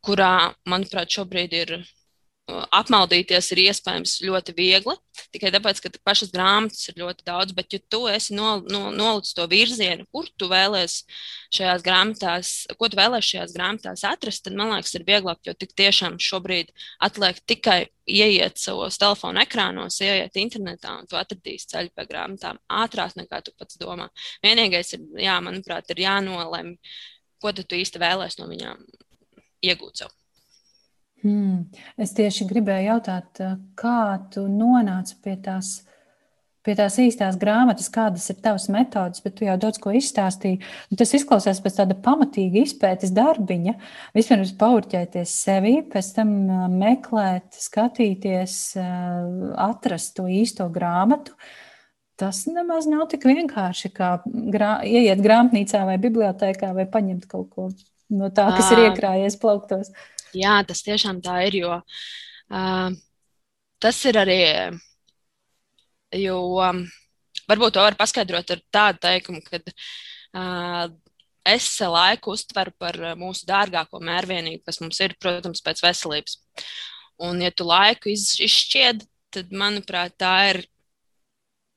kurā, 0.00 0.54
manuprāt, 0.64 1.12
šobrīd 1.20 1.60
ir 1.66 1.82
apmaldīties 2.50 3.50
ir 3.54 3.60
iespējams 3.68 4.16
ļoti 4.26 4.54
viegli. 4.56 4.94
Tikai 5.32 5.52
tāpēc, 5.54 5.80
ka 5.84 5.90
pašas 6.04 6.32
grāmatas 6.34 6.88
ir 6.90 6.98
ļoti 7.00 7.24
daudz, 7.26 7.54
bet, 7.56 7.72
ja 7.72 7.80
tu 7.92 8.02
esi 8.10 8.34
nol, 8.34 8.64
no, 8.72 8.90
nolicis 8.94 9.36
to 9.36 9.46
virzienu, 9.50 10.06
kur 10.12 10.26
tu 10.40 10.48
vēlēsies 10.50 11.04
šajās 11.54 11.84
grāmatās, 11.86 12.52
ko 12.80 12.88
tu 12.90 12.98
vēlēsies 12.98 13.30
šajās 13.34 13.54
grāmatās 13.56 14.04
atrast, 14.08 14.44
tad 14.46 14.56
man 14.58 14.72
liekas, 14.74 14.94
ir 14.98 15.06
vieglāk, 15.08 15.42
jo 15.46 15.54
tik 15.54 15.74
tiešām 15.78 16.18
šobrīd 16.22 16.72
atliek 17.06 17.38
tikai 17.46 17.78
ieiet 18.08 18.58
savos 18.60 18.98
telefona 19.00 19.44
ekrānos, 19.46 20.00
ieiet 20.02 20.40
internetā 20.42 20.96
un 20.98 21.10
tu 21.10 21.20
atradīsi 21.20 21.70
ceļu 21.74 21.94
pie 21.94 22.08
grāmatām 22.08 22.58
ātrāk 22.82 23.14
nekā 23.20 23.42
tu 23.46 23.54
pats 23.58 23.78
domā. 23.80 24.08
Vienīgais 24.44 24.96
ir, 24.96 25.06
jā, 25.22 25.38
manuprāt, 25.44 25.92
ir 25.94 26.02
jānolem, 26.08 26.74
ko 27.42 27.54
tu 27.54 27.66
īsti 27.78 28.02
vēlēsies 28.02 28.42
no 28.42 28.50
viņām 28.50 28.82
iegūt. 29.62 30.02
Savu. 30.02 30.21
Hmm. 31.22 31.68
Es 32.02 32.16
tieši 32.18 32.48
gribēju 32.50 32.88
jautāt, 32.90 33.38
eh, 33.38 33.54
kā 33.78 34.18
tu 34.34 34.48
nonāci 34.50 35.14
pie 35.22 35.36
tās, 35.38 35.84
pie 36.66 36.74
tās 36.74 36.96
īstās 36.98 37.38
grāmatas, 37.38 37.88
kādas 37.94 38.28
ir 38.30 38.40
tavas 38.42 38.66
metodas, 38.68 39.22
bet 39.22 39.36
tu 39.38 39.44
jau 39.46 39.56
daudz 39.56 39.78
ko 39.78 39.90
izstāstīji. 39.94 40.60
Tas 40.98 41.14
izklausās 41.14 41.62
pēc 41.62 41.78
tāda 41.78 41.94
pamatīga 41.94 42.62
izpētes 42.66 43.14
darbiņa. 43.14 43.74
Vispirms 44.14 44.54
paurķēties 44.58 45.34
sevi, 45.46 45.76
pēc 45.82 46.14
tam 46.16 46.32
eh, 46.50 46.64
meklēt, 46.68 47.54
skatīties, 47.54 48.76
eh, 48.82 49.54
atrast 49.62 50.16
to 50.16 50.26
īsto 50.26 50.66
grāmatu. 50.74 51.38
Tas 52.18 52.46
nemaz 52.46 52.86
nav 52.90 53.06
tik 53.10 53.22
vienkārši, 53.30 53.92
kā 53.94 54.16
grā, 54.26 54.82
ieiet 54.82 55.22
grāmatnīcā 55.22 55.86
vai 55.86 55.98
bibliotekā 56.02 56.74
vai 56.74 56.84
paņemt 56.86 57.30
kaut 57.30 57.48
ko 57.54 57.68
no 58.10 58.28
tā, 58.34 58.48
kas 58.56 58.74
ir 58.74 58.88
iekrājies 58.88 59.38
plauktos. 59.40 59.94
Jā, 60.36 60.56
tas 60.66 60.82
tiešām 60.84 61.20
tā 61.24 61.36
ir. 61.48 61.58
Jo, 61.62 61.76
uh, 62.52 62.94
tas 63.82 64.00
ir 64.08 64.18
arī. 64.20 64.40
Jo, 66.16 66.38
um, 66.60 66.82
varbūt 67.48 67.76
to 67.76 67.84
var 67.84 67.96
paskaidrot 68.00 68.52
ar 68.54 68.60
tādu 68.72 69.00
teikumu, 69.06 69.40
ka 69.44 69.60
uh, 69.62 70.90
es 71.48 71.68
laiku 71.80 72.36
uztveru 72.36 72.74
par 72.78 72.98
mūsu 73.18 73.48
dārgāko 73.48 74.00
mērvienību, 74.04 74.62
kas 74.66 74.80
mums 74.84 75.00
ir, 75.04 75.16
protams, 75.20 75.64
pēc 75.64 75.80
veselības. 75.84 76.36
Un, 77.22 77.40
ja 77.44 77.52
tu 77.54 77.64
laiku 77.68 78.12
iz, 78.12 78.32
izšķied, 78.40 79.04
tad, 79.32 79.50
manuprāt, 79.56 80.14
tā 80.20 80.34
ir 80.52 80.62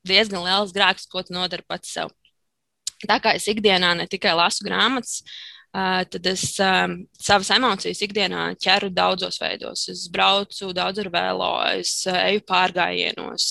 diezgan 0.06 0.44
liels 0.44 0.72
grēks, 0.76 1.08
ko 1.10 1.24
tu 1.24 1.34
nodari 1.34 1.64
pats 1.66 1.96
sev. 1.96 2.12
Tā 3.04 3.18
kā 3.20 3.34
es 3.36 3.48
ikdienā 3.50 3.92
ne 3.96 4.06
tikai 4.08 4.32
lasu 4.36 4.64
grāmatas, 4.64 5.20
uh, 5.20 5.55
tad 5.76 6.26
es 6.30 6.54
um, 6.62 6.96
savas 7.20 7.50
emocijas 7.52 8.00
ikdienā 8.06 8.46
ķeru 8.62 8.88
daudzos 8.94 9.36
veidos. 9.42 9.88
Es 9.92 10.06
braucu 10.12 10.70
daudz 10.76 11.02
ar 11.02 11.10
vēlo, 11.12 11.50
es 11.76 11.98
eju 12.08 12.44
pārgājienos. 12.48 13.48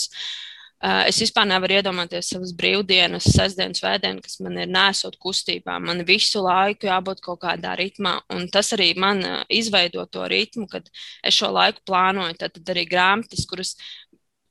Es 0.85 1.17
vispār 1.21 1.47
nevaru 1.49 1.77
iedomāties 1.79 2.27
savas 2.29 2.51
brīvdienas, 2.53 3.25
sestdienas, 3.31 3.81
vēdienas, 3.81 4.25
kas 4.25 4.35
man 4.43 4.57
ir 4.59 4.69
nesot 4.69 5.15
kustībā. 5.21 5.79
Man 5.81 6.03
visu 6.05 6.43
laiku 6.45 6.89
jābūt 6.89 7.23
kaut 7.25 7.39
kādā 7.41 7.73
ritmā, 7.79 8.19
un 8.35 8.45
tas 8.53 8.69
arī 8.75 8.91
man 8.99 9.23
izveido 9.49 10.03
to 10.11 10.27
ritmu, 10.29 10.67
kad 10.69 10.91
es 11.25 11.39
šo 11.39 11.49
laiku 11.55 11.81
plānoju. 11.89 12.37
Tad, 12.41 12.57
tad 12.59 12.73
arī 12.75 12.85
grāmatas, 12.91 13.47
kuras 13.49 13.73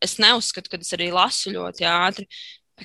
es 0.02 0.16
neuzskatu, 0.22 0.72
ka 0.72 0.80
es 0.80 0.94
arī 0.96 1.12
lasu 1.14 1.54
ļoti 1.54 1.86
ātri, 1.92 2.26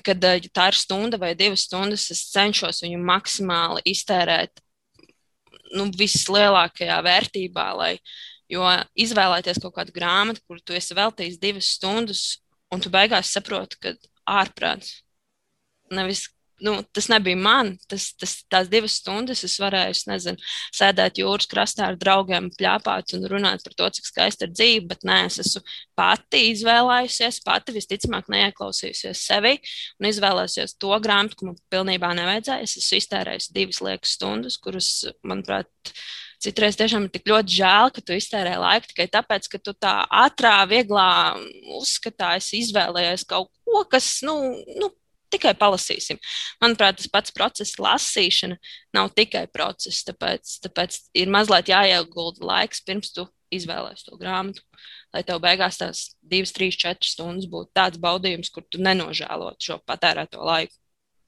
kad 0.06 0.30
tā 0.54 0.70
ir 0.70 0.78
stunda 0.78 1.18
vai 1.18 1.32
divas 1.34 1.66
stundas, 1.66 2.10
es 2.14 2.28
cenšos 2.30 2.84
viņu 2.84 3.00
maksimāli 3.02 3.82
iztērēt 3.90 4.62
nu, 5.76 5.88
vislielākajā 5.98 6.98
vērtībā. 7.06 7.66
Lai, 7.78 7.92
jo 8.50 8.66
izvēlēties 8.98 9.62
kaut 9.62 9.76
kādu 9.78 9.94
grāmatu, 9.96 10.42
kur 10.46 10.60
tu 10.64 10.76
esi 10.76 10.96
veltījis 10.98 11.40
divas 11.42 11.70
stundas, 11.76 12.24
un 12.70 12.82
tu 12.82 12.92
beigās 12.92 13.32
saproti, 13.34 13.80
ka 13.82 13.94
ārprāts. 14.40 15.00
Nevis 15.90 16.28
nu, 16.64 16.76
tas 16.94 17.08
nebija 17.12 17.38
man. 17.38 17.72
Tas, 17.90 18.10
tas, 18.18 18.36
tās 18.50 18.70
divas 18.72 18.98
stundas 19.00 19.42
es 19.46 19.56
varēju, 19.62 19.96
es 19.96 20.04
nezinu, 20.10 20.50
sēdēt 20.76 21.20
jūras 21.22 21.48
krastā 21.50 21.88
ar 21.90 21.98
draugiem, 22.00 22.50
plāpāt 22.58 23.14
un 23.16 23.26
runāt 23.30 23.64
par 23.66 23.76
to, 23.78 23.90
cik 23.96 24.08
skaista 24.10 24.46
ir 24.46 24.54
dzīve. 24.54 24.86
Bet 24.92 25.04
nē, 25.08 25.22
es 25.30 25.40
esmu 25.44 25.64
pati 25.98 26.44
izvēlējusies, 26.52 27.42
pati 27.46 27.76
visticamāk 27.76 28.30
neieklausījusies 28.32 29.26
sevi 29.30 29.56
un 30.00 30.10
izvēlējusies 30.12 30.78
to 30.80 30.94
grāmatu, 31.02 31.40
ko 31.40 31.50
man 31.50 31.60
pilnībā 31.72 32.14
nevajadzēja. 32.18 32.68
Es 32.68 32.78
esmu 32.80 33.02
iztērējis 33.02 33.52
divas 33.56 33.84
liekas 33.86 34.16
stundas, 34.18 34.60
kuras, 34.60 34.94
manuprāt, 35.26 35.68
Citreiz 36.40 36.78
tiešām 36.80 37.04
ir 37.04 37.12
tik 37.12 37.26
ļoti 37.28 37.52
žēl, 37.52 37.90
ka 37.92 38.00
tu 38.00 38.14
iztērē 38.16 38.54
laiku 38.62 38.88
tikai 38.88 39.04
tāpēc, 39.12 39.48
ka 39.52 39.58
tu 39.60 39.74
tā 39.76 39.92
ātrā, 40.22 40.54
vieglā 40.70 41.36
uzskatā 41.76 42.30
esi 42.38 42.62
izvēlējies 42.64 43.26
kaut 43.28 43.50
ko, 43.68 43.82
kas, 43.92 44.08
nu, 44.24 44.38
nu 44.80 44.88
tikai 45.32 45.54
palasīsim. 45.58 46.20
Manuprāt, 46.62 46.98
tas 47.00 47.10
pats 47.12 47.34
process, 47.34 47.78
lasīšana, 47.80 48.58
nav 48.96 49.12
tikai 49.16 49.46
process. 49.52 50.04
Tāpēc, 50.08 50.56
tāpēc 50.66 50.98
ir 51.22 51.32
mazliet 51.32 51.72
jāiegulda 51.72 52.46
laiks 52.52 52.84
pirms 52.86 53.14
tu 53.16 53.26
izvēlēsies 53.54 54.06
to 54.06 54.18
grāmatu, 54.20 54.62
lai 55.14 55.24
tev 55.26 55.40
beigās 55.42 55.80
tās 55.80 56.04
divas, 56.22 56.54
trīs, 56.54 56.78
četras 56.78 57.16
stundas 57.16 57.48
būtu 57.50 57.72
tāds 57.74 58.00
baudījums, 58.02 58.52
kur 58.54 58.66
tu 58.70 58.82
nenožēlotu 58.82 59.70
šo 59.70 59.80
patērēto 59.86 60.44
laiku. 60.46 60.74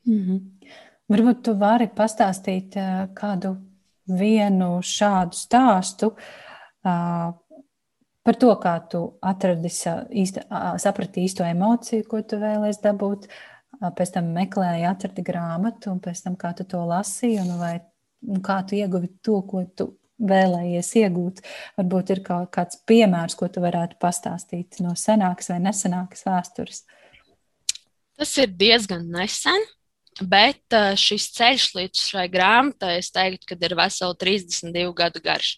Mm 0.07 0.23
-hmm. 0.23 0.73
Varbūt 1.13 1.43
tu 1.45 1.55
vari 1.59 1.89
pastāstīt 1.89 2.77
uh, 2.77 3.09
kādu 3.15 3.57
vienu 4.07 4.81
šādu 4.83 5.37
stāstu. 5.37 6.15
Uh, 6.83 7.35
par 8.23 8.39
to, 8.39 8.53
kā 8.63 8.75
tu 8.91 9.03
atradi, 9.21 9.69
īsta, 10.23 10.45
saprati 10.79 11.25
īsto 11.27 11.45
emociju, 11.45 12.07
ko 12.09 12.23
tu 12.23 12.39
vēlēsies 12.43 12.83
dabūt, 12.83 13.29
pēc 13.81 14.15
tam 14.17 14.31
meklēji, 14.37 14.87
atradi 14.89 15.25
grāmatu, 15.27 15.93
un 15.95 16.01
pēc 16.03 16.23
tam 16.27 16.37
kā 16.39 16.53
tu 16.59 16.67
to 16.69 16.83
lasīji, 16.87 17.41
un, 17.43 17.57
vai, 17.61 17.75
un 18.29 18.43
kā 18.45 18.61
tu 18.69 18.79
ieguvi 18.79 19.11
to, 19.25 19.41
ko 19.49 19.65
tu 19.77 19.89
vēlējies 20.23 20.91
iegūt. 21.03 21.43
Varbūt 21.81 22.15
ir 22.15 22.23
kaut 22.27 22.53
kāds 22.55 22.79
piemērs, 22.89 23.37
ko 23.39 23.49
tu 23.51 23.63
varētu 23.65 23.99
pastāstīt 24.03 24.81
no 24.85 24.95
senākas 24.99 25.51
vai 25.53 25.61
nesenākas 25.65 26.27
vēstures. 26.29 26.83
Tas 28.19 28.35
ir 28.39 28.53
diezgan 28.55 29.09
nesen. 29.11 29.71
Bet 30.29 30.75
šis 31.01 31.31
ceļš 31.33 31.67
līdz 31.73 32.01
šai 32.11 32.27
grāmatai, 32.29 32.99
es 33.01 33.09
teiktu, 33.15 33.47
ka 33.49 33.57
ir 33.57 33.75
veseli 33.79 34.19
32 34.21 34.91
gadu 34.99 35.23
garš. 35.25 35.55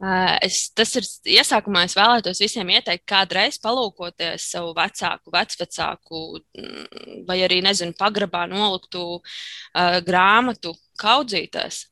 Es, 0.00 0.70
tas 0.72 0.94
ir 0.96 1.04
iesākumā, 1.34 1.82
es 1.84 1.92
vēlētos 1.92 2.38
visiem 2.40 2.70
ieteikt, 2.72 3.02
kādreiz 3.10 3.58
palūkoties 3.60 4.46
savu 4.54 4.70
vecāku, 4.78 5.32
vecvecāku, 5.34 6.20
mm, 6.56 7.18
vai 7.28 7.36
arī, 7.44 7.58
nezinu, 7.64 7.92
pagrabā 7.98 8.46
noliktu 8.48 9.02
uh, 9.18 9.98
grāmatu 10.06 10.72
kaudzītājs, 11.02 11.82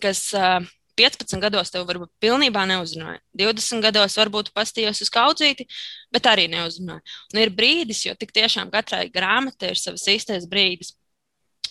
kas 0.00 0.22
uh, 0.38 0.64
15 0.96 1.42
gados 1.42 1.68
tev 1.74 1.84
varbūt 1.90 2.14
pilnībā 2.24 2.62
neuzrunāja. 2.70 3.20
20 3.36 3.84
gados 3.84 4.16
varbūt 4.16 4.48
pastījos 4.56 5.02
uz 5.04 5.10
kaudzīti, 5.12 5.66
bet 6.14 6.24
arī 6.30 6.46
neuzrunāja. 6.48 7.02
Un 7.34 7.42
ir 7.42 7.52
brīdis, 7.52 8.06
jo 8.06 8.14
tik 8.16 8.32
tiešām 8.32 8.72
katrai 8.72 9.10
grāmatai 9.12 9.74
ir 9.74 9.82
savs 9.82 10.06
īstais 10.08 10.48
brīdis. 10.48 10.94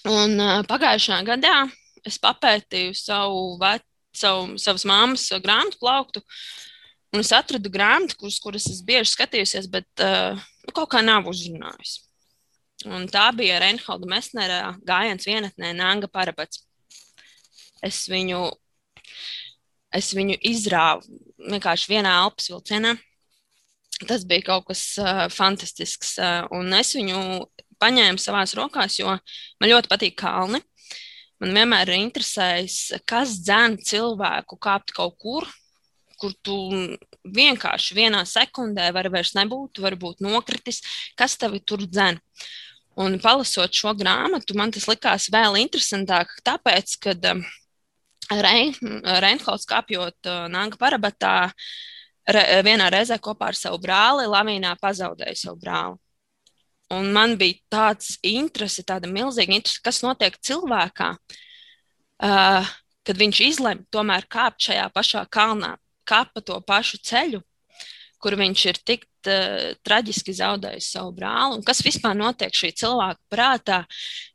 Un 0.05 0.37
uh, 0.37 0.61
pagājušā 0.69 1.23
gadā 1.25 1.63
es 2.05 2.21
papētīju 2.21 2.93
savu 2.99 3.55
vecu 3.57 3.89
savu, 4.17 4.57
savas 4.61 4.85
māmas 4.87 5.27
grāmatu 5.43 5.79
plauktu. 5.81 6.23
Un 7.13 7.21
es 7.21 7.29
atradu 7.35 7.69
grāmatu, 7.69 8.17
kuras, 8.17 8.39
kuras 8.41 8.65
es 8.71 8.81
bieži 8.85 9.11
skatījusies, 9.11 9.69
bet 9.69 10.01
uh, 10.01 10.39
nu, 10.65 10.73
kaut 10.73 10.89
kā 10.95 11.03
nav 11.05 11.29
uzrunājusi. 11.29 12.01
Un 12.89 13.05
tā 13.07 13.27
bija 13.37 13.61
Reinholda 13.61 14.09
Mesnera 14.09 14.59
gājiens 14.83 15.27
vienatnē 15.29 15.71
Nanga 15.77 16.09
Parabats. 16.11 16.63
Es 17.83 18.01
viņu, 18.11 18.41
es 19.93 20.09
viņu 20.15 20.39
izrāvu 20.49 21.21
vienkārši 21.51 21.91
vienā 21.93 22.15
alpas 22.23 22.49
vilcienā. 22.51 22.95
Tas 24.09 24.25
bija 24.27 24.49
kaut 24.49 24.67
kas 24.71 24.81
uh, 24.99 25.27
fantastisks. 25.31 26.17
Uh, 26.17 26.49
un 26.57 26.73
es 26.75 26.95
viņu 26.97 27.45
paņēmu 27.83 28.21
savās 28.21 28.55
rokās, 28.57 28.97
jo 28.99 29.13
man 29.13 29.69
ļoti 29.69 29.91
patīk 29.91 30.17
kalni. 30.19 30.63
Man 31.43 31.57
vienmēr 31.57 31.89
ir 31.91 31.99
interesējis, 31.99 32.77
kas 33.03 33.33
dzēna 33.43 33.83
cilvēku 33.83 34.55
kāpt 34.63 34.93
kaut 34.95 35.17
kur, 35.19 35.47
kur 36.15 36.31
tu 36.39 36.55
vienkārši 37.35 37.97
vienā 37.97 38.21
sekundē 38.29 38.85
vari 38.95 39.11
vairs 39.11 39.33
nebūt, 39.35 39.81
varbūt 39.83 40.23
nokritis, 40.23 40.79
kas 41.19 41.35
tevi 41.41 41.59
tur 41.59 41.83
dzēna. 41.83 42.23
Un 43.03 43.17
palasot 43.19 43.75
šo 43.75 43.91
grāmatu, 43.99 44.55
man 44.55 44.71
tas 44.71 44.87
likās 44.87 45.27
vēl 45.33 45.57
interesantāk, 45.65 46.31
tāpēc, 46.47 46.95
ka 47.03 47.17
um, 47.33 47.43
Reinholds 48.31 49.67
kāpjot 49.67 50.29
uh, 50.31 50.45
Nāga 50.53 50.79
parabatā, 50.79 51.33
vienā 52.63 52.87
reizē 52.93 53.19
kopā 53.19 53.51
ar 53.51 53.59
savu 53.59 53.81
brāli 53.83 54.29
Lavīnā 54.31 54.77
pazaudēja 54.79 55.41
savu 55.41 55.59
brāli. 55.59 56.02
Un 56.93 57.11
man 57.15 57.37
bija 57.39 57.59
tāds 57.71 58.17
interese, 58.25 58.83
tāda 58.87 59.09
milzīga 59.11 59.55
interese, 59.55 59.81
kas 59.83 60.01
notiek 60.05 60.35
cilvēkā, 60.43 61.09
uh, 61.13 62.73
kad 63.03 63.19
viņš 63.19 63.41
izlemj 63.47 63.87
tomēr 63.93 64.27
kāpt 64.31 64.69
šajā 64.69 64.89
pašā 64.93 65.25
kalnā. 65.31 65.77
kapa 66.03 66.41
to 66.43 66.57
pašu 66.67 66.97
ceļu, 66.99 67.39
kur 68.19 68.35
viņš 68.35 68.63
ir 68.67 68.79
tik 68.83 69.05
uh, 69.07 69.71
traģiski 69.87 70.35
zaudējis 70.35 70.89
savu 70.97 71.13
brāli, 71.15 71.55
un 71.55 71.63
kas 71.63 71.79
vispār 71.79 72.17
notiek 72.19 72.51
šī 72.51 72.73
cilvēka 72.75 73.21
prātā, 73.31 73.77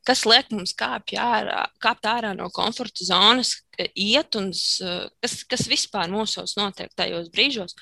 kas 0.09 0.25
liek 0.25 0.49
mums 0.51 0.73
kāpt 0.73 1.12
ārā, 1.12 1.66
kāpt 1.85 2.09
ārā 2.09 2.33
no 2.37 2.49
komforta 2.49 3.05
zonas, 3.05 3.59
iet 3.92 4.37
un 4.40 4.49
uh, 4.49 5.09
kas, 5.21 5.42
kas 5.44 5.68
vispār 5.68 6.09
mūsos 6.09 6.57
notiek 6.57 6.88
tajos 6.97 7.29
brīžos. 7.29 7.77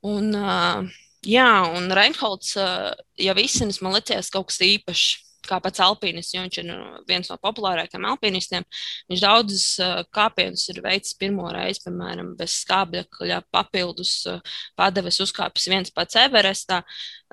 Un, 0.00 0.32
uh, 0.32 0.96
jā, 1.26 1.50
un 1.76 1.90
Reinholds 1.94 2.56
uh, 2.60 2.90
jau 3.20 3.36
izsmeļs 3.42 3.82
man 3.84 3.96
liekas 3.96 4.32
kaut 4.32 4.50
kas 4.50 4.62
īpašs 4.64 5.22
kā 5.46 5.60
pats 5.62 5.82
alpīnists, 5.84 6.34
jo 6.34 6.42
viņš 6.42 6.58
ir 6.58 6.66
nu, 6.66 6.76
viens 7.06 7.28
no 7.30 7.36
populārākajiem 7.42 8.08
alpīnistiem. 8.10 8.66
Viņš 9.10 9.22
daudzus 9.22 9.66
uh, 9.82 10.00
kāpienus 10.14 10.66
ir 10.72 10.82
veicis 10.84 11.14
pirmo 11.20 11.46
reizi, 11.54 11.84
piemēram, 11.84 12.34
bez 12.38 12.56
skābekļa, 12.64 13.44
papildus 13.54 14.16
uh, 14.30 14.58
padeves 14.78 15.20
uzkāpis 15.22 15.68
viens 15.70 15.94
pats 15.94 16.18
Everestā. 16.24 16.82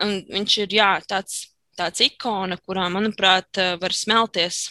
Un 0.04 0.20
viņš 0.30 0.60
ir 0.66 0.78
jā, 0.78 0.92
tāds, 1.10 1.48
tāds 1.78 2.06
ikona, 2.06 2.60
kurā, 2.62 2.86
manuprāt, 2.94 3.62
var 3.82 3.98
smelties 3.98 4.68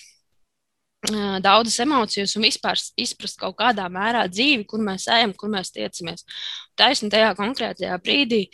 daudzas 1.43 1.81
emocijas 1.83 2.37
un 2.39 2.45
vispār 2.47 2.79
izprast 3.03 3.41
kaut 3.41 3.57
kādā 3.59 3.89
mērā 3.91 4.23
dzīvi, 4.31 4.63
kur 4.71 4.79
mēs 4.87 5.09
ejam, 5.11 5.33
kur 5.35 5.51
mēs 5.51 5.73
tiecamies. 5.75 6.23
Taisnība 6.79 7.17
tajā 7.17 7.33
konkrētajā 7.41 7.97
brīdī 8.05 8.45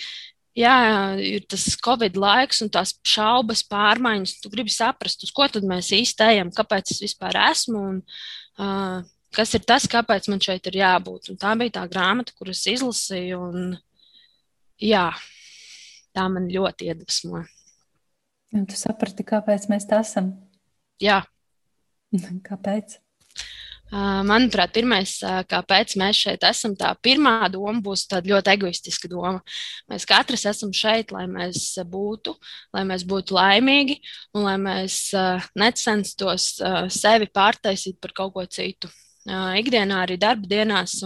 jā, 0.59 0.79
ir 1.23 1.44
tas 1.51 1.66
Covid 1.85 2.18
laiks 2.18 2.62
un 2.64 2.73
tās 2.75 2.97
šaubas, 3.07 3.62
pārmaiņas. 3.71 4.38
Tu 4.42 4.51
gribi 4.53 4.75
saprast, 4.75 5.23
uz 5.27 5.35
ko 5.35 5.47
tad 5.53 5.66
mēs 5.68 5.92
īsti 5.94 6.27
ejam, 6.33 6.53
kāpēc 6.55 6.94
es 6.94 7.03
vispār 7.05 7.38
esmu 7.49 7.85
un 7.92 8.03
uh, 8.03 9.07
kas 9.35 9.55
ir 9.57 9.64
tas, 9.68 9.87
kāpēc 9.90 10.29
man 10.33 10.42
šeit 10.44 10.66
ir 10.71 10.81
jābūt. 10.81 11.33
Un 11.33 11.40
tā 11.40 11.55
bija 11.61 11.79
tā 11.81 11.85
grāmata, 11.90 12.35
kuras 12.38 12.64
izlasīju. 12.71 13.40
Un, 13.51 13.75
jā, 14.83 15.09
tā 16.16 16.29
man 16.33 16.49
ļoti 16.53 16.92
iedvesmoja. 16.92 17.47
Un 18.57 18.64
tu 18.68 18.79
saprati, 18.81 19.27
kāpēc 19.29 19.68
mēs 19.68 19.85
tā 19.88 20.01
esam? 20.05 20.33
Jā. 21.03 21.21
Kāpēc? 22.49 22.97
Manuprāt, 23.88 24.74
pirmais, 24.77 25.14
kāpēc 25.48 25.94
mēs 26.01 26.20
šeit 26.27 26.44
esam, 26.44 26.74
tā 26.77 26.90
pirmā 27.01 27.48
doma 27.53 27.81
būs 27.85 28.05
tāda 28.11 28.35
ļoti 28.35 28.53
egoistiska 28.53 29.09
doma. 29.09 29.40
Mēs 29.88 30.05
katrs 30.09 30.44
esam 30.51 30.74
šeit, 30.77 31.12
lai 31.14 31.24
mēs 31.31 31.70
būtu, 31.88 32.37
lai 32.77 32.85
mēs 32.88 33.07
būtu 33.09 33.38
laimīgi 33.38 34.01
un 34.37 34.44
lai 34.44 34.57
mēs 34.61 35.01
necenstos 35.57 36.59
sevi 36.92 37.31
pārtaisīt 37.33 37.96
par 38.03 38.16
kaut 38.20 38.37
ko 38.37 38.44
citu 38.44 38.92
ikdienā, 39.59 40.03
arī 40.05 40.17
darba 40.21 40.49
dienās. 40.49 40.97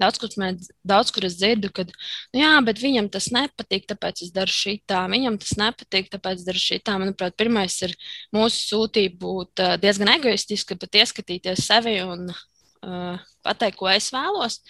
Daudz 0.00 0.20
kur, 0.20 0.32
mēs, 0.40 0.68
daudz, 0.86 1.12
kur 1.14 1.26
es 1.28 1.38
dzirdu, 1.40 1.70
ka 1.74 1.86
nu, 1.88 2.40
jā, 2.40 2.50
viņam 2.82 3.08
tas 3.12 3.30
nepatīk, 3.34 3.86
tāpēc 3.90 4.24
es 4.26 4.34
daru 4.34 4.52
šitā. 4.52 5.04
Viņam 5.12 5.38
tas 5.42 5.54
nepatīk, 5.60 6.10
tāpēc 6.12 6.42
es 6.42 6.48
daru 6.48 6.62
šitā. 6.62 6.98
Manuprāt, 7.02 7.36
pirmais 7.38 7.78
ir 7.86 7.96
mūsu 8.34 8.62
sūtība 8.72 9.20
būt 9.22 9.64
diezgan 9.82 10.12
egoistiska, 10.16 10.78
bet 10.80 11.00
ieskatīties 11.02 11.64
sevi 11.66 11.98
un 12.04 12.28
uh, 12.30 13.24
pateikt, 13.46 13.78
ko 13.80 13.90
es 13.92 14.10
vēlos, 14.14 14.60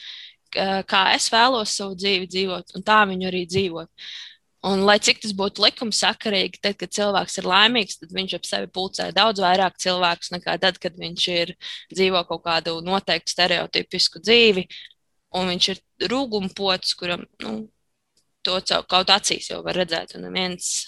kā 0.54 1.02
es 1.16 1.28
vēlos 1.32 1.74
savu 1.76 1.98
dzīvi 1.98 2.30
dzīvot, 2.32 2.76
un 2.78 2.86
tā 2.86 3.02
viņu 3.08 3.28
arī 3.28 3.44
dzīvot. 3.50 3.90
Un, 4.64 4.82
lai 4.88 4.96
cik 5.02 5.20
tas 5.22 5.34
būtu 5.36 5.62
likumsakarīgi, 5.62 6.58
tad, 6.64 6.78
kad 6.80 6.92
cilvēks 6.96 7.36
ir 7.38 7.46
laimīgs, 7.46 7.98
tad 8.00 8.14
viņš 8.16 8.34
ap 8.38 8.48
sevi 8.48 8.70
pulcē 8.72 9.10
daudz 9.14 9.42
vairāk 9.44 9.76
cilvēkus 9.82 10.32
nekā 10.32 10.56
tad, 10.62 10.80
kad 10.82 10.96
viņš 10.98 11.26
ir 11.34 11.52
dzīvo 11.92 12.22
kaut 12.30 12.42
kādu 12.46 12.78
noteiktu 12.86 13.34
stereotipisku 13.34 14.22
dzīvi. 14.24 14.66
Un 15.36 15.52
viņš 15.52 15.68
ir 15.74 15.82
rūgumpots, 16.10 16.96
kuram 16.98 17.26
nu, 17.44 17.54
to 18.46 18.58
kaut 18.88 19.12
acīs 19.12 19.50
jau 19.52 19.60
var 19.66 19.76
redzēt. 19.76 20.16
Un 20.16 20.26
neviens 20.26 20.86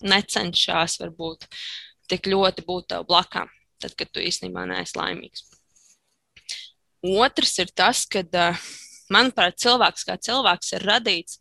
necenšas 0.00 0.98
varbūt 1.02 1.46
tik 2.10 2.26
ļoti 2.32 2.64
būt 2.66 2.90
tev 2.94 3.06
blakām, 3.06 3.50
tad, 3.82 3.94
kad 3.98 4.10
tu 4.10 4.24
īstenībā 4.24 4.64
neesi 4.70 4.96
laimīgs. 4.98 5.44
Otrs 7.06 7.58
ir 7.62 7.70
tas, 7.76 8.02
ka, 8.10 8.24
manuprāt, 9.12 9.60
cilvēks 9.62 10.08
kā 10.08 10.16
cilvēks 10.20 10.74
ir 10.76 10.88
radīts 10.90 11.38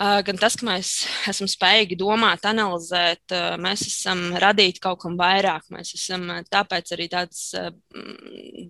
gan 0.00 0.38
tas, 0.40 0.54
ka 0.56 0.64
mēs 0.64 0.90
esam 1.28 1.48
spējīgi 1.50 1.98
domāt, 2.00 2.46
analizēt, 2.48 3.34
mēs 3.60 3.84
esam 3.84 4.30
radīti 4.40 4.80
kaut 4.80 5.02
kam 5.02 5.18
vairāk. 5.20 5.66
Mēs 5.74 5.92
esam 5.98 6.24
tāpēc 6.48 6.94
arī 6.96 7.08
tādas 7.12 7.50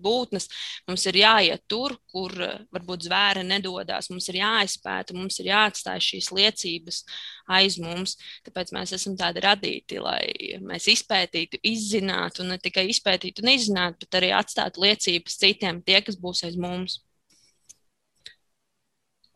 būtnes. 0.03 0.49
Mums 0.89 1.05
ir 1.07 1.21
jāiet 1.21 1.63
tur, 1.71 1.95
kur 2.11 2.35
varbūt 2.73 3.07
zvēri 3.07 3.45
nedodas. 3.47 4.09
Mums 4.11 4.27
ir 4.31 4.41
jāizpēta, 4.41 5.15
mums 5.15 5.39
ir 5.39 5.51
jāatstāj 5.53 6.03
šīs 6.09 6.31
liecības 6.35 7.03
aiz 7.51 7.77
mums. 7.81 8.17
Tāpēc 8.47 8.73
mēs 8.75 8.95
esam 8.97 9.15
tādi 9.19 9.43
radīti, 9.45 10.01
lai 10.03 10.59
mēs 10.65 10.89
izpētītu, 10.91 11.61
izzinātu, 11.71 12.43
un 12.43 12.55
ne 12.55 12.59
tikai 12.61 12.89
izpētītu 12.91 13.45
un 13.45 13.53
izzinātu, 13.55 14.03
bet 14.03 14.19
arī 14.19 14.33
atstātu 14.35 14.83
liecības 14.83 15.39
citiem, 15.45 15.79
tie, 15.85 16.01
kas 16.03 16.19
būs 16.19 16.43
aiz 16.49 16.59
mums. 16.59 16.99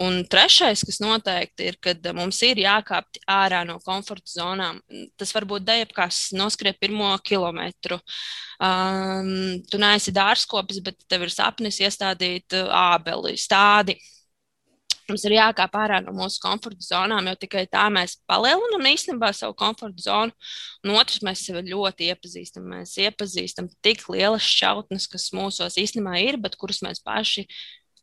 Un 0.04 0.26
trešais, 0.28 0.82
kas 0.84 0.98
noteikti 1.00 1.70
ir, 1.70 1.78
kad 1.80 2.04
mums 2.18 2.42
ir 2.44 2.60
jākāpj 2.60 3.22
ārā 3.32 3.62
no 3.64 3.78
komforta 3.80 4.28
zonām. 4.28 4.82
Tas 5.16 5.32
var 5.32 5.46
būt 5.48 5.64
dejapkās 5.70 6.34
noskriet 6.36 6.82
pirmo 6.84 7.14
kilometru. 7.24 8.02
Um, 8.60 9.62
tu 9.72 9.80
neesi 9.80 10.12
dārzkopis, 10.16 10.82
bet 10.84 11.00
tev 11.08 11.24
ir 11.24 11.32
sapnis 11.32 11.80
iestādīt 11.80 12.58
ābeli, 12.60 13.38
stādi. 13.40 13.96
Mums 15.08 15.24
ir 15.30 15.36
jākāp 15.38 15.78
ārā 15.78 16.02
no 16.02 16.12
mūsu 16.18 16.42
komforta 16.44 16.82
zonām, 16.82 17.30
jo 17.30 17.38
tikai 17.46 17.64
tā 17.72 17.86
mēs 17.94 18.18
palielinām 18.28 18.88
īstenībā 18.90 19.30
savu 19.38 19.56
komforta 19.56 20.02
zonu. 20.02 20.36
Un 20.84 20.96
otrs, 20.98 21.22
mēs 21.24 21.46
sevi 21.46 21.62
ļoti 21.70 22.10
iepazīstam. 22.12 22.68
Mēs 22.74 22.98
iepazīstam 23.06 23.72
tik 23.86 24.04
lielas 24.12 24.44
šķautnes, 24.44 25.08
kas 25.14 25.30
mūsos 25.38 25.80
īstenībā 25.80 26.20
ir, 26.26 26.42
bet 26.42 26.60
kuras 26.60 26.82
mēs 26.84 27.04
paši 27.06 27.46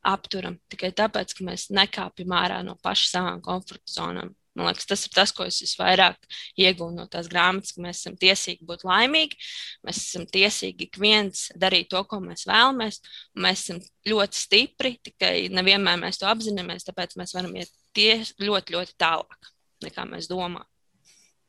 apturam 0.03 0.59
tikai 0.73 0.93
tāpēc, 0.97 1.35
ka 1.39 1.47
mēs 1.47 1.69
nekāpjam 1.75 2.35
ārā 2.37 2.63
no 2.67 2.77
paša 2.83 3.11
savām 3.17 3.43
komforta 3.45 3.95
zonām. 3.95 4.33
Man 4.53 4.69
liekas, 4.69 4.85
tas 4.85 5.07
ir 5.07 5.13
tas, 5.15 5.31
ko 5.33 5.47
es 5.49 5.63
visvairāk 5.65 6.19
iegūstu 6.61 6.93
no 6.99 7.07
tās 7.09 7.29
grāmatas, 7.33 7.73
ka 7.73 7.81
mēs 7.81 8.03
esam 8.03 8.19
tiesīgi 8.21 8.67
būt 8.69 8.85
laimīgi, 8.85 9.39
mēs 9.87 10.03
esam 10.03 10.27
tiesīgi 10.29 10.91
ik 10.91 10.99
viens 11.01 11.47
darīt 11.57 11.89
to, 11.95 12.03
ko 12.09 12.19
mēs 12.21 12.45
vēlamies, 12.51 13.01
un 13.33 13.47
mēs 13.47 13.63
esam 13.65 13.81
ļoti 14.13 14.43
stipri, 14.43 14.93
tikai 15.09 15.33
nevienmēr 15.57 16.03
mēs 16.05 16.21
to 16.21 16.29
apzināmies, 16.29 16.85
tāpēc 16.85 17.17
mēs 17.21 17.33
varam 17.39 17.57
iet 17.57 17.73
tie 17.97 18.19
ļoti, 18.45 18.77
ļoti 18.77 18.97
tālāk, 19.01 19.53
nekā 19.89 20.05
mēs 20.13 20.29
domājam. 20.29 20.69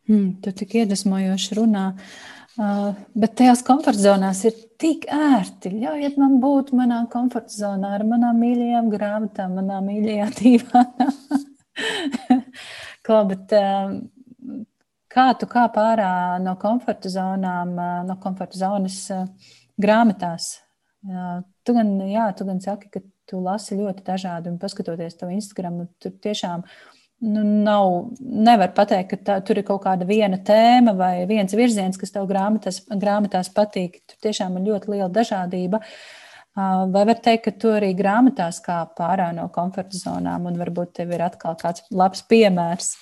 Hmm, 0.09 0.33
tu 0.43 0.51
tik 0.51 0.73
iedvesmojoši 0.81 1.55
runā. 1.61 1.83
Uh, 2.53 2.91
bet 3.17 3.37
tajās 3.39 3.63
komforta 3.65 4.01
zonās 4.03 4.43
ir 4.45 4.57
tik 4.81 5.07
ērti. 5.09 5.71
Ļaujiet 5.73 6.19
man 6.21 6.35
būt 6.43 6.73
manā 6.77 6.99
komforta 7.09 7.49
zonā 7.49 7.95
ar 7.95 8.03
manām 8.05 8.37
mīļajām 8.43 8.91
grāmatām, 8.91 9.55
manā 9.57 9.79
mīļajā 9.85 10.27
divānā. 10.41 11.07
Ko, 13.07 13.23
bet, 13.31 13.55
uh, 13.57 14.59
kā 15.13 15.27
tu 15.39 15.49
kā 15.49 15.65
pārā 15.73 16.11
no 16.43 16.53
komforta 16.61 17.09
zonām, 17.09 17.73
uh, 17.79 18.03
no 18.05 18.19
komforta 18.21 18.59
zonas 18.59 18.99
uh, 19.15 19.25
grāmatās? 19.81 20.57
Uh, 21.07 21.41
tu, 21.63 21.73
gan, 21.79 21.95
jā, 22.11 22.27
tu 22.37 22.45
gan 22.51 22.61
saki, 22.61 22.91
ka 22.91 23.01
tu 23.31 23.39
lasi 23.41 23.79
ļoti 23.79 24.03
dažādi 24.05 24.51
un 24.51 24.59
paskatoties 24.61 25.15
to 25.17 25.31
Instagram, 25.31 25.87
tur 26.03 26.13
tiešām 26.21 26.67
ir 26.67 27.02
nu, 27.23 27.43
nav, 27.63 28.11
nevar 28.19 28.73
pateikt, 28.75 29.13
ka 29.13 29.19
tā, 29.29 29.37
tur 29.45 29.61
ir 29.61 29.67
kaut 29.67 29.83
kāda 29.85 30.07
viena 30.07 30.39
tēma 30.43 30.95
vai 30.97 31.13
viens 31.29 31.55
virziens, 31.55 31.99
kas 31.99 32.11
tev 32.11 32.27
grāmatās, 32.29 32.81
grāmatās 32.89 33.51
patīk. 33.55 34.01
Tur 34.09 34.19
tiešām 34.27 34.59
ir 34.59 34.67
ļoti 34.71 34.93
liela 34.93 35.09
dažādība. 35.13 35.79
Vai 36.53 37.05
var 37.09 37.17
teikt, 37.17 37.47
ka 37.47 37.55
tu 37.57 37.71
arī 37.73 37.93
grāmatās 37.97 38.59
kā 38.61 38.83
pārā 38.97 39.31
no 39.33 39.47
komforta 39.53 39.97
zonām, 39.97 40.45
un 40.51 40.59
varbūt 40.59 40.93
tev 40.99 41.15
ir 41.15 41.23
atkal 41.25 41.57
kāds 41.57 41.87
labs 41.89 42.21
piemērs? 42.29 42.93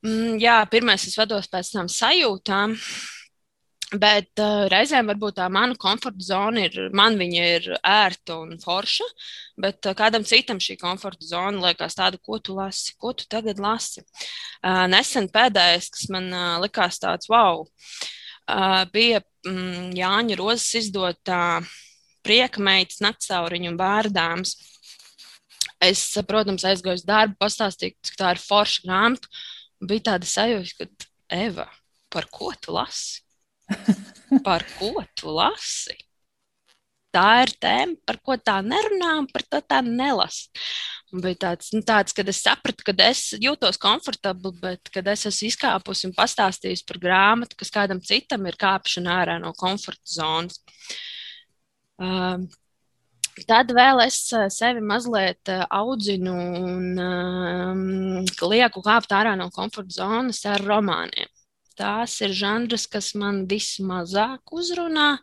Mm, 0.00 0.40
jā, 0.40 0.56
pirmais 0.72 1.04
es 1.06 1.16
vados 1.20 1.46
pēc 1.52 1.74
tam 1.76 1.90
sajūtām. 1.92 2.74
Bet 3.90 4.38
uh, 4.38 4.68
reizēm 4.70 5.08
varbūt 5.10 5.40
tā 5.40 5.48
mana 5.50 5.74
komforta 5.74 6.22
zona 6.22 6.62
ir, 6.68 6.76
man 6.94 7.16
viņa 7.18 7.46
ir 7.56 7.64
ērta 7.82 8.36
un 8.38 8.52
forša, 8.62 9.06
bet 9.58 9.88
uh, 9.90 9.96
kādam 9.98 10.22
citam 10.22 10.60
šī 10.62 10.76
komforta 10.78 11.26
zona 11.26 11.58
liekas 11.64 11.98
tāda, 11.98 12.20
ko 12.22 12.38
tu 12.38 12.54
lasi, 12.54 12.94
ko 12.94 13.10
tu 13.18 13.26
tagad 13.26 13.58
lasi. 13.58 14.04
Uh, 14.62 14.86
nesen 14.86 15.26
pēdējais, 15.34 15.88
kas 15.90 16.06
man 16.14 16.28
uh, 16.30 16.60
likās 16.62 17.02
tāds 17.02 17.26
wow, 17.32 17.64
uh, 17.66 18.84
bija 18.94 19.24
mm, 19.48 19.90
Jāņa 19.98 20.36
Rozes 20.38 20.68
izdotā 20.84 21.40
prieka 22.22 22.62
meitas 22.62 23.00
naktsāuriņu 23.02 23.72
un 23.72 23.80
bārdāms. 23.80 24.54
Es, 25.82 26.04
protams, 26.28 26.62
aizgāju 26.68 27.00
uz 27.00 27.02
darbu, 27.08 27.34
pastāstīju, 27.42 27.98
ka 28.12 28.22
tā 28.22 28.30
ir 28.36 28.42
forša 28.44 28.86
grāmata. 28.86 29.34
Bija 29.82 30.12
tāda 30.12 30.30
sajūta, 30.30 30.86
ka 30.86 31.10
Eva, 31.40 31.66
par 32.12 32.30
ko 32.30 32.52
tu 32.60 32.76
lasi? 32.76 33.24
Par 34.46 34.64
ko 34.78 34.94
tu 35.18 35.34
lasi? 35.34 35.98
tā 37.14 37.42
ir 37.44 37.52
tēma, 37.62 37.98
par 38.06 38.18
ko 38.24 38.36
tā 38.38 38.58
nerunā, 38.64 39.16
un 39.22 39.26
par 39.30 39.44
to 39.50 39.60
tā 39.66 39.80
nelasa. 39.84 40.48
Bija 41.10 41.40
tāds, 41.46 41.72
nu, 41.74 41.82
tāds, 41.86 42.14
kad 42.14 42.28
es 42.30 42.38
sapratu, 42.44 42.84
ka 42.86 42.94
es 43.08 43.32
jūtos 43.42 43.80
komfortabli, 43.82 44.52
bet 44.62 44.92
kad 44.94 45.08
es 45.10 45.26
esmu 45.26 45.48
izkāpusi 45.50 46.06
un 46.06 46.14
pastāstījusi 46.14 46.86
par 46.86 47.00
grāmatu, 47.02 47.58
kas 47.58 47.74
kādam 47.74 48.02
citam 48.06 48.46
ir 48.46 48.58
kāpšana 48.60 49.16
ārā 49.24 49.38
no 49.42 49.50
komforta 49.58 50.06
zonas. 50.18 50.62
Uh, 52.00 52.46
Tad 53.46 53.70
vēl 53.72 54.02
es 54.04 54.16
sevi 54.52 54.82
mazliet 54.84 55.48
audzinu 55.72 56.32
un 56.60 56.98
um, 57.00 57.84
lieku 58.50 58.82
kāpt 58.84 59.14
ārā 59.16 59.32
no 59.38 59.46
komforta 59.54 60.02
zonas 60.02 60.42
ar 60.50 60.60
romāniem. 60.66 61.30
Tās 61.80 62.18
ir 62.20 62.34
žanrs, 62.36 62.86
kas 62.90 63.14
man 63.16 63.46
vismazāk 63.48 64.52
uzrunā, 64.52 65.14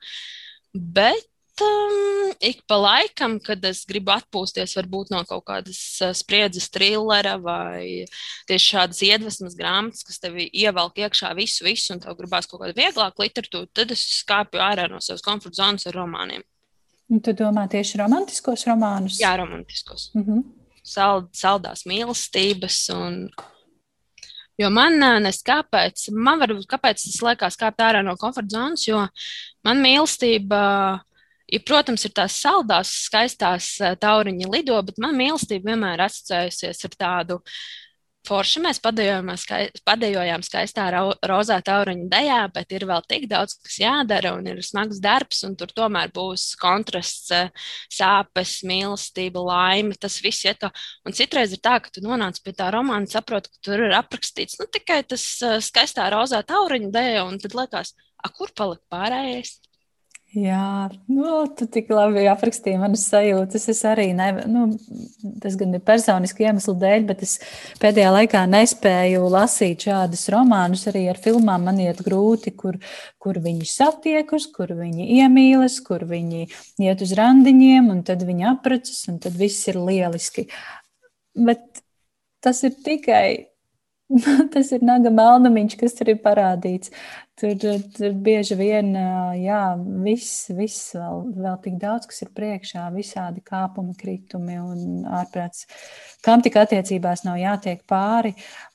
bet 0.74 1.28
um, 1.62 2.32
ik 2.41 2.64
pa 2.70 2.78
laikam, 2.82 3.38
kad 3.43 3.64
es 3.66 3.84
gribu 3.89 4.14
atpūsties 4.16 4.74
varbūt 4.78 5.12
no 5.14 5.22
kaut 5.30 5.45
kādas 5.47 5.80
spriedzes 6.18 6.70
trillera 6.74 7.36
vai 7.41 8.05
tieši 8.49 8.72
šādas 8.74 9.01
iedvesmas 9.05 9.58
grāmatas, 9.60 10.05
kas 10.08 10.22
tev 10.24 10.38
ievelk 10.38 11.01
iekšā 11.05 11.34
visu, 11.38 11.66
visu, 11.68 11.93
un 11.95 12.03
tev 12.03 12.18
gribās 12.20 12.49
kaut 12.49 12.64
kādu 12.64 12.78
vieglāku 12.78 13.26
literatūru, 13.26 13.70
tad 13.74 13.93
es 13.93 14.05
skāpju 14.24 14.62
ārā 14.64 14.88
no 14.91 15.01
savas 15.03 15.26
komforta 15.26 15.62
zonas 15.62 15.88
ar 15.89 15.97
romāniem. 16.01 16.45
Un 17.08 17.22
tu 17.24 17.32
domā 17.38 17.68
tieši 17.72 18.01
romantiskos 18.01 18.66
romānus? 18.68 19.22
Jā, 19.22 19.38
romantiskos. 19.39 20.10
Mm 20.14 20.26
-hmm. 20.26 20.43
Sald, 20.84 21.30
saldās 21.36 21.86
mīlestības 21.86 22.89
un 22.95 23.30
Jo 24.58 24.72
man 24.74 24.97
nes 25.22 25.43
kāpēc, 25.45 26.08
man 26.18 26.41
varbūt 26.41 26.66
kāpēc 26.70 27.03
tas 27.03 27.20
liekas 27.22 27.60
kāpt 27.60 27.84
ārā 27.86 28.01
no 28.05 28.16
komforta 28.18 28.58
zonas, 28.58 28.88
jo 28.88 29.03
man 29.68 29.84
mīlestība 29.84 30.62
Ja, 31.47 31.62
protams, 31.64 32.03
ir 32.03 32.12
tās 32.12 32.36
saldās, 32.43 32.89
skaistās 33.08 33.70
tauriņa 34.01 34.49
lido, 34.51 34.76
bet 34.84 34.97
man 34.99 35.16
mīlestība 35.16 35.72
vienmēr 35.72 36.01
asociējusies 36.03 36.84
ar 36.89 36.97
tādu 36.99 37.38
foršu. 38.28 38.61
Mēs 38.65 38.80
padējojām 38.84 40.43
skaistā 40.45 40.88
rozā 41.28 41.57
tauriņa 41.65 42.07
dejā, 42.11 42.39
bet 42.53 42.73
ir 42.75 42.88
vēl 42.89 43.05
tik 43.09 43.28
daudz, 43.32 43.57
kas 43.63 43.78
jādara 43.82 44.34
un 44.38 44.47
ir 44.51 44.61
smags 44.65 45.01
darbs, 45.03 45.43
un 45.47 45.55
tur 45.59 45.71
tomēr 45.75 46.11
būs 46.15 46.49
kontrasts, 46.61 47.32
eh, 47.36 47.51
sāpes, 47.93 48.57
mīlestība, 48.67 49.43
laime. 49.47 49.95
Tas 49.99 50.19
viss 50.23 50.45
iet 50.45 50.59
kā. 50.63 50.71
Un 51.07 51.15
citreiz 51.17 51.53
ir 51.55 51.63
tā, 51.63 51.78
ka 51.82 51.93
tu 51.93 52.03
nonāc 52.05 52.41
pie 52.43 52.53
tā 52.57 52.71
romāna, 52.73 53.07
saproti, 53.09 53.53
ka 53.53 53.71
tur 53.71 53.88
ir 53.88 53.95
aprakstīts 53.97 54.59
nu, 54.59 54.67
tikai 54.67 55.03
tas 55.07 55.23
eh, 55.41 55.59
skaistā 55.63 56.09
rozā 56.13 56.43
tauriņa 56.43 56.91
deja, 56.91 57.25
un 57.25 57.39
tad 57.39 57.55
liekas, 57.57 57.95
kur 58.36 58.51
palika 58.51 58.84
pārējais? 58.91 59.57
Jā, 60.36 60.89
nu, 61.07 61.45
tu 61.55 61.65
tik 61.71 61.88
labi 61.88 62.25
aprakstīji 62.28 62.82
manas 62.82 63.05
sajūtas. 63.07 63.63
Es 63.71 63.80
arī, 63.88 64.09
ne, 64.15 64.28
nu, 64.51 64.65
tas 65.39 65.55
gan 65.55 65.71
ir 65.78 65.82
personiski 65.88 66.43
iemeslu 66.43 66.75
dēļ, 66.82 67.05
bet 67.07 67.23
es 67.23 67.38
pēdējā 67.80 68.09
laikā 68.11 68.41
nespēju 68.51 69.23
lasīt 69.32 69.88
šādus 69.88 70.28
romānus. 70.36 70.84
Arī 70.91 71.05
ar 71.13 71.21
filmām 71.23 71.63
man 71.69 71.80
iet 71.80 72.03
grūti, 72.03 72.51
kur, 72.59 72.75
kur 73.23 73.39
viņi 73.43 73.69
satiekas, 73.71 74.49
kur 74.51 74.75
viņi 74.75 75.07
iemīlas, 75.21 75.80
kur 75.88 76.03
viņi 76.09 76.49
iet 76.84 77.07
uz 77.07 77.15
randiņiem, 77.17 77.88
un 77.95 78.03
tad 78.05 78.28
viņi 78.28 78.51
apprecas, 78.51 79.05
un 79.07 79.21
tad 79.23 79.39
viss 79.39 79.71
ir 79.71 79.80
lieliski. 79.80 80.49
Bet 81.39 81.86
tas 82.43 82.65
ir 82.67 82.75
tikai 82.84 83.47
tas 84.53 84.71
ir 84.75 84.84
naga 84.86 85.11
melnamiņš, 85.11 85.80
kas 85.80 85.97
ir 86.03 86.13
parādīts. 86.23 86.91
Tur, 87.38 87.53
tur 87.93 88.15
bieži 88.25 88.55
vien, 88.57 88.95
jā, 89.38 89.59
viss, 90.01 90.47
viss 90.57 90.95
vēl, 90.97 91.19
vēl 91.38 91.57
tik 91.61 91.75
daudz, 91.77 92.07
kas 92.09 92.23
ir 92.25 92.31
priekšā, 92.33 92.88
visādi 92.95 93.43
kāpumi, 93.45 93.93
kritumi 93.99 94.55
un 94.57 95.03
ārprāts, 95.19 95.67
kam 96.25 96.41
tik 96.41 96.55
attiecībās 96.57 97.21
nav 97.27 97.35
jātiek 97.38 97.83
pāri. 97.85 98.31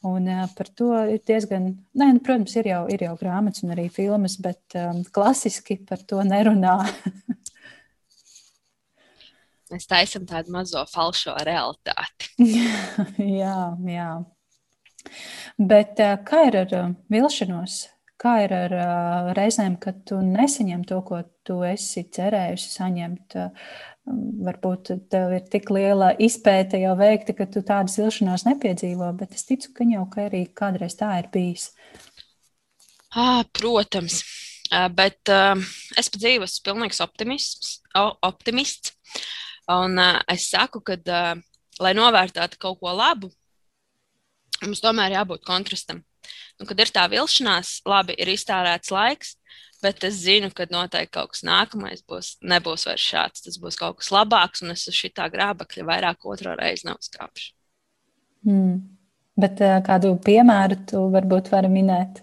Un 0.06 0.30
par 0.54 0.70
to 0.78 0.92
ir 1.10 1.18
diezgan, 1.26 1.72
nē, 1.98 2.06
nu, 2.14 2.22
protams, 2.22 2.54
ir 2.60 2.68
jau, 2.70 2.84
ir 2.94 3.02
jau 3.02 3.16
grāmatas 3.18 3.64
un 3.66 3.72
arī 3.74 3.88
filmas, 3.90 4.36
bet 4.44 4.76
um, 4.78 5.00
klasiski 5.10 5.80
par 5.88 6.04
to 6.06 6.22
nerunā. 6.22 6.76
Mēs 9.72 9.88
taisam 9.90 10.22
tādu 10.28 10.54
mazo 10.54 10.84
falšo 10.92 11.34
realitāti. 11.48 12.30
jā, 13.42 13.56
jā. 13.90 14.06
Bet 15.58 15.98
kā 16.28 16.44
ir 16.46 16.60
ar 16.62 16.76
vilšanos? 17.10 17.80
Kā 18.22 18.36
ir 18.44 18.52
ar 18.54 18.74
uh, 18.76 19.30
reizēm, 19.34 19.74
kad 19.82 20.04
tu 20.06 20.20
nesaņem 20.22 20.84
to, 20.86 21.00
ko 21.02 21.24
tu 21.42 21.62
esi 21.66 22.04
cerējusi 22.14 22.70
saņemt? 22.76 23.38
Uh, 23.38 23.72
varbūt 24.02 24.90
tev 25.10 25.32
ir 25.36 25.44
tik 25.50 25.70
liela 25.70 26.10
izpēte 26.18 26.80
jau 26.82 26.94
veikta, 26.98 27.34
ka 27.38 27.46
tu 27.46 27.62
tādas 27.66 27.98
vilšanās 28.00 28.46
nepiedzīvo, 28.48 29.12
bet 29.18 29.36
es 29.36 29.46
ticu, 29.46 29.70
ka 29.76 29.86
jau 29.86 30.06
ka 30.10 30.26
arī 30.26 30.42
kādreiz 30.58 30.96
tā 30.98 31.12
ir 31.20 31.28
bijis. 31.34 31.70
À, 33.12 33.44
protams, 33.54 34.22
bet 34.96 35.30
uh, 35.30 35.54
es 36.00 36.10
pat 36.10 36.22
dzīvoju, 36.22 36.48
esmu 36.48 36.66
pilnīgs 36.70 37.02
optimists. 37.04 37.76
optimists 38.24 38.94
un 39.70 39.98
uh, 40.00 40.18
es 40.32 40.48
saku, 40.50 40.80
ka, 40.80 40.96
uh, 40.96 41.36
lai 41.82 41.92
novērtētu 41.94 42.58
kaut 42.58 42.80
ko 42.80 42.94
labu, 42.96 43.30
mums 44.64 44.82
tomēr 44.82 45.18
jābūt 45.18 45.46
kontrastam. 45.46 46.02
Un, 46.62 46.68
kad 46.70 46.78
ir 46.78 46.92
tā 46.94 47.08
vilšanās, 47.10 47.80
labi, 47.90 48.14
ir 48.22 48.28
iztērēts 48.30 48.92
laiks, 48.94 49.32
bet 49.82 50.04
es 50.06 50.20
zinu, 50.22 50.46
ka 50.54 50.68
noteikti 50.70 51.10
kaut 51.16 51.32
kas 51.32 51.42
nākamais 51.42 52.04
būs, 52.06 52.36
nebūs 52.46 52.86
vairs 52.86 53.02
šāds. 53.02 53.42
Tas 53.42 53.56
būs 53.58 53.78
kaut 53.80 53.98
kas 53.98 54.12
labāks, 54.14 54.62
un 54.62 54.70
es 54.76 54.86
uz 54.86 54.94
šī 54.94 55.10
grābekļa 55.10 55.86
vairāk 55.88 56.28
otro 56.30 56.54
reizi 56.60 56.86
neuzkāpšu. 56.86 57.48
Mm. 58.46 58.76
Bet 59.42 59.58
uh, 59.64 59.80
kādu 59.82 60.12
piemēru 60.22 60.78
tu 60.86 61.00
varbūt 61.10 61.50
vari 61.50 61.70
minēt? 61.72 62.20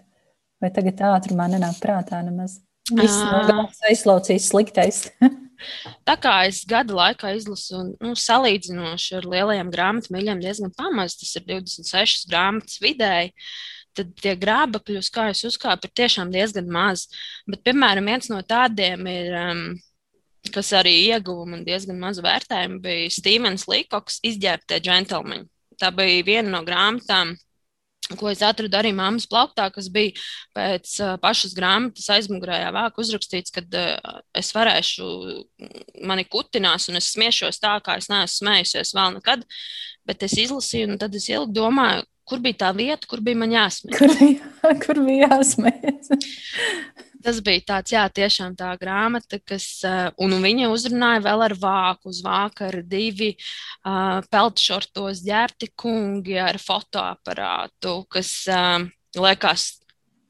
Vai 0.63 0.69
tagad 0.71 1.03
ātrumā 1.09 1.49
nenāk 1.51 1.81
prātā 1.83 2.21
nemaz? 2.23 2.61
Viss 2.95 3.19
no 3.19 3.41
galvas 3.43 3.83
aizlaucīs 3.89 4.47
sliktais. 4.53 5.01
Tā 6.07 6.15
kā 6.15 6.37
es 6.47 6.61
gada 6.67 6.95
laikā 6.95 7.33
izlasu, 7.35 7.81
nu, 7.99 8.13
salīdzinoši 8.15 9.17
ar 9.19 9.27
lielajiem 9.27 9.71
grāmatu 9.73 10.13
mīļiem, 10.15 10.39
diezgan 10.43 10.71
pamazs, 10.77 11.17
tas 11.19 11.35
ir 11.35 11.43
26 11.49 12.29
grāmatas 12.31 12.79
vidēji. 12.79 13.33
Uh, 13.33 13.78
tad 14.00 14.16
tie 14.24 14.34
grābekļi, 14.39 14.97
uz 15.04 15.12
kā 15.14 15.30
es 15.34 15.43
uzkāpu, 15.47 15.89
ir 15.89 15.95
tiešām 16.02 16.34
diezgan 16.34 16.72
maz. 16.72 17.06
Bet, 17.50 17.64
piemēram, 17.68 18.10
viens 18.14 18.32
no 18.32 18.41
tādiem 18.47 19.08
ir. 19.12 19.38
Um, 19.43 19.70
kas 20.54 20.72
arī 20.74 20.93
ieguva 21.10 21.43
man 21.52 21.66
diezgan 21.68 22.00
mazu 22.00 22.24
vērtējumu, 22.24 22.80
bija 22.84 23.12
Stevens 23.12 23.66
Līkoks 23.70 24.22
izģērbtie 24.26 24.80
džentlmeņi. 24.86 25.45
Tā 25.80 25.91
bija 25.95 26.24
viena 26.28 26.54
no 26.54 26.62
grāmatām, 26.68 27.36
ko 28.18 28.30
es 28.32 28.41
atradu 28.45 28.78
arī 28.80 28.91
māmas 28.95 29.28
plauktā, 29.30 29.68
kas 29.74 29.89
bija 29.93 30.16
pēc 30.58 30.95
uh, 31.04 31.14
pašas 31.22 31.54
grāmatas 31.58 32.08
aizmugurējā 32.16 32.72
vāka 32.74 33.04
uzrakstīts, 33.04 33.54
ka 33.54 33.64
uh, 33.64 34.22
es 34.38 34.50
varēšu, 34.56 35.10
mani 36.10 36.26
kutinās 36.26 36.89
un 36.89 37.00
es 37.02 37.12
smiešos 37.14 37.62
tā, 37.62 37.76
kā 37.86 38.00
es 38.02 38.10
neesmu 38.10 38.39
smējusies 38.39 38.95
vēl 38.97 39.20
nekad. 39.20 39.45
Bet 40.10 40.26
es 40.26 40.39
izlasīju, 40.41 40.93
un 40.93 41.02
tad 41.02 41.14
es 41.20 41.28
ilgi 41.30 41.54
domāju, 41.60 42.08
kur 42.30 42.41
bija 42.43 42.61
tā 42.65 42.71
vieta, 42.77 43.09
kur 43.09 43.21
bija 43.25 43.39
man 43.41 43.53
jāsmējas. 43.53 43.99
Kur, 43.99 44.15
jā, 44.23 44.73
kur 44.86 45.01
bija 45.05 45.30
jāsmējas? 45.34 46.11
Tas 47.23 47.41
bija 47.43 47.65
tāds, 47.73 47.91
jā, 47.91 48.05
tiešām 48.15 48.53
tā 48.55 48.69
grāmata, 48.80 49.41
kas, 49.43 49.65
un 50.23 50.38
viņa 50.39 50.69
uzrunāja 50.71 51.25
vēl 51.25 51.41
ar 51.49 51.55
vāku, 51.59 52.13
uz 52.13 52.21
vāka 52.23 52.69
ar 52.69 52.77
divi 52.88 53.34
uh, 53.36 54.21
peltšortos 54.32 55.19
ģērbti 55.25 55.73
kungi 55.75 56.38
ar 56.39 56.61
fotoaparātu, 56.63 57.97
kas 58.07 58.32
uh, 58.47 58.88
liekas 59.19 59.67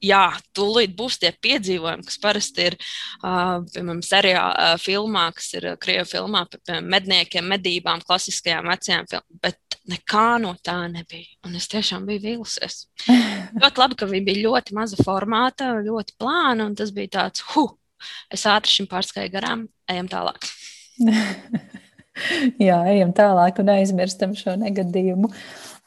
jā, 0.04 0.24
tūlīt 0.56 0.94
būs 0.98 1.18
tie 1.22 1.32
piedzīvojumi, 1.44 2.06
kas 2.08 2.20
parasti 2.22 2.68
ir 2.70 2.76
uh, 2.78 3.60
piemēram 3.72 4.02
seriālā, 4.04 4.52
uh, 4.52 4.76
filmā, 4.80 5.26
kas 5.36 5.50
ir 5.58 5.72
uh, 5.72 5.80
krievu 5.80 6.08
filmā 6.10 6.44
par 6.50 6.84
medniekiem, 6.84 7.48
medībām, 7.54 8.04
klasiskajām 8.06 8.70
vecajām 8.72 9.10
filmām. 9.10 9.40
Bet 9.44 9.80
nekā 9.90 10.28
no 10.42 10.54
tā 10.64 10.76
nebija. 10.92 11.28
Un 11.46 11.56
es 11.58 11.68
tiešām 11.72 12.06
biju 12.08 12.24
vīlusies. 12.26 12.84
ļoti 13.60 13.82
labi, 13.82 13.98
ka 14.00 14.08
viņa 14.10 14.28
bija 14.28 14.46
ļoti 14.46 14.76
maza 14.78 15.00
formāta, 15.04 15.72
ļoti 15.84 16.16
plāna, 16.20 16.68
un 16.68 16.76
tas 16.78 16.92
bija 16.96 17.16
tāds, 17.18 17.44
huh, 17.52 17.74
es 18.32 18.46
ātri 18.48 18.80
šim 18.80 18.90
pārskaitu 18.90 19.34
garām, 19.36 19.66
ejam 19.90 20.10
tālāk. 20.10 20.48
Jā, 22.60 22.82
ejam 22.90 23.14
tālāk 23.16 23.60
un 23.62 23.70
aizmirstam 23.72 24.34
šo 24.36 24.56
negadījumu. 24.60 25.30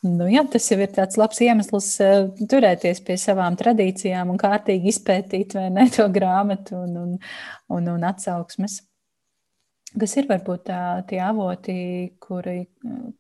Nu, 0.04 0.26
jā, 0.28 0.42
tas 0.52 0.66
jau 0.68 0.76
ir 0.84 0.90
tāds 0.92 1.16
labs 1.16 1.38
iemesls 1.46 1.86
uh, 2.04 2.26
turēties 2.52 3.00
pie 3.08 3.16
savām 3.20 3.56
tradīcijām 3.60 4.34
un 4.34 4.40
kārtīgi 4.42 4.92
izpētīt 4.92 5.56
ne, 5.72 5.86
to 5.96 6.10
grāmatu 6.12 6.76
un, 6.82 6.98
un, 7.00 7.14
un, 7.72 7.88
un 7.94 8.04
atsauksmes. 8.10 8.82
Kas 9.94 10.16
ir 10.18 10.28
varbūt 10.28 10.66
tā, 10.68 10.82
tie 11.08 11.22
avoti, 11.22 11.78
kuri, 12.20 12.58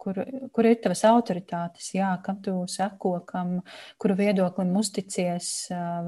kur, 0.01 0.19
kur 0.51 0.67
ir 0.67 0.79
tavas 0.81 1.05
autoritātes, 1.05 1.91
jā, 1.93 2.09
kam 2.25 2.41
tu 2.43 2.55
seko, 2.67 3.13
kam, 3.29 3.59
kuru 4.01 4.17
viedoklim 4.17 4.73
uzticies? 4.81 5.51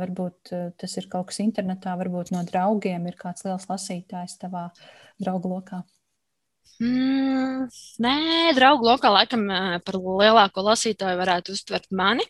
Varbūt 0.01 0.55
tas 0.81 0.97
ir 0.97 1.07
kaut 1.11 1.29
kas 1.29 1.43
internetā, 1.45 1.93
varbūt 2.01 2.33
no 2.33 2.41
draugiem 2.49 3.05
ir 3.05 3.19
kāds 3.21 3.45
liels 3.45 3.69
lasītājs 3.69 4.41
tavā 4.41 4.71
draugu 5.21 5.53
lokā. 5.53 5.85
Mm, 6.83 7.69
nē, 8.03 8.15
draugu 8.57 8.89
lokā 8.89 9.07
laikam 9.13 9.45
par 9.85 9.95
lielāko 9.95 10.63
lasītāju 10.65 11.19
varētu 11.21 11.53
uztvert 11.55 11.87
mani, 11.95 12.25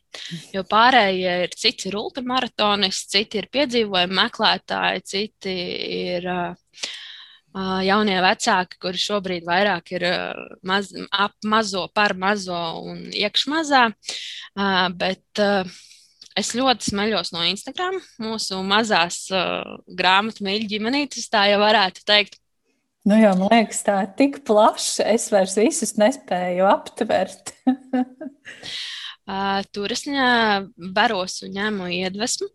jo 0.53 0.61
pārējie 0.69 1.33
ir 1.47 1.55
citi 1.57 1.89
ir 1.89 1.97
ultramaratonisti, 1.97 3.09
citi 3.17 3.41
ir 3.41 3.49
piedzīvojumi 3.55 4.19
meklētāji, 4.19 5.03
citi 5.09 5.55
ir 6.11 6.29
uh, 6.29 6.53
jaunie 7.55 8.19
vecāki, 8.21 8.79
kuri 8.81 8.99
šobrīd 8.99 9.45
vairāk 9.47 9.91
ir 9.95 10.05
maz, 10.67 10.91
ap 11.11 11.35
mazo, 11.45 11.87
par 11.93 12.15
mazo 12.19 12.61
un 12.83 13.05
iekšmazā. 13.15 13.87
Bet 14.99 15.43
es 16.35 16.51
ļoti 16.55 16.91
smeļos 16.91 17.31
no 17.33 17.45
Instagram, 17.47 18.01
mūsu 18.19 18.59
mazās 18.67 19.25
grāmatu 19.87 20.43
mīļu 20.43 20.73
ģimenītes, 20.75 21.29
tā 21.31 21.47
jau 21.53 21.61
varētu 21.63 22.03
teikt. 22.07 22.41
Nu, 23.05 23.13
jau 23.21 23.35
man 23.37 23.51
liekas, 23.53 23.83
tā 23.85 23.99
ir 24.01 24.13
tik 24.17 24.39
plaša. 24.47 25.05
Es 25.13 25.27
vairs 25.29 25.53
visus 25.59 25.93
nespēju 26.01 26.65
aptvert. 26.65 27.53
Tur 29.73 29.89
es 29.89 30.03
baros 30.93 31.39
un 31.41 31.53
ņemu 31.55 31.87
iedvesmu. 31.95 32.45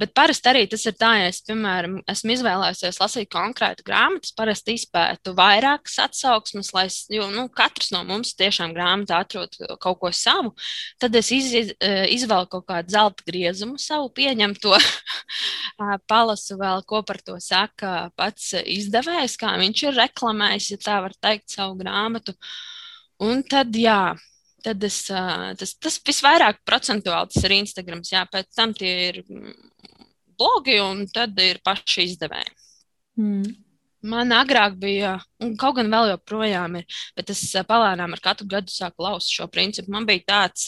Bet 0.00 0.14
parasti 0.16 0.48
arī 0.48 0.62
tas 0.72 0.86
ir 0.88 0.94
tā, 0.96 1.10
ja 1.20 1.26
es, 1.28 1.42
piemēram, 1.44 1.98
esmu 2.08 2.32
izvēlējusies 2.32 3.00
lasīt 3.02 3.28
konkrētu 3.32 3.84
grāmatu, 3.84 4.30
es 4.30 4.36
parasti 4.36 4.76
izpētu 4.78 5.34
vairākas 5.36 5.98
atsauksmes, 6.06 6.72
lai 6.72 6.86
es, 6.88 7.02
jo 7.12 7.28
nu, 7.34 7.44
katrs 7.52 7.92
no 7.92 8.00
mums 8.08 8.32
tiešām 8.40 8.72
grāmatā 8.72 9.20
atrod 9.26 9.58
kaut 9.84 10.00
ko 10.00 10.14
savu. 10.16 10.54
Tad 11.02 11.20
es 11.20 11.28
iz, 11.36 11.52
iz, 11.60 11.74
izvēlu 12.16 12.48
kaut 12.56 12.66
kādu 12.72 12.96
zelta 12.96 13.28
griezumu, 13.28 13.76
savu 13.76 14.08
pieņemto, 14.16 14.72
palasu 16.12 16.56
vēl, 16.56 16.86
ko 16.88 17.04
par 17.04 17.20
to 17.20 17.36
saka 17.36 18.08
pats 18.16 18.54
izdevējs, 18.64 19.36
kā 19.36 19.58
viņš 19.60 19.86
ir 19.90 20.00
reklamējis, 20.00 20.72
ja 20.72 20.84
tā 20.88 20.98
var 21.04 21.20
teikt, 21.20 21.52
savu 21.52 21.76
grāmatu. 21.84 22.32
Un 23.22 23.44
tad, 23.44 23.76
jā, 23.76 24.14
tad 24.64 24.84
es, 24.86 25.00
tas, 25.08 25.74
tas 25.82 25.98
visvairāk 26.06 26.62
procentuāli 26.68 27.32
tas 27.32 27.46
ir 27.46 27.56
Instagram. 27.58 28.02
Jā, 28.06 28.24
pēc 28.30 28.50
tam 28.56 28.74
tie 28.76 28.92
ir 29.08 29.20
blogi 30.38 30.78
un 30.82 31.04
tad 31.12 31.38
ir 31.42 31.60
paši 31.64 32.08
izdevēji. 32.10 32.54
Mm. 33.20 33.42
Man 34.12 34.34
agrāk 34.34 34.74
bija, 34.82 35.14
un 35.42 35.52
kaut 35.58 35.76
gan 35.76 35.90
vēl 35.92 36.16
joprojām 36.16 36.80
ir, 36.80 37.02
bet 37.14 37.30
es 37.30 37.44
palēnām 37.68 38.16
ar 38.16 38.22
katru 38.22 38.48
gadu 38.50 38.72
sāku 38.72 39.04
laust 39.04 39.30
šo 39.30 39.46
principu. 39.46 39.92
Man 39.94 40.08
bija 40.08 40.24
tāds 40.32 40.66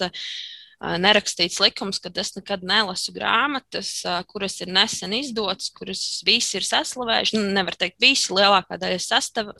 nerakstīts 1.01 1.59
likums, 1.63 1.99
ka 2.03 2.13
es 2.21 2.35
nekad 2.37 2.63
nelasu 2.67 3.15
grāmatas, 3.15 3.91
kuras 4.31 4.61
ir 4.63 4.71
nesen 4.71 5.15
izdotas, 5.17 5.71
kuras 5.75 6.23
visi 6.27 6.59
ir 6.61 6.67
saslavējuši. 6.69 7.39
Nu, 7.41 7.53
nevar 7.57 7.75
teikt, 7.79 7.99
visi 8.03 8.35
lielākā 8.35 8.79
daļa 8.79 9.01
ir 9.01 9.07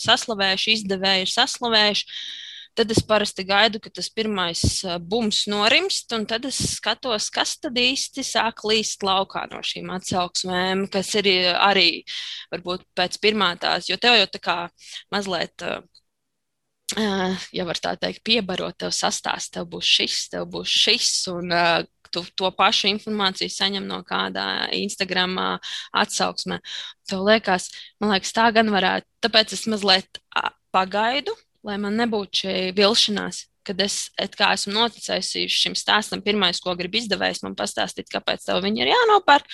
saslavējuši, 0.07 0.79
izdevēji 0.79 1.27
ir 1.27 1.35
saslavējuši. 1.35 2.19
Tad 2.75 2.91
es 2.91 2.99
parasti 3.07 3.45
gaidu, 3.47 3.79
ka 3.79 3.91
tas 3.95 4.09
pirmais 4.11 4.61
bums 5.07 5.45
norimst, 5.47 6.11
un 6.17 6.25
tad 6.27 6.49
es 6.49 6.57
skatos, 6.75 7.29
kas 7.31 7.53
tad 7.63 7.79
īsti 7.79 8.25
sāk 8.27 8.65
līst 8.67 9.07
laukā 9.07 9.45
no 9.53 9.61
šīm 9.63 9.93
atsauksmēm, 9.95 10.89
kas 10.91 11.13
ir 11.21 11.29
arī 11.55 12.03
varbūt 12.51 12.83
pēc 12.99 13.21
pirmā 13.23 13.53
tās, 13.63 13.87
jo 13.87 13.97
tev 14.03 14.19
jau 14.19 14.27
tā 14.35 14.43
kā 14.43 14.57
mazliet. 15.15 15.63
Ja 17.55 17.65
var 17.67 17.79
tā 17.81 17.95
teikt, 17.99 18.25
piebarot, 18.27 18.77
tev 18.83 18.91
sastāst, 18.95 19.55
tev 19.55 19.71
būs 19.71 19.87
šis, 19.89 20.19
tev 20.35 20.51
būs 20.53 20.75
šis, 20.83 21.13
un 21.33 21.55
tu 22.15 22.23
to 22.39 22.51
pašu 22.55 22.91
informāciju 22.93 23.51
saņem 23.51 23.87
no 23.89 24.03
kāda 24.07 24.69
Instagram 24.77 25.39
atsauksmē. 25.95 26.61
Tev 27.11 27.25
liekas, 27.27 27.71
man 28.03 28.13
liekas, 28.15 28.35
tā 28.37 28.51
gan 28.55 28.71
varētu. 28.71 29.09
Tāpēc 29.25 29.57
es 29.57 29.65
mazliet 29.71 30.21
pagaidu, 30.75 31.35
lai 31.65 31.81
man 31.81 31.99
nebūtu 32.01 32.45
šī 32.45 32.55
vilšanās. 32.77 33.49
Kad 33.65 33.79
es 33.81 34.11
esmu 34.21 34.75
noticējusi 34.75 35.47
šim 35.49 35.73
stāstam, 35.73 36.21
pirmais, 36.21 36.59
ko 36.61 36.75
grib 36.77 36.99
izdevējs, 36.99 37.41
man 37.47 37.55
pastāstīt, 37.57 38.11
kāpēc 38.13 38.43
tev 38.45 38.59
viņi 38.61 38.83
ir 38.85 38.91
jānopērk. 38.91 39.49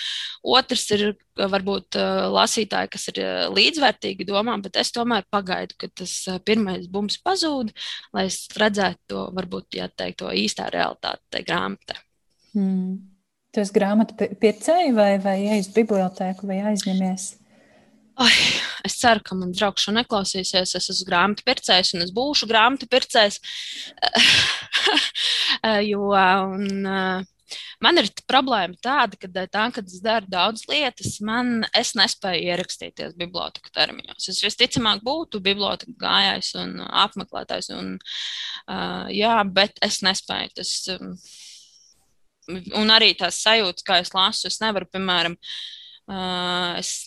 Otrs 0.51 0.83
ir 0.97 1.05
varbūt 1.39 1.95
lasītāji, 2.35 2.91
kas 2.91 3.07
ir 3.13 3.21
līdzvērtīgi 3.55 4.27
domā, 4.27 4.57
bet 4.65 4.81
es 4.83 4.91
tomēr 4.97 5.23
pagaidu, 5.31 5.79
kad 5.79 5.95
tas 6.03 6.17
pirmais 6.43 6.91
bums 6.91 7.21
pazūd, 7.23 7.71
lai 8.11 8.27
es 8.27 8.41
redzētu 8.59 9.15
to, 9.15 9.23
varbūt, 9.39 9.79
ja 9.79 9.87
teikt, 9.87 10.25
to 10.25 10.35
īstā 10.35 10.67
realitāti 10.75 11.23
tajā 11.31 11.47
grāmatā. 11.47 12.03
Hmm. 12.59 12.99
Tu 13.55 13.63
esi 13.63 13.75
grāmatu 13.79 14.27
pircēji 14.43 14.91
vai, 14.95 15.13
vai 15.23 15.37
ej 15.55 15.69
uz 15.69 15.71
bibliotēku 15.75 16.51
vai 16.51 16.61
aizņemies? 16.73 17.31
Ai, 18.21 18.37
es 18.85 18.99
ceru, 19.01 19.23
ka 19.25 19.37
man 19.39 19.55
draugs 19.57 19.87
šo 19.87 19.95
neklausīsies. 19.97 20.75
Es 20.77 20.91
esmu 20.93 21.07
grāmatu 21.09 21.45
pircējs 21.47 21.95
un 21.97 22.05
es 22.05 22.11
būšu 22.13 22.49
grāmatu 22.51 22.89
pircējs. 22.93 23.39
jo 25.91 26.11
un, 26.13 26.85
man 27.81 28.03
ir 28.03 28.11
problēma 28.29 28.77
tāda, 28.85 29.17
ka 29.17 29.31
tā, 29.33 29.65
kad 29.73 29.89
es 29.89 30.03
daru 30.05 30.29
daudz 30.29 30.67
lietas, 30.69 31.17
man 31.25 31.65
es 31.73 31.95
nespēju 31.97 32.53
ierakstīties 32.53 33.17
biblioteka 33.17 33.73
termiņos. 33.81 34.29
Es 34.35 34.45
visticamāk 34.45 35.01
būtu 35.07 35.41
biblioteka 35.49 35.97
gājējs 36.05 36.53
un 36.61 36.77
apmeklētājs, 36.85 37.73
un, 37.79 37.97
uh, 37.97 39.09
jā, 39.17 39.41
bet 39.49 39.81
es 39.89 40.03
nespēju. 40.05 40.53
Tas, 40.61 40.77
un 42.85 42.97
arī 43.01 43.15
tās 43.17 43.41
sajūtas, 43.49 43.89
kā 43.89 44.03
es 44.05 44.13
lasu, 44.13 44.53
es 44.53 44.61
nevaru, 44.61 44.93
piemēram, 44.93 45.41
es. 46.77 46.99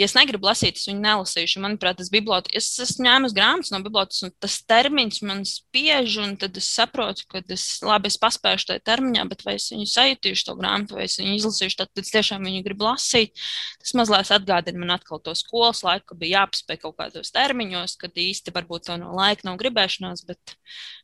Ja 0.00 0.06
es 0.08 0.14
negribu 0.16 0.48
lasīt, 0.48 0.78
es 0.80 0.86
viņu 0.88 1.02
nelasīšu. 1.04 1.60
Manuprāt, 1.60 1.98
tas 1.98 2.08
bibliotekas, 2.12 2.70
es 2.72 2.84
esmu 2.86 3.04
ņēmis 3.04 3.34
grāmatas 3.36 3.72
no 3.74 3.82
bibliotekas, 3.84 4.22
un 4.24 4.32
tas 4.40 4.54
termiņš 4.70 5.18
man 5.28 5.42
spiež, 5.44 6.14
un 6.22 6.32
tad 6.40 6.56
es 6.56 6.70
saprotu, 6.72 7.26
ka 7.28 7.42
es 7.52 7.66
labi 7.84 8.08
es 8.08 8.16
paspēšu 8.22 8.70
tajā 8.70 8.82
termiņā, 8.88 9.26
bet 9.28 9.44
vai 9.44 9.58
es 9.58 9.68
viņu 9.74 9.84
sajutīšu 9.92 10.46
to 10.48 10.56
grāmatu, 10.56 10.96
vai 10.96 11.04
es 11.04 11.18
viņu 11.20 11.36
izlasīšu, 11.36 11.76
tad, 11.82 11.92
tad 11.92 12.08
es 12.08 12.14
tiešām 12.14 12.48
viņu 12.48 12.64
gribu 12.64 12.88
lasīt. 12.88 13.36
Tas 13.82 13.92
mazliet 14.00 14.32
atgādina 14.38 14.80
man 14.80 14.94
atkal 14.96 15.20
to 15.20 15.34
skolas 15.36 15.84
laiku, 15.84 16.14
ka 16.14 16.20
bija 16.22 16.46
jāpaspēj 16.46 16.80
kaut 16.86 16.96
kādos 16.96 17.36
termiņos, 17.36 17.98
kad 18.00 18.16
īsti 18.24 18.54
varbūt 18.56 18.88
to 18.88 18.96
no 19.02 19.12
laika 19.18 19.44
nav 19.50 19.60
gribēšanās, 19.60 20.24
bet, 20.30 20.56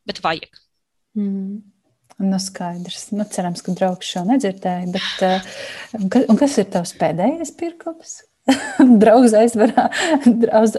bet 0.09 0.23
vajag. 0.25 0.57
Mm. 1.19 1.59
Nu, 2.17 2.39
skaidrs. 2.41 3.11
Nu, 3.13 3.27
cerams, 3.29 3.61
ka 3.61 3.75
draugs 3.77 4.09
šo 4.09 4.23
nedzirdēja. 4.25 4.89
Bet, 4.89 5.21
uh, 5.21 6.31
kas 6.39 6.57
ir 6.57 6.65
tavs 6.73 6.95
pēdējais 6.97 7.53
pirkums? 7.59 8.15
draugs, 9.03 9.35
aizver, 9.37 9.73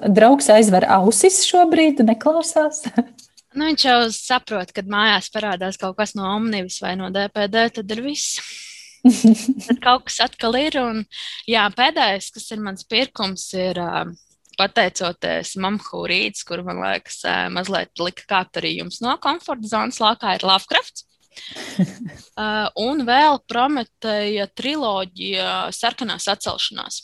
draugs 0.09 0.49
aizver 0.53 0.87
ausis 0.99 1.43
šobrīd, 1.49 2.05
neklausās. 2.09 2.85
Nu, 3.57 3.65
viņš 3.65 3.83
jau 3.83 4.01
saprot, 4.13 4.71
kad 4.77 4.87
mājās 4.93 5.31
parādās 5.35 5.79
kaut 5.81 5.97
kas 5.99 6.13
no 6.15 6.27
omnibus 6.37 6.77
vai 6.85 6.93
no 7.01 7.09
DPD, 7.11 7.63
tad 7.79 7.95
ir 7.95 8.03
viss. 8.05 8.37
tad 9.65 9.81
kaut 9.83 10.05
kas 10.07 10.21
atkal 10.29 10.55
ir. 10.61 10.77
Un, 10.79 11.01
jā, 11.49 11.65
pēdējais, 11.75 12.29
kas 12.37 12.47
ir 12.55 12.61
mans 12.63 12.85
pirkums, 12.87 13.49
ir 13.59 13.81
uh, 13.83 14.05
pateicoties 14.61 15.57
Mamhu 15.65 16.05
Rītas, 16.11 16.45
kur 16.47 16.63
man 16.67 16.83
liekas, 16.85 17.23
mazliet 17.55 17.99
lika 18.03 18.29
kāpt 18.31 18.61
arī 18.61 18.77
jums 18.77 19.01
no 19.03 19.17
komforta 19.23 19.71
zonas 19.71 19.99
laukā, 20.03 20.37
ir 20.37 20.47
Lovecrafts. 20.47 21.07
uh, 22.39 22.69
un 22.83 23.05
vēl 23.09 23.41
Prometēja 23.49 24.49
triloģija 24.59 25.53
Sarkanās 25.75 26.29
atcelšanās. 26.31 27.03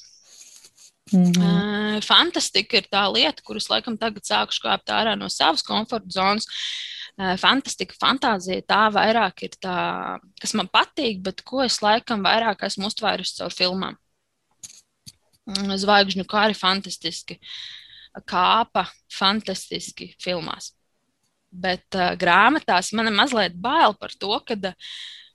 Mm 1.14 1.32
-hmm. 1.32 2.04
Fantastika 2.04 2.76
ir 2.76 2.86
tā 2.90 3.04
lieta, 3.14 3.42
kuras 3.42 3.68
laikam 3.70 3.98
tagad 3.98 4.24
sākušu 4.26 4.64
kāpt 4.64 4.90
ārā 4.90 5.14
no 5.18 5.28
savas 5.28 5.62
komforta 5.62 6.10
zonas. 6.10 6.46
Fantastika, 7.38 7.94
fantāzija, 7.94 8.62
tā 8.66 8.90
vairāk 8.90 9.42
ir 9.46 9.50
tā, 9.62 10.18
kas 10.40 10.54
man 10.54 10.66
patīk, 10.66 11.22
bet 11.22 11.42
ko 11.42 11.62
es 11.62 11.78
laikam 11.82 12.24
vairāk 12.24 12.64
esmu 12.66 12.86
uztvērusi 12.86 13.36
caur 13.38 13.54
filmām. 13.54 13.96
Mm, 15.46 15.76
zvaigžņu 15.76 16.24
kā 16.24 16.48
arī 16.48 16.54
fantastiski, 16.58 17.38
kāpa 18.26 18.86
fantastiski 19.12 20.16
filmās. 20.18 20.72
Bet 21.52 21.86
uh, 21.94 22.16
grāmatās 22.18 22.92
man 22.92 23.06
ir 23.06 23.14
mazliet 23.14 23.54
bail 23.54 23.94
par 23.94 24.10
to, 24.18 24.40
ka 24.40 24.54
uh, 24.54 24.72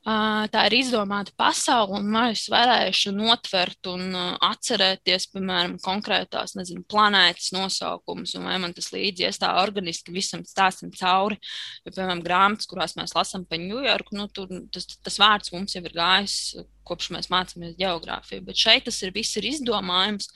tā 0.04 0.62
ir 0.70 0.76
izdomāta 0.78 1.34
pasaule, 1.38 2.00
un 2.00 2.16
es 2.30 2.46
varēšu 2.52 3.12
notvert 3.12 3.90
un 3.92 4.16
atcerēties, 4.16 5.28
piemēram, 5.34 5.76
konkrētās 5.84 6.56
nezinu, 6.56 6.86
planētas 6.90 7.52
nosaukumus, 7.52 8.36
un 8.40 8.48
vai 8.48 8.58
man 8.64 8.74
tas 8.74 8.92
līdzi 8.94 9.28
ies 9.28 9.42
tā 9.42 9.52
organiski 9.62 10.16
visam 10.16 10.46
stāstam 10.48 10.94
cauri. 10.96 11.40
Jo, 11.84 11.92
piemēram, 11.92 12.24
grāmatas, 12.24 12.70
kurās 12.70 12.96
mēs 13.00 13.16
lasām 13.18 13.46
par 13.46 13.60
Ņujorku, 13.60 14.16
nu, 14.16 14.30
tur 14.32 14.48
tas, 14.72 14.88
tas 15.04 15.20
vārds 15.20 15.52
mums 15.52 15.76
jau 15.76 15.84
ir 15.84 15.96
gājis 15.96 16.40
kopš 16.90 17.12
mēs 17.14 17.30
mācāmies 17.30 17.78
geogrāfiju, 17.78 18.48
bet 18.48 18.58
šeit 18.58 18.88
tas 18.88 18.98
ir 19.06 19.14
viss 19.14 19.38
ir 19.38 19.52
izdomājums. 19.52 20.32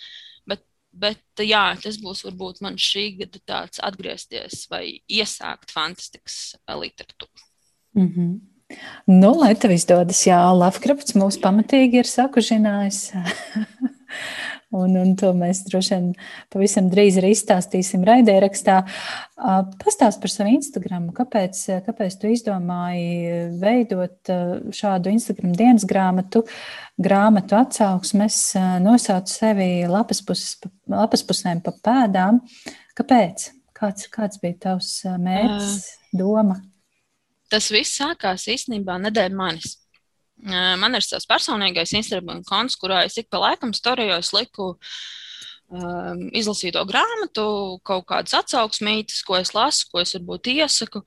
Bet 0.46 0.68
Bet 0.94 1.42
jā, 1.42 1.74
tas 1.82 1.96
būs 1.98 2.20
varbūt 2.22 2.60
man 2.62 2.76
šī 2.78 3.16
gada 3.18 3.40
tāds 3.50 3.80
atgriezties 3.82 4.68
vai 4.70 5.00
iesākt 5.10 5.74
fantastikas 5.74 6.54
literatūru. 6.70 7.48
Mm 7.98 8.10
-hmm. 8.14 8.53
Nu, 9.10 9.34
lai 9.40 9.54
tev 9.60 9.74
izdodas, 9.76 10.22
jā, 10.28 10.40
Lavkrafts 10.56 11.18
mūs 11.20 11.40
pamatīgi 11.44 12.04
ir 12.04 12.10
sakužinājis. 12.10 13.06
Un, 14.74 14.96
un 14.98 15.12
to 15.14 15.30
mēs 15.38 15.60
droši 15.68 15.94
vien 15.94 16.06
pavisam 16.54 16.88
drīz 16.90 17.20
arī 17.22 17.30
izstāstīsim 17.36 18.02
raidierakstā. 18.08 18.80
Pastāst 19.84 20.18
par 20.24 20.34
savu 20.34 20.56
Instagram. 20.56 21.12
Kāpēc, 21.14 21.60
kāpēc 21.86 22.18
tu 22.18 22.32
izdomāji 22.34 23.52
veidot 23.62 24.34
šādu 24.74 25.14
Instagram 25.14 25.54
dienas 25.60 25.86
grāmatu, 25.90 26.42
grāmatu 26.98 27.60
atsauksmes, 27.60 28.40
nosauc 28.82 29.30
sevi 29.30 29.86
lapas, 29.90 30.24
puses, 30.26 30.58
lapas 30.90 31.26
pusēm 31.30 31.62
pa 31.62 31.76
pēdām? 31.86 32.42
Kāpēc? 32.98 33.52
Kāds, 33.78 34.10
kāds 34.10 34.42
bija 34.42 34.58
tavs 34.70 34.96
mērķis, 35.06 35.82
doma? 36.18 36.58
Tas 37.54 37.70
viss 37.70 38.00
sākās 38.00 38.48
īstenībā 38.50 38.98
nedēļa 39.04 39.38
manis. 39.38 39.76
Man 40.44 40.98
ir 40.98 41.06
savs 41.06 41.28
personīgais 41.30 41.94
Instagram 41.94 42.42
konts, 42.48 42.76
kurā 42.82 43.04
es 43.06 43.20
ik 43.22 43.30
pa 43.32 43.40
laikam 43.44 43.76
storijos 43.78 44.32
liku 44.34 44.74
um, 44.74 46.24
izlasīto 46.34 46.82
grāmatu, 46.90 47.46
kaut 47.86 48.08
kādas 48.10 48.34
atsauksmītes, 48.42 49.22
ko 49.28 49.38
es 49.38 49.54
lasu, 49.54 49.86
ko 49.92 50.02
es 50.02 50.16
varbūt 50.18 50.50
iesaku. 50.56 51.04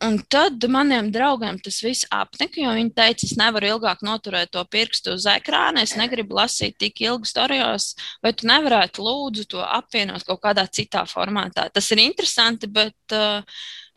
Un 0.00 0.14
tad 0.32 0.64
maniem 0.72 1.10
draugiem 1.12 1.58
tas 1.60 1.82
viss 1.84 2.06
apnika, 2.08 2.56
jo 2.62 2.70
viņi 2.72 2.94
teica, 2.96 3.26
es 3.26 3.34
nevaru 3.36 3.74
ilgāk 3.74 4.00
noturēt 4.06 4.48
to 4.54 4.62
pirkstu 4.72 5.12
uz 5.18 5.26
ekrāna, 5.28 5.82
es 5.84 5.92
negribu 5.98 6.38
lasīt 6.38 6.78
tik 6.80 7.02
ilgi 7.04 7.28
storijos, 7.28 7.90
vai 8.24 8.32
tu 8.32 8.48
nevarētu 8.48 9.04
lūdzu 9.04 9.44
to 9.52 9.60
apvienot 9.60 10.24
kaut 10.24 10.40
kādā 10.46 10.64
citā 10.72 11.04
formātā. 11.04 11.68
Tas 11.74 11.90
ir 11.92 12.00
interesanti, 12.06 12.70
bet 12.72 13.16
uh, 13.16 13.44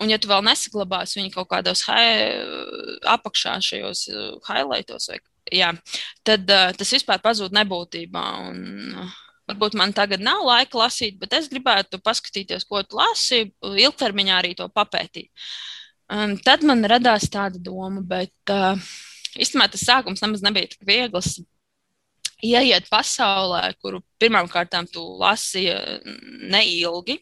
Un, 0.01 0.09
ja 0.09 0.17
tu 0.19 0.29
vēl 0.29 0.41
nesaglabāsi 0.45 1.19
viņu 1.19 1.33
kaut 1.35 1.49
kādos 1.51 1.83
apakšā, 1.87 3.59
šajos 3.61 4.07
uh, 4.09 4.23
highlightos, 4.47 5.09
vai, 5.11 5.19
jā, 5.53 5.69
tad 6.25 6.49
uh, 6.49 6.71
tas 6.77 6.93
vispār 6.95 7.21
pazūd 7.23 7.55
nebūtībā. 7.55 8.23
Un, 8.49 8.63
uh, 9.03 9.19
Varbūt 9.43 9.73
man 9.75 9.91
tagad 9.91 10.21
nav 10.23 10.39
laika 10.47 10.77
lasīt, 10.79 11.17
bet 11.19 11.33
es 11.35 11.49
gribētu 11.51 11.97
paskatīties, 11.99 12.63
ko 12.63 12.79
tu 12.87 12.95
lasi, 12.95 13.49
ilgtermiņā 13.59 14.37
arī 14.39 14.53
to 14.55 14.69
papētīt. 14.71 15.27
Um, 16.11 16.35
tad 16.43 16.65
man 16.67 16.83
radās 16.89 17.29
tāda 17.31 17.61
doma, 17.61 18.03
bet 18.03 18.51
uh, 18.51 18.79
īstenībā 19.39 19.69
tas 19.71 19.85
sākums 19.87 20.23
nemaz 20.23 20.43
nebija 20.45 20.73
tik 20.73 20.87
viegls. 20.87 21.37
Ieiet 22.43 22.89
pasaulē, 22.91 23.69
kuru 23.79 24.01
pirmkārt 24.19 24.75
tu 24.91 25.03
lasi 25.21 25.69
neilgi, 26.51 27.21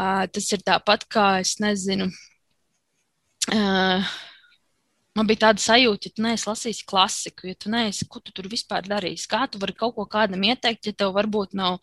Uh, 0.00 0.24
tas 0.30 0.46
ir 0.54 0.62
tāpat 0.62 1.04
kā 1.10 1.26
es 1.42 1.56
nezinu. 1.60 2.06
Uh, 3.50 4.06
Man 5.20 5.28
bija 5.28 5.42
tāda 5.42 5.60
sajūta, 5.60 6.08
ja 6.08 6.16
tu 6.16 6.22
neesi 6.24 6.46
lasījis 6.48 6.78
klasiku, 6.88 7.50
ja 7.50 7.56
tu 7.60 7.68
neesi, 7.68 8.06
ko 8.08 8.22
tu 8.24 8.32
tur 8.32 8.46
vispār 8.48 8.86
darīsi. 8.88 9.26
Kā 9.28 9.42
tu 9.52 9.58
vari 9.60 9.74
kaut 9.76 9.92
ko 9.98 10.06
kādam 10.08 10.46
ieteikt, 10.48 10.86
ja 10.88 10.94
tev 10.96 11.10
varbūt 11.12 11.52
nav 11.58 11.74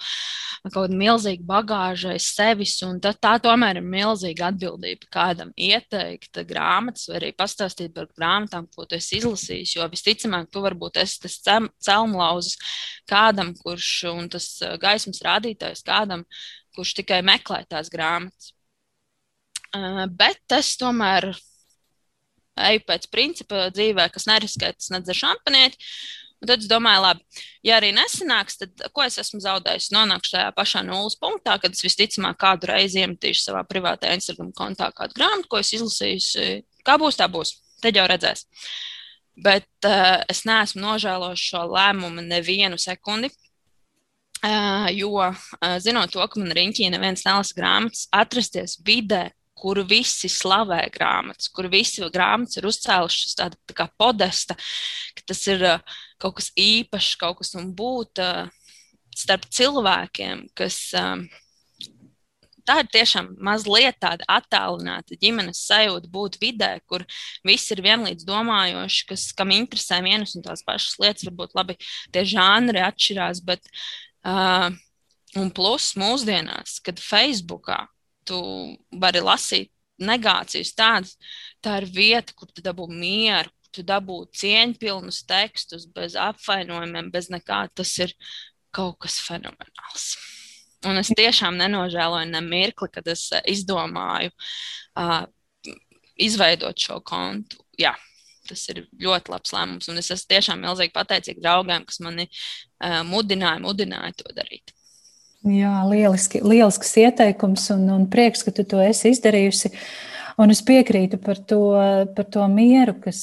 kaut 0.63 0.71
kāda 0.73 0.95
milzīga 0.97 1.43
bagāža 1.45 2.15
aiz 2.15 2.31
sevis. 2.33 2.71
Tā, 3.03 3.11
tā 3.13 3.35
tomēr 3.43 3.77
ir 3.77 3.85
milzīga 3.85 4.47
atbildība 4.49 5.05
kādam 5.13 5.51
ieteikt 5.53 6.39
grāmatas, 6.49 7.05
vai 7.11 7.19
arī 7.19 7.29
pastāstīt 7.37 7.93
par 7.93 8.07
grāmatām, 8.17 8.65
ko 8.73 8.87
tu 8.89 8.97
esi 8.97 9.19
izlasījis. 9.19 9.75
Jo 9.77 9.85
visticamāk, 9.91 10.49
tu 10.49 10.63
varbūt 10.65 10.97
esi 11.03 11.19
tas 11.27 11.37
celmlauzis 11.85 12.57
kādam, 13.05 13.51
kurš 13.59 13.91
un 14.15 14.31
tas 14.33 14.49
gaismas 14.81 15.21
rādītājs 15.27 15.85
kādam, 15.85 16.25
kurš 16.73 16.95
tikai 17.03 17.21
meklē 17.29 17.67
tās 17.69 17.93
grāmatas. 17.93 18.49
Uh, 19.77 20.07
bet 20.09 20.57
es 20.57 20.73
tomēr 20.81 21.35
eju 22.69 22.85
pēc 22.87 23.09
principa 23.13 23.67
dzīvē, 23.73 24.07
kas 24.13 24.27
neriskē, 24.29 24.73
tas 24.77 24.91
nedzer 24.93 25.17
šampanieti. 25.17 25.77
Un 26.37 26.49
tad 26.51 26.61
es 26.61 26.69
domāju, 26.69 27.01
labi, 27.01 27.43
ja 27.65 27.79
arī 27.79 27.89
nesanāks, 27.97 28.59
tad 28.61 28.83
ko 28.93 29.01
es 29.01 29.17
esmu 29.17 29.39
zaudējis? 29.41 29.89
Nonākšu 29.95 30.35
tajā 30.35 30.51
pašā 30.53 30.83
nulles 30.85 31.17
punktā, 31.17 31.55
kad 31.61 31.73
es 31.73 31.81
visticamāk 31.81 32.37
kādu 32.43 32.69
reizi 32.69 33.01
iemetīšu 33.01 33.47
savā 33.47 33.63
privātajā 33.65 34.19
Instagram 34.19 34.51
kontā 34.57 34.91
kādu 34.93 35.17
grāmatu, 35.17 35.49
ko 35.49 35.63
es 35.63 35.73
izlasīju. 35.73 36.61
Kā 36.85 36.99
būs, 37.01 37.17
tā 37.17 37.25
būs. 37.31 37.55
Tad 37.81 37.97
jau 37.97 38.05
redzēs. 38.09 38.45
Bet 39.37 39.67
uh, 39.85 40.21
es 40.29 40.43
neesmu 40.49 40.81
nožēlojis 40.81 41.41
šo 41.49 41.65
lēmumu 41.73 42.25
nevienu 42.25 42.77
sekundi. 42.81 43.31
Uh, 44.45 44.85
jo, 44.93 45.09
uh, 45.17 45.77
zinot 45.81 46.13
to, 46.13 46.21
ka 46.21 46.41
man 46.41 46.53
riņķī 46.53 46.91
neviens 46.93 47.25
nelasa 47.25 47.57
grāmatas, 47.57 48.05
atrasties 48.13 48.77
vidē, 48.85 49.31
kuru 49.57 49.85
visi 49.87 50.29
slavē 50.31 50.83
grāmatas, 50.93 51.49
kur 51.53 51.69
visi 51.71 52.05
grāmatas 52.13 52.59
ir 52.59 52.67
uzcēlušas 52.69 53.37
tādu 53.39 53.59
tā 53.69 53.77
kā 53.77 53.89
podesta, 53.99 54.57
ka 55.17 55.27
tas 55.33 55.43
ir 55.49 55.65
uh, 55.65 55.97
kaut 56.21 56.39
kas 56.39 56.51
īpašs, 56.57 57.17
kaut 57.21 57.41
kas 57.41 57.55
un 57.59 57.73
būt 57.77 58.23
uh, 58.23 58.47
starp 59.15 59.49
cilvēkiem, 59.49 60.47
kas. 60.57 60.87
Um, 60.97 61.27
tā 62.67 62.81
ir 62.81 62.89
tiešām 62.91 63.29
mazliet 63.47 63.95
tāda 64.03 64.25
attālināta 64.27 65.15
ģimenes 65.21 65.61
sajūta 65.69 66.09
būt 66.11 66.33
vidē, 66.41 66.73
kur 66.83 67.05
viss 67.47 67.71
ir 67.71 67.79
vienlīdz 67.79 68.25
domājoši, 68.27 69.05
kas, 69.07 69.23
kam 69.31 69.53
interesē 69.55 70.01
vienas 70.03 70.35
un 70.35 70.43
tās 70.43 70.65
pašas 70.67 70.97
lietas. 70.99 71.23
Varbūt 71.29 71.55
labi, 71.55 71.77
tie 72.11 72.25
žanri 72.27 72.83
atšķirās, 72.83 73.39
bet 73.47 73.71
Uh, 74.27 74.73
un 75.39 75.51
plus 75.55 75.93
mūsdienās, 75.99 76.81
kad 76.83 76.99
Facebookā 76.99 77.85
tu 78.27 78.39
vari 79.01 79.23
lasīt 79.23 79.71
negācijas 79.97 80.73
tādas, 80.77 81.15
tā 81.63 81.79
ir 81.81 81.87
vieta, 81.93 82.35
kur 82.37 82.49
tu 82.53 82.61
dabū 82.65 82.85
mieru, 82.91 83.49
tu 83.73 83.83
dabū 83.85 84.23
cieņpilnus 84.37 85.23
tekstus, 85.29 85.87
bez 85.93 86.15
apvainojumiem, 86.19 87.11
bez 87.13 87.31
nekā. 87.33 87.65
Tas 87.75 87.93
ir 88.03 88.13
kaut 88.73 88.97
kas 89.05 89.19
fenomenāls. 89.23 90.11
Un 90.85 90.99
es 91.01 91.09
tiešām 91.17 91.57
nenožēloju 91.57 92.29
ne 92.29 92.41
mirkli, 92.45 92.89
kad 92.93 93.07
es 93.09 93.27
izdomāju 93.49 94.29
uh, 94.31 95.23
izveidot 96.21 96.77
šo 96.77 96.99
kontu. 97.05 97.63
Jā, 97.77 97.95
tas 98.47 98.63
ir 98.71 98.85
ļoti 99.01 99.33
labs 99.33 99.53
lēmums. 99.55 99.89
Un 99.91 100.01
es 100.01 100.11
esmu 100.13 100.33
tiešām 100.35 100.61
milzīgi 100.63 100.93
pateicīga 100.95 101.43
draugiem, 101.43 101.85
kas 101.89 102.01
mani 102.05 102.27
uh, 102.29 103.01
mudināja, 103.09 103.61
mudināja 103.63 104.13
to 104.21 104.33
darīt. 104.37 104.76
Jā, 105.45 105.73
lieliski, 105.85 106.41
lielisks 106.41 106.95
ieteikums 106.97 107.67
un, 107.75 107.85
un 107.93 108.05
prieks, 108.09 108.41
ka 108.43 108.51
tu 108.55 108.65
to 108.67 108.79
esi 108.83 109.11
izdarījusi. 109.13 109.71
Un 110.41 110.53
es 110.53 110.61
piekrītu 110.65 111.19
par 111.21 111.39
to, 111.49 111.61
par 112.17 112.25
to 112.33 112.45
mieru, 112.51 112.97
kas, 113.01 113.21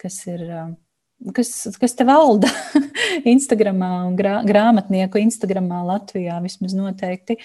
kas 0.00 0.24
ir. 0.30 0.48
Kas, 1.32 1.48
kas 1.80 1.94
te 1.96 2.04
valda 2.04 2.50
Instagramā 3.34 4.02
un 4.04 4.16
grā, 4.18 4.40
grāmatnieku 4.44 5.22
Instagramā 5.22 5.78
Latvijā 5.86 6.34
vismaz 6.44 6.74
noteikti, 6.76 7.38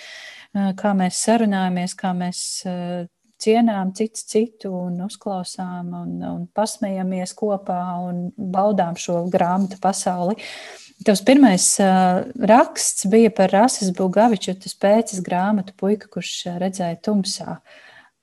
kā 0.52 0.92
mēs 0.98 1.22
sarunājamies, 1.24 1.94
kā 1.96 2.12
mēs 2.18 2.42
cienām 3.40 3.94
cits 3.96 4.26
citu 4.28 4.74
un 4.76 5.00
uzklausām 5.06 5.94
un, 5.96 6.12
un 6.28 6.44
pasmējamies 6.56 7.34
kopā 7.40 7.80
un 8.04 8.26
baudām 8.36 9.00
šo 9.00 9.22
grāmatu 9.32 9.80
pasauli. 9.80 10.36
Tavs 11.06 11.22
pirmais 11.24 11.66
uh, 11.80 12.26
raksts 12.44 13.06
bija 13.08 13.32
par 13.32 13.54
Rases 13.54 13.94
Bugaviču, 13.96 14.52
tas 14.60 14.76
pēcis 14.76 15.22
grāmatu 15.24 15.72
puika, 15.80 16.10
kurš 16.12 16.34
redzēja 16.60 16.98
tumsā. 17.08 17.60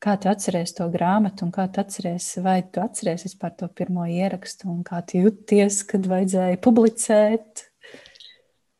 Kā 0.03 0.19
tu 0.21 0.29
atceries 0.29 0.75
to 0.77 0.85
grāmatu 0.93 1.47
un 1.47 1.55
kā 1.55 1.65
tu 1.73 1.81
atceries, 1.81 2.27
vai 2.45 2.59
tu 2.69 2.83
atceries 2.85 3.25
vispār 3.25 3.55
to 3.57 3.71
pirmo 3.73 4.05
ierakstu 4.05 4.69
un 4.69 4.83
kā 4.85 5.01
tu 5.09 5.23
jūties, 5.23 5.81
kad 5.89 6.05
vajadzēja 6.11 6.61
publicēt? 6.61 7.65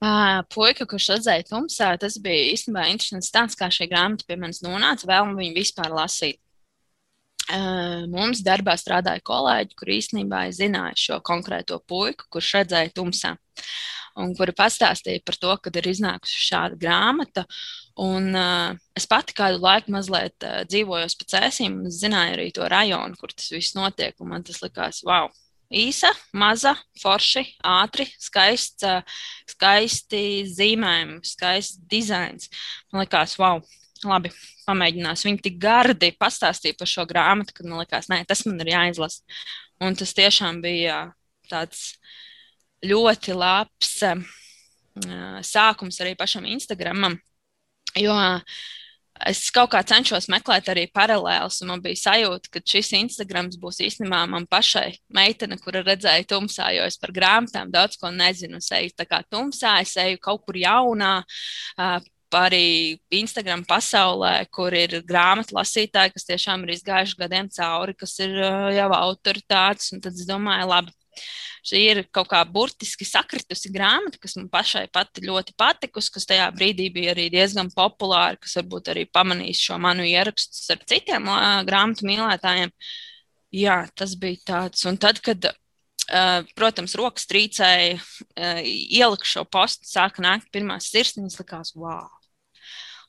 Uh, 0.05 0.43
puika, 0.53 0.85
kurš 0.85 1.15
redzēja 1.15 1.47
tumsā, 1.49 1.95
tas 1.97 2.19
bija 2.21 2.51
īstenībā 2.53 2.91
interesants 2.93 3.31
stāsts, 3.33 3.57
kā 3.57 3.71
šī 3.73 3.89
grāmata 3.89 4.29
pie 4.29 4.37
manis 4.37 4.61
nonāca. 4.61 5.09
Vēl 5.09 5.33
viņu 5.39 5.57
vispār 5.57 5.89
lasīt. 5.97 6.37
Uh, 7.47 8.07
mums 8.11 8.41
darbā 8.43 8.75
strādāja 8.75 9.23
kolēģi, 9.23 9.77
kur 9.79 9.91
īstenībā 9.95 10.49
zināja 10.51 10.97
šo 10.99 11.19
konkrēto 11.23 11.79
puiku, 11.87 12.27
kurš 12.35 12.57
redzēja 12.59 12.91
tumsā. 12.97 13.37
Un 14.19 14.33
kuri 14.35 14.55
pastāstīja 14.57 15.23
par 15.23 15.39
to, 15.39 15.53
kad 15.63 15.79
ir 15.79 15.87
iznākusi 15.93 16.41
šāda 16.43 16.79
grāmata. 16.81 17.45
Un, 18.03 18.33
uh, 18.35 18.75
es 18.99 19.07
pati 19.07 19.37
kādu 19.37 19.61
laiku 19.63 19.95
mazliet 19.95 20.43
uh, 20.43 20.65
dzīvoju 20.67 21.13
pēc 21.21 21.37
cēsīm, 21.37 21.79
un 21.85 21.95
zināju 21.95 22.35
arī 22.35 22.49
to 22.57 22.67
rajonu, 22.73 23.15
kur 23.21 23.31
tas 23.31 23.53
viss 23.55 23.77
notiek. 23.79 24.19
Man 24.27 24.43
tas 24.47 24.59
likās, 24.65 25.05
wow, 25.07 25.31
īsa, 25.71 26.11
maza, 26.35 26.75
forši, 27.03 27.47
ātri, 27.63 28.09
skaists, 28.19 28.91
skaisti 29.55 30.27
zīmējumi, 30.51 31.23
skaists 31.27 31.79
dizains. 31.91 32.51
Man 32.91 33.05
liekas, 33.05 33.39
wow, 33.39 33.63
labi, 34.05 34.33
pamēģinās. 34.67 35.25
Viņi 35.27 35.43
tik 35.47 35.59
gardi 35.63 36.13
pastāstīja 36.19 36.77
par 36.79 36.91
šo 36.91 37.07
grāmatu, 37.09 37.55
ka 37.57 37.67
man 37.67 37.81
liekas, 37.83 38.11
nē, 38.13 38.23
tas 38.29 38.45
man 38.49 38.61
ir 38.65 38.73
jāizlasa. 38.75 39.23
Un 39.85 39.97
tas 39.97 40.15
tiešām 40.17 40.61
bija 40.65 41.07
tāds 41.51 41.95
ļoti 42.85 43.37
labs 43.37 43.99
sākums 45.45 46.01
arī 46.01 46.17
pašam 46.17 46.47
Instagramam. 46.49 47.19
Jo 47.97 48.15
es 49.25 49.47
kaut 49.55 49.71
kā 49.73 49.81
cenšos 49.87 50.29
meklēt 50.33 50.69
arī 50.69 50.87
paralēlus, 50.93 51.63
un 51.65 51.71
man 51.73 51.83
bija 51.85 51.97
sajūta, 52.03 52.51
ka 52.53 52.61
šis 52.61 52.93
Instagrams 52.99 53.57
būs 53.61 53.81
īstenībā 53.87 54.25
man 54.29 54.45
pašai 54.51 54.91
meitene, 55.17 55.57
kura 55.63 55.81
redzēja 55.87 56.27
tumsā, 56.29 56.69
jo 56.77 56.85
es 56.85 56.99
par 57.01 57.15
grāmatām 57.17 57.73
daudz 57.73 57.97
ko 58.01 58.11
nezinu. 58.13 58.61
Es 58.61 58.69
eju 58.77 58.93
tā 58.97 59.09
kā 59.09 59.23
tumsā, 59.25 59.79
es 59.85 59.97
eju 60.01 60.21
kaut 60.21 60.45
kur 60.45 60.59
jaunā. 60.61 61.15
Arī 62.35 62.99
Instagram 63.15 63.63
pasaulē, 63.69 64.49
kur 64.51 64.75
ir 64.75 64.99
grāmatu 65.07 65.55
lasītāji, 65.57 66.13
kas 66.17 66.27
tiešām 66.27 66.65
ir 66.67 66.75
izgājuši 66.75 67.19
gadiem 67.21 67.49
cauri, 67.55 67.95
kas 67.95 68.17
ir 68.25 68.35
jau 68.75 68.89
autoritātes. 68.99 69.93
Tad 69.95 70.13
es 70.13 70.27
domāju, 70.29 70.67
labi, 70.73 70.95
Šī 71.67 71.81
ir 71.83 72.01
kaut 72.15 72.29
kā 72.31 72.41
burtiski 72.47 73.07
sakritusi 73.09 73.73
grāmata, 73.75 74.21
kas 74.23 74.37
man 74.39 74.47
pašai 74.53 74.85
pati 74.95 75.25
ļoti 75.27 75.57
patikusi, 75.59 76.13
kas 76.15 76.29
tajā 76.31 76.47
brīdī 76.55 76.87
bija 76.95 77.15
arī 77.17 77.27
diezgan 77.33 77.73
populāra, 77.75 78.39
kas 78.39 78.55
varbūt 78.61 78.93
arī 78.93 79.07
pamanīs 79.11 79.65
šo 79.67 79.81
manu 79.83 80.07
ierakstu 80.07 80.63
ar 80.77 80.85
citiem 80.87 81.27
grāmatu 81.67 82.07
mīlētājiem. 82.07 82.71
Jā, 83.57 83.81
tas 83.99 84.15
bija 84.21 84.45
tāds. 84.53 84.85
Un 84.87 85.01
tad, 85.03 85.19
kad 85.25 85.49
protams, 86.55 86.95
rokas 86.99 87.27
trīcēja, 87.27 87.99
ieliku 88.63 89.27
šo 89.27 89.43
postu, 89.51 89.89
sāka 89.91 90.23
nākt 90.23 90.53
pirmās 90.55 90.87
sirsniņas, 90.93 91.41
likās, 91.41 91.75
wow, 91.75 92.07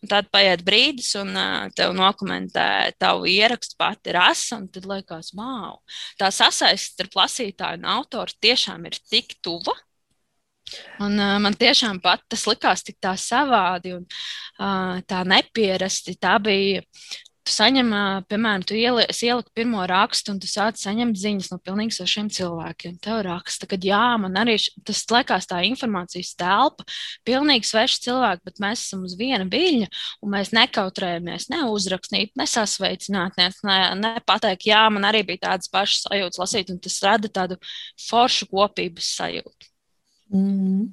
Un 0.03 0.11
tad 0.11 0.27
paiet 0.29 0.61
brīdis, 0.65 1.09
un 1.17 1.33
uh, 1.33 1.65
tev 1.73 1.95
nokomentē 1.97 2.93
tavu 3.01 3.25
ierakstu 3.31 3.79
pati 3.79 4.13
rasa, 4.13 4.59
un 4.61 4.67
tad 4.69 4.85
liekas, 4.85 5.31
wow, 5.37 5.79
tā 6.19 6.29
sasaiste 6.33 6.93
starp 6.93 7.17
lasītāju 7.17 7.81
un 7.81 7.87
autoru 7.97 8.37
tiešām 8.45 8.85
ir 8.89 8.99
tik 9.09 9.39
tuva. 9.41 9.73
Un, 11.01 11.15
uh, 11.15 11.37
man 11.41 11.55
tiešām 11.57 12.01
pat 12.03 12.25
tas 12.29 12.43
likās 12.49 12.83
tik 12.85 12.99
tā 13.01 13.15
savādi 13.17 13.95
un 13.95 14.03
uh, 14.03 14.99
tā 15.07 15.23
nepierasti. 15.25 16.17
Tā 16.21 16.35
bija 16.43 16.83
tu 17.47 17.53
saņem, 17.53 17.91
piemēram, 18.27 18.63
tu 18.67 18.75
ieliec, 18.77 19.21
pirmo 19.55 19.85
rakstu, 19.87 20.33
un 20.33 20.41
tu 20.43 20.49
sāc 20.51 20.79
saņemt 20.81 21.17
ziņas 21.17 21.49
no 21.53 21.57
pilnīgi 21.63 21.95
svešiem 21.95 22.27
cilvēkiem. 22.33 22.97
Tev 23.03 23.21
raksta, 23.27 23.69
ka 23.69 23.79
jā, 23.81 24.01
man 24.21 24.35
arī 24.41 24.57
tas 24.87 25.05
liekas 25.13 25.47
tā 25.49 25.61
informācijas 25.69 26.33
telpa, 26.39 26.85
pilnīgi 27.27 27.69
sveši 27.69 28.03
cilvēki, 28.07 28.43
bet 28.49 28.61
mēs 28.63 28.83
esam 28.87 29.07
uz 29.07 29.15
viena 29.19 29.47
viļņa, 29.47 29.89
un 30.25 30.33
mēs 30.35 30.53
nekautrējamies 30.57 31.47
ne 31.53 31.63
uzrakstīt, 31.71 32.35
ne 32.39 32.49
sasveicināt, 32.49 33.39
ne, 33.39 33.49
ne, 33.69 33.79
ne 34.03 34.13
pateikt, 34.27 34.67
jā, 34.67 34.83
man 34.93 35.07
arī 35.07 35.23
bija 35.31 35.45
tādas 35.47 35.71
pašas 35.71 36.07
sajūtas 36.09 36.43
lasīt, 36.43 36.71
un 36.73 36.83
tas 36.83 36.99
rada 37.05 37.31
tādu 37.31 37.59
foršu 38.09 38.51
kopības 38.51 39.15
sajūtu. 39.21 39.73
Mm. 40.35 40.87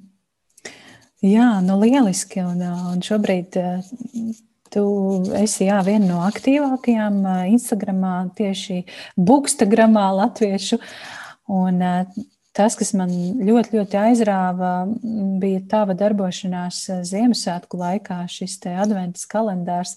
Jā, 1.25 1.47
nu 1.65 1.79
lieliski. 1.81 2.43
Un, 2.45 2.61
un 2.61 3.01
šobrīd 3.03 3.57
Tu 4.73 4.83
esi 5.37 5.67
jā, 5.67 5.77
viena 5.85 6.07
no 6.09 6.21
aktīvākajām 6.25 7.19
Instagramā, 7.53 8.15
tieši 8.37 8.81
Bookstagramā 9.15 10.07
latviešu. 10.17 10.79
Un, 11.53 11.83
tas, 12.55 12.75
kas 12.79 12.93
man 12.97 13.11
ļoti, 13.45 13.75
ļoti 13.75 13.99
aizrāva, 13.99 14.71
bija 15.41 15.61
tava 15.71 15.95
darbošanās 15.97 16.81
Ziemassvētku 17.07 17.79
laikā, 17.79 18.21
šis 18.31 18.57
adventas 18.71 19.27
kalendārs 19.29 19.95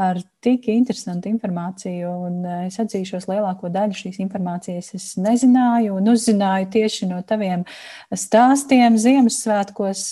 ar 0.00 0.20
tik 0.44 0.68
interesantu 0.72 1.30
informāciju. 1.30 2.12
Un 2.26 2.40
es 2.66 2.80
atzīšos, 2.82 3.28
lielāko 3.30 3.70
daļu 3.72 3.98
šīs 4.02 4.20
informācijas 4.24 4.94
es 4.98 5.10
nezināju 5.20 5.98
un 6.00 6.12
uzzināju 6.14 6.70
tieši 6.76 7.10
no 7.12 7.20
taviem 7.26 7.64
stāstiem 8.10 8.98
Ziemassvētkos, 9.00 10.08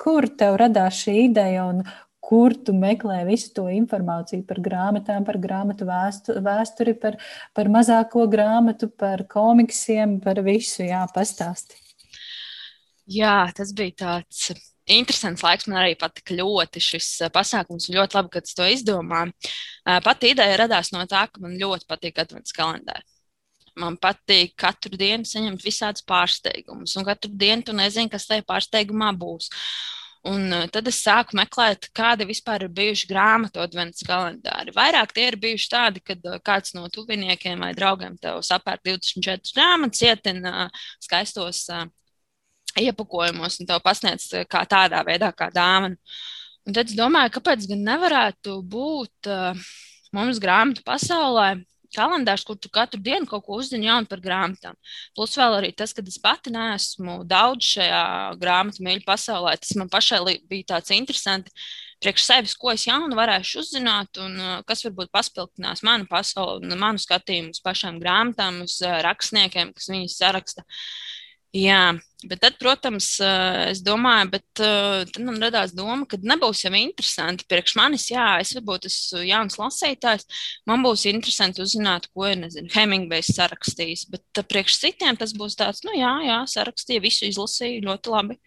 kur 0.00 0.26
tev 0.38 0.58
radās 0.60 0.98
šī 1.04 1.14
ideja 1.30 1.68
un 1.70 1.84
kur 2.24 2.54
tu 2.66 2.72
meklē 2.76 3.22
visu 3.28 3.52
to 3.56 3.66
informāciju 3.72 4.46
par 4.48 4.60
grāmatām, 4.64 5.24
par 5.28 5.38
grāmatu 5.42 5.88
vēstu, 5.88 6.38
vēsturi, 6.44 6.96
par, 7.00 7.18
par 7.56 7.70
mazāko 7.72 8.26
grāmatu, 8.32 8.88
par 8.88 9.26
komiksiem, 9.30 10.18
par 10.24 10.40
visu, 10.46 10.82
jā, 10.88 11.04
pastāsti. 11.14 11.80
Jā, 13.12 13.42
tas 13.56 13.74
bija 13.76 13.98
tāds 14.00 14.48
interesants 14.88 15.44
laiks. 15.44 15.66
Man 15.68 15.82
arī 15.82 15.96
patika 16.00 16.36
ļoti 16.36 16.80
šis 16.82 17.08
pasākums, 17.34 17.90
ļoti 17.92 18.18
labi, 18.18 18.32
ka 18.32 18.44
tu 18.44 18.54
to 18.56 18.68
izdomāji. 18.72 19.34
Eh, 19.84 20.00
pati 20.04 20.32
ideja 20.32 20.62
radās 20.64 20.92
no 20.94 21.04
tā, 21.10 21.26
ka 21.28 21.42
man 21.44 21.58
ļoti 21.60 21.88
patīk 21.90 22.22
advents 22.24 22.56
kalendārs. 22.56 23.10
Man 23.76 23.96
patīk 23.98 24.54
katru 24.60 24.94
dienu 24.96 25.26
saņemt 25.26 25.64
visādus 25.64 26.04
pārsteigumus, 26.06 26.94
un 26.96 27.06
katru 27.08 27.32
dienu 27.34 27.66
tu 27.66 27.74
nezini, 27.74 28.10
kas 28.12 28.28
tajā 28.30 28.44
pārsteigumā 28.46 29.10
būs. 29.18 29.50
Un 30.24 30.46
uh, 30.56 30.64
tad 30.72 30.86
es 30.88 31.02
sāku 31.04 31.36
meklēt, 31.36 31.90
kādi 31.92 32.24
vispār 32.24 32.62
ir 32.64 32.70
bijuši 32.72 33.08
grāmatu 33.10 33.60
adventas 33.60 34.06
kalendāri. 34.08 34.72
Vairāk 34.72 35.12
tie 35.12 35.26
ir 35.28 35.36
bijuši 35.40 35.68
tādi, 35.74 36.00
kad 36.00 36.24
uh, 36.24 36.38
kāds 36.44 36.72
no 36.76 36.86
tuviniekiem 36.92 37.60
vai 37.60 37.74
draugiem 37.76 38.16
tev 38.22 38.40
sapērk 38.46 38.80
24 38.88 39.52
grāmatas, 39.52 40.00
ietina 40.06 40.54
uh, 40.62 40.86
skaistos 41.04 41.66
iepakojumos 42.80 43.60
un 43.60 43.68
tev 43.68 43.84
pasniedz 43.84 44.30
kā 44.48 44.64
tādā 44.70 45.04
veidā, 45.04 45.28
kā 45.36 45.50
dāvana. 45.52 46.00
Un 46.64 46.72
tad 46.72 46.88
es 46.88 46.96
domāju, 46.96 47.34
kāpēc 47.36 47.68
gan 47.68 47.84
nevarētu 47.84 48.56
būt 48.72 49.28
mums 50.16 50.40
grāmatu 50.40 50.80
pasaulē 50.86 51.50
kalendārs, 51.96 52.44
kur 52.46 52.58
tu 52.60 52.70
katru 52.72 53.00
dienu 53.02 53.28
kaut 53.30 53.46
ko 53.46 53.58
uzzini 53.60 53.88
jaunu 53.88 54.08
par 54.10 54.22
grāmatām. 54.24 54.76
Plus 55.16 55.36
vēl 55.38 55.58
arī 55.60 55.72
tas, 55.76 55.94
ka 55.96 56.04
es 56.06 56.18
pati 56.22 56.52
neesmu 56.54 57.22
daudz 57.28 57.70
šajā 57.76 58.04
grāmatu 58.42 58.84
mīļu 58.84 59.06
pasaulē. 59.06 59.56
Tas 59.60 59.74
man 59.80 59.90
pašai 59.92 60.22
bija 60.50 60.74
tāds 60.74 60.94
interesants. 60.94 61.66
Priekš 62.04 62.24
sevis, 62.26 62.52
ko 62.60 62.72
es 62.74 62.82
jaunu 62.84 63.16
varēšu 63.16 63.62
uzzināt, 63.62 64.18
un 64.20 64.34
uh, 64.36 64.56
kas 64.68 64.82
varbūt 64.84 65.08
paspildinās 65.14 65.80
manu 65.86 66.04
pasauli, 66.10 66.68
manu 66.76 67.00
skatījumu 67.00 67.54
uz 67.54 67.62
pašām 67.64 67.96
grāmatām, 68.02 68.60
uz 68.66 68.76
uh, 68.84 68.98
rakstniekiem, 69.06 69.70
kas 69.72 69.88
viņas 69.88 70.18
saraksta. 70.20 70.66
Uh, 70.66 71.13
Jā, 71.54 71.92
bet 72.26 72.40
tad, 72.42 72.56
protams, 72.58 73.12
eh, 73.22 73.68
es 73.70 73.78
domāju, 73.86 74.26
bet 74.32 74.62
eh, 74.64 75.04
tad 75.06 75.22
man 75.22 75.36
radās 75.38 75.70
doma, 75.70 76.02
ka 76.10 76.18
nebūs 76.18 76.64
jau 76.64 76.72
interesanti. 76.74 77.46
Priekš 77.46 77.76
manis, 77.78 78.08
jā, 78.10 78.24
es 78.42 78.50
varbūt 78.56 78.88
esmu 78.88 79.22
jauns 79.22 79.60
lasītājs, 79.60 80.26
man 80.66 80.82
būs 80.82 81.06
interesanti 81.12 81.62
uzzināt, 81.62 82.10
ko 82.10 82.26
ir, 82.26 82.40
nezinu, 82.42 82.72
Hemingvejs 82.74 83.30
sarakstījis, 83.38 84.04
bet 84.10 84.42
eh, 84.42 84.48
priekš 84.50 84.80
citiem 84.82 85.20
tas 85.22 85.36
būs 85.38 85.54
tāds, 85.62 85.84
nu 85.86 85.94
jā, 85.94 86.10
jā, 86.26 86.42
sarakstīja, 86.56 87.06
visu 87.06 87.30
izlasīju 87.30 87.86
ļoti 87.86 88.14
labi. 88.16 88.40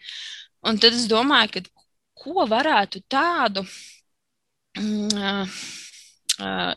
Un 0.68 0.84
tad 0.84 1.00
es 1.00 1.08
domāju, 1.08 1.56
ka 1.56 1.66
ko 2.26 2.44
varētu 2.52 3.06
tādu 3.08 3.64
mm, 4.76 5.52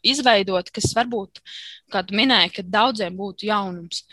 izveidot, 0.06 0.70
kas 0.70 0.92
varbūt, 0.94 1.42
kā 1.90 2.06
tu 2.06 2.14
minēji, 2.14 2.58
ka 2.60 2.70
daudziem 2.78 3.16
būtu 3.18 3.50
jaunums. 3.50 4.04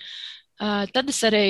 Tad 0.58 1.12
es 1.12 1.20
arī 1.28 1.46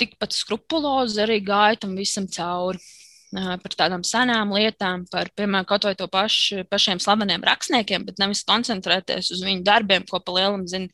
tikpat 0.00 0.36
skrupulozi 0.36 1.22
arī 1.24 1.40
gāja 1.44 1.82
tam 1.84 1.98
visam 1.98 2.28
cauri. 2.30 2.80
Par 3.28 3.74
tādām 3.76 4.00
senām 4.08 4.54
lietām, 4.56 5.02
par, 5.12 5.28
piemēram, 5.36 5.66
kaut 5.68 5.84
vai 5.84 5.90
to 5.92 6.06
pašu, 6.08 6.62
pašiem 6.72 6.96
slaveniem 6.96 7.42
rakstniekiem, 7.44 8.06
bet 8.06 8.16
nevis 8.22 8.40
koncentrēties 8.48 9.28
uz 9.34 9.42
viņu 9.44 9.66
darbiem, 9.66 10.06
ko 10.08 10.16
pa 10.24 10.32
lielam 10.32 10.62
zina 10.64 10.88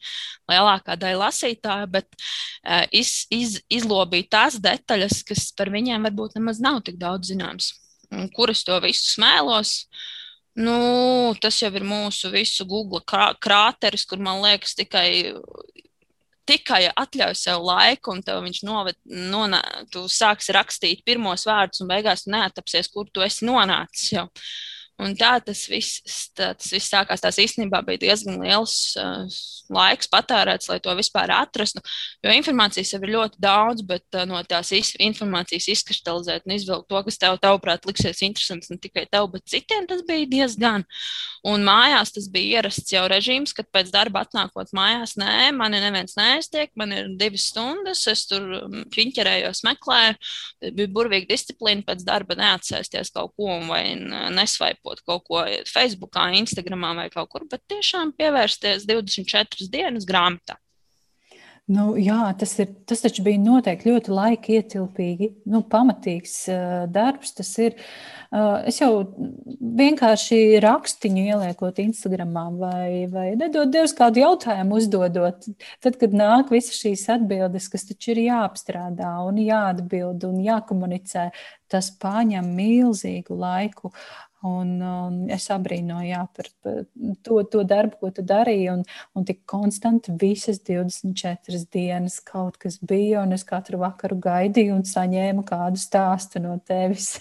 lielākā 0.50 0.96
daļa 0.98 1.20
lasītāja, 1.20 1.86
bet 1.94 2.08
uh, 2.10 2.82
iz, 2.90 3.12
iz, 3.30 3.60
izlobīt 3.70 4.32
tās 4.34 4.58
detaļas, 4.58 5.22
kas 5.28 5.46
par 5.54 5.70
viņiem 5.70 6.10
varbūt 6.10 6.34
nemaz 6.40 6.58
nav 6.58 6.82
tik 6.82 6.98
daudz 6.98 7.30
zināms. 7.30 7.70
Kuras 8.34 8.66
to 8.66 8.82
visu 8.82 9.12
smēlos, 9.14 9.84
Nu, 10.54 11.34
tas 11.42 11.56
jau 11.58 11.72
ir 11.74 11.82
mūsu 11.82 12.28
visu 12.30 12.62
Google 12.70 13.00
krāteris, 13.02 14.04
kur 14.06 14.20
man 14.22 14.38
liekas, 14.44 14.76
tikai 14.78 15.34
tikai 16.48 16.82
atļauj 16.90 17.36
sev 17.38 17.64
laiku, 17.64 18.14
un 18.14 18.22
tev 18.24 18.42
viņš 18.44 18.60
noved, 18.68 18.98
nonā, 19.32 19.62
tu 19.92 20.04
sāksi 20.10 20.54
rakstīt 20.56 21.04
pirmos 21.06 21.46
vārdus, 21.48 21.82
un 21.84 21.90
beigās 21.90 22.26
tu 22.26 22.34
neatapsies, 22.34 22.90
kur 22.92 23.08
tu 23.12 23.24
esi 23.24 23.48
nonācis 23.48 24.14
jau. 24.16 24.28
Un 25.02 25.16
tā 25.18 25.32
tas 25.42 25.64
viss, 25.66 25.98
tā, 26.38 26.52
tas 26.54 26.70
viss 26.70 26.92
sākās. 26.92 27.22
Tas 27.22 27.38
īstenībā 27.42 27.80
bija 27.82 27.98
diezgan 28.04 28.38
liels 28.38 28.94
uh, 29.00 29.24
laiks 29.74 30.06
patērēts, 30.12 30.68
lai 30.70 30.76
to 30.84 30.92
vispār 30.94 31.32
atrastu. 31.34 31.82
Jo 32.22 32.30
informācijas 32.30 32.92
jau 32.94 33.00
ir 33.02 33.14
ļoti 33.16 33.42
daudz, 33.42 33.82
bet 33.88 34.06
uh, 34.14 34.22
no 34.30 34.38
tās 34.46 34.70
informācijas 35.02 35.66
izkristalizēt 35.74 36.46
un 36.46 36.54
izvilkt 36.54 36.86
to, 36.92 37.00
kas 37.08 37.18
tev, 37.18 37.40
tavuprāt, 37.42 37.88
liksies 37.90 38.22
interesants 38.22 38.70
ne 38.70 38.78
tikai 38.78 39.08
tev, 39.10 39.26
bet 39.34 39.42
citiem, 39.50 39.88
tas 39.90 40.04
bija 40.06 40.30
diezgan. 40.30 40.86
Un 41.44 41.66
mājās 41.66 42.14
tas 42.14 42.30
bija 42.30 42.60
ierasts 42.60 42.94
jau 42.94 43.02
režīms, 43.10 43.52
kad 43.56 43.66
pēc 43.74 43.90
darba 43.92 44.22
atnākot 44.22 44.70
mājās, 44.78 45.16
nē, 45.18 45.50
mani 45.58 45.82
neviens 45.82 46.14
neaiztiek, 46.16 46.70
man 46.78 46.94
ir 46.94 47.10
divas 47.18 47.50
stundas, 47.50 48.06
es 48.08 48.24
tur 48.30 48.46
mm, 48.46 48.86
piņķerējos, 48.94 49.64
meklēju, 49.66 50.16
bija 50.70 50.94
burvīga 50.94 51.32
disciplīna 51.34 51.82
pēc 51.90 52.06
darba 52.06 52.38
neatsēsties 52.38 53.10
kaut 53.18 53.34
ko 53.34 53.58
vai 53.66 53.82
nesvaipot 53.98 54.83
ielpot 54.84 55.04
kaut 55.06 55.24
ko 55.24 55.44
Facebook, 55.66 56.16
Instagram 56.34 56.96
vai 56.96 57.08
kaut 57.10 57.30
kur, 57.30 57.46
bet 57.50 57.62
tiešām 57.68 58.12
pievērsties 58.16 58.86
24 58.86 59.70
dienas 59.70 60.04
grāmatā. 60.04 60.58
Nu, 61.64 61.94
jā, 61.96 62.28
tas, 62.36 62.50
ir, 62.60 62.74
tas 62.84 63.00
taču 63.00 63.22
bija 63.24 63.40
noteikti 63.40 63.88
ļoti 63.88 64.12
laika 64.12 64.50
ietilpīgi, 64.52 65.30
nu, 65.48 65.62
pamatīgs 65.64 66.34
uh, 66.52 66.82
darbs. 66.92 67.32
Tas 67.38 67.54
ir. 67.56 67.78
Uh, 68.34 68.66
es 68.68 68.82
jau 68.82 68.90
vienkārši 69.78 70.58
rakstiņu 70.60 71.22
ieliekot 71.24 71.80
Instagramā, 71.80 72.42
vai, 72.58 73.06
vai 73.08 73.30
nedod 73.40 73.72
Dievs 73.72 73.96
kādu 73.96 74.20
jautājumu 74.20 74.76
uzdodot. 74.76 75.48
Tad, 75.80 75.96
kad 76.02 76.12
nāk 76.12 76.52
visas 76.52 76.76
šīs 76.82 77.06
atbildes, 77.16 77.70
kas 77.72 77.88
taču 77.88 78.12
ir 78.12 78.26
jāapstrādā 78.26 79.14
un 79.24 79.40
jāatbild 79.40 80.28
un 80.28 80.44
jākomunicē, 80.44 81.30
tas 81.72 81.88
paņem 82.02 82.52
milzīgu 82.58 83.40
laiku. 83.40 83.94
Un, 84.44 84.74
un 84.84 85.14
es 85.32 85.46
abrīnoju 85.52 86.10
jā, 86.10 86.20
par, 86.36 86.50
par 86.60 86.82
to, 87.24 87.38
to 87.48 87.62
darbu, 87.64 87.96
ko 88.02 88.10
tu 88.12 88.24
darīji. 88.28 88.68
Un, 88.74 88.82
un 89.16 89.24
tik 89.24 89.40
konstanti 89.48 90.12
visas 90.20 90.60
24 90.66 91.62
dienas 91.72 92.18
kaut 92.24 92.58
kas 92.60 92.76
bija, 92.84 93.22
un 93.24 93.32
es 93.36 93.46
katru 93.48 93.80
vakaru 93.80 94.20
gaidīju 94.26 94.76
un 94.76 94.84
saņēmu 94.88 95.46
kādu 95.48 95.80
stāstu 95.80 96.44
no 96.44 96.58
tevis. 96.68 97.14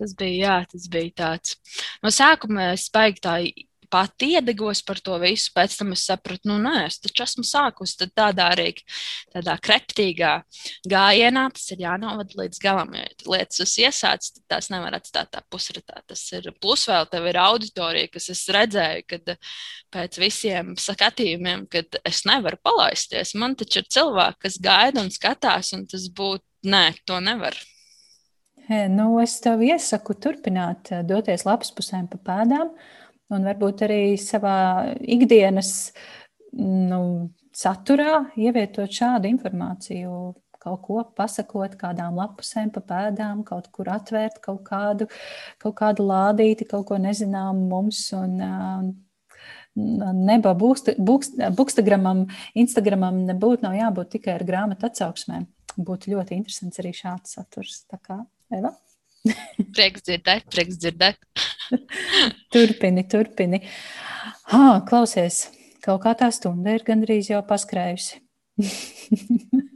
Tas 0.00 0.14
bija, 0.16 0.36
jā, 0.46 0.54
tas 0.72 0.86
bija 0.88 1.12
tāds. 1.20 1.58
No 2.00 2.08
sākuma 2.08 2.70
es 2.72 2.86
baigi 2.94 3.20
tā 3.20 3.34
pati 3.90 4.32
iedegos 4.36 4.82
par 4.86 5.00
to 5.04 5.16
visu. 5.22 5.50
Pēc 5.56 5.76
tam 5.80 5.94
es 5.96 6.04
sapratu, 6.08 6.48
nu, 6.50 6.58
nē, 6.62 6.86
es 6.86 7.00
taču 7.02 7.24
esmu 7.26 7.44
sākusi 7.46 8.08
tādā 8.14 8.50
arī 8.54 8.68
tādā 9.34 9.56
kreptīgā 9.62 10.32
gājienā. 10.90 11.46
Tas 11.56 11.70
ir 11.74 11.84
jānovada 11.84 12.38
līdz 12.42 12.62
galam. 12.62 12.94
Ja 12.96 13.08
lietas 13.30 13.62
es 13.66 13.76
iesācu, 13.82 14.34
tad 14.36 14.56
tās 14.56 14.70
nevar 14.72 14.96
atstāt 14.98 15.32
tā 15.34 15.42
pusratā. 15.52 16.02
Tas 16.10 16.22
ir 16.36 16.50
plus 16.62 16.86
vēl 16.90 17.08
tev 17.10 17.26
ir 17.30 17.40
auditorija, 17.40 18.12
kas 18.14 18.30
es 18.34 18.44
redzēju, 18.54 19.06
kad 19.10 19.34
pēc 19.94 20.20
visiem 20.22 20.76
skatījumiem, 20.78 21.66
kad 21.70 22.00
es 22.06 22.22
nevaru 22.28 22.60
palaisties. 22.62 23.34
Man 23.38 23.58
taču 23.58 23.82
ir 23.82 23.90
cilvēki, 23.90 24.44
kas 24.46 24.60
gaida 24.62 25.04
un 25.04 25.12
skatās, 25.14 25.74
un 25.76 25.86
tas 25.90 26.06
būtu, 26.14 26.44
nē, 26.70 26.86
to 27.08 27.20
nevar. 27.24 27.58
Nu, 28.70 29.16
es 29.18 29.32
tev 29.42 29.64
iesaku 29.66 30.14
turpināt, 30.22 30.92
doties 31.08 31.42
lapas 31.42 31.72
pusēm 31.74 32.06
pa 32.12 32.20
pēdām, 32.28 32.68
un 33.30 33.46
varbūt 33.46 33.84
arī 33.86 34.02
savā 34.20 34.58
ikdienas 35.00 35.92
nu, 36.58 37.30
saturā 37.54 38.30
ievietot 38.38 38.92
šādu 38.92 39.30
informāciju. 39.30 40.14
Kaut 40.60 40.82
ko 40.84 41.02
pasakot, 41.16 41.72
kādām 41.80 42.18
lapusēm, 42.20 42.68
pa 42.74 42.82
pēdām, 42.84 43.40
kaut 43.48 43.70
kur 43.72 43.88
atvērt 43.88 44.42
kaut 44.44 44.60
kādu, 44.66 45.06
kaut 45.62 45.78
kādu 45.78 46.04
lādīti, 46.04 46.66
kaut 46.68 46.84
ko 46.90 46.98
nezinām 47.00 47.62
mums. 47.70 48.02
Un, 48.16 48.34
uh, 48.44 48.90
Neba 49.80 50.52
Bookstagramam, 50.58 52.24
Instagramam 52.58 53.22
nebūtu 53.28 53.64
nav 53.64 53.78
jābūt 53.78 54.12
tikai 54.16 54.34
ar 54.34 54.44
grāmatu 54.44 54.88
atsauksmēm. 54.90 55.46
Būtu 55.78 56.12
ļoti 56.12 56.36
interesants 56.36 56.82
arī 56.82 56.92
šāds 56.96 57.38
saturs. 57.38 57.84
Tā 57.88 58.00
kā, 58.02 58.18
Eva? 58.52 58.74
prieks 59.74 60.06
dzirdēt, 60.06 60.46
prieks 60.52 60.78
dzirdēt. 60.80 61.18
turpini, 62.54 63.06
turpini. 63.10 63.62
Ha, 64.50 64.80
klausies, 64.88 65.46
kaut 65.84 66.02
kā 66.04 66.14
tā 66.18 66.30
stunda 66.34 66.74
ir 66.76 66.86
gandrīz 66.86 67.32
jau 67.32 67.42
paskrējusi. 67.46 68.22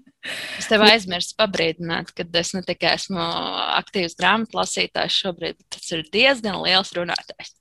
Es 0.57 0.71
tev 0.71 0.81
aizmirsu 0.87 1.35
pabrīdināt, 1.37 2.15
ka 2.17 2.25
es 2.41 2.55
ne 2.57 2.63
tikai 2.65 2.95
esmu 2.97 3.21
aktīvs 3.21 4.17
grāmatu 4.17 4.57
lasītājs 4.57 5.19
šobrīd, 5.21 5.59
bet 5.61 5.77
tas 5.77 5.91
ir 5.93 6.05
diezgan 6.15 6.63
liels 6.63 6.95
runātājs. 6.97 7.53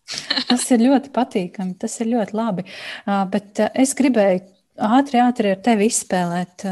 tas 0.47 0.63
ir 0.71 0.85
ļoti 0.85 1.11
patīkami, 1.15 1.75
tas 1.81 1.97
ir 1.99 2.13
ļoti 2.13 2.37
labi. 2.39 2.63
Bet 3.33 3.65
es 3.67 3.91
gribēju 3.99 4.45
ātri, 4.77 5.19
ātri 5.21 5.53
ar 5.53 5.61
tevi 5.63 5.87
izspēlēt 5.91 6.65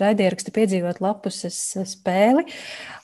raidierakstu 0.00 0.54
piedzīvot 0.54 1.00
lapus 1.04 1.44
spēli. 1.46 2.46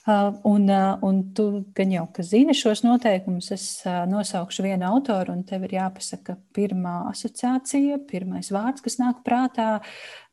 Uh, 0.03 0.33
un, 0.43 0.65
uh, 0.67 0.97
un 1.07 1.21
tu 1.31 1.43
gan 1.71 1.91
jau 1.93 2.01
zini 2.27 2.51
šos 2.51 2.81
noteikumus, 2.83 3.45
es 3.55 3.65
uh, 3.87 4.01
nosaukšu 4.11 4.65
vienu 4.65 4.83
autoru, 4.89 5.31
un 5.31 5.45
tev 5.47 5.63
ir 5.63 5.77
jāpasaka 5.77 6.35
pirmā 6.51 7.05
asociācija, 7.07 8.01
pirmais 8.09 8.49
vārds, 8.51 8.83
kas 8.83 8.99
nāk 8.99 9.21
prātā, 9.23 9.77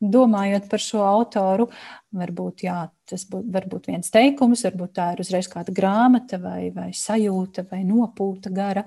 domājot 0.03 0.67
par 0.67 0.83
šo 0.83 1.05
autoru. 1.07 1.69
Varbūt 2.11 2.65
jā, 2.65 2.81
tas 3.07 3.23
būt, 3.31 3.45
var 3.53 3.69
būt 3.71 3.87
viens 3.93 4.11
teikums, 4.11 4.65
varbūt 4.67 4.91
tā 4.99 5.05
ir 5.13 5.23
uzreiz 5.23 5.47
kāda 5.47 5.71
grāmata, 5.71 6.41
vai, 6.43 6.65
vai 6.75 6.89
sajūta, 6.91 7.63
vai 7.71 7.85
nopūta 7.87 8.51
gara. 8.51 8.83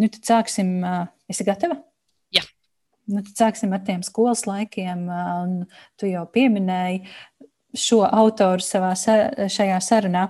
Nu, 0.00 0.08
tad 0.08 0.22
sāksim. 0.24 0.78
Esi 1.28 1.44
gatava? 1.44 1.76
Nu, 3.06 3.22
sāksim 3.22 3.74
ar 3.76 3.82
tiem 3.86 4.02
skolas 4.06 4.44
laikiem. 4.48 5.06
Un 5.10 5.56
tu 5.98 6.10
jau 6.10 6.24
pieminēji 6.32 7.04
šo 7.76 8.02
autoru 8.06 8.64
savā, 8.64 8.94
šajā 8.96 9.78
sarunā. 9.84 10.26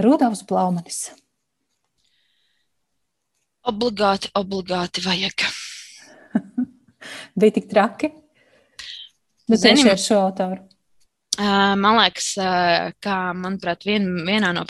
Rudolfs 0.00 0.42
Blaumanis. 0.46 1.10
Obligāti, 3.70 4.30
obligāti 4.38 5.04
vajag. 5.04 5.46
Bija 7.38 7.56
tik 7.58 7.70
traki. 7.70 8.10
Bet 9.50 9.62
tieši 9.62 9.90
ar 9.90 10.00
šo 10.00 10.20
autoru. 10.24 10.62
Man 11.40 11.96
liekas, 11.96 12.34
kā 13.00 13.16
manuprāt, 13.36 13.86
vien, 13.88 14.08
vienā 14.26 14.50
no 14.52 14.64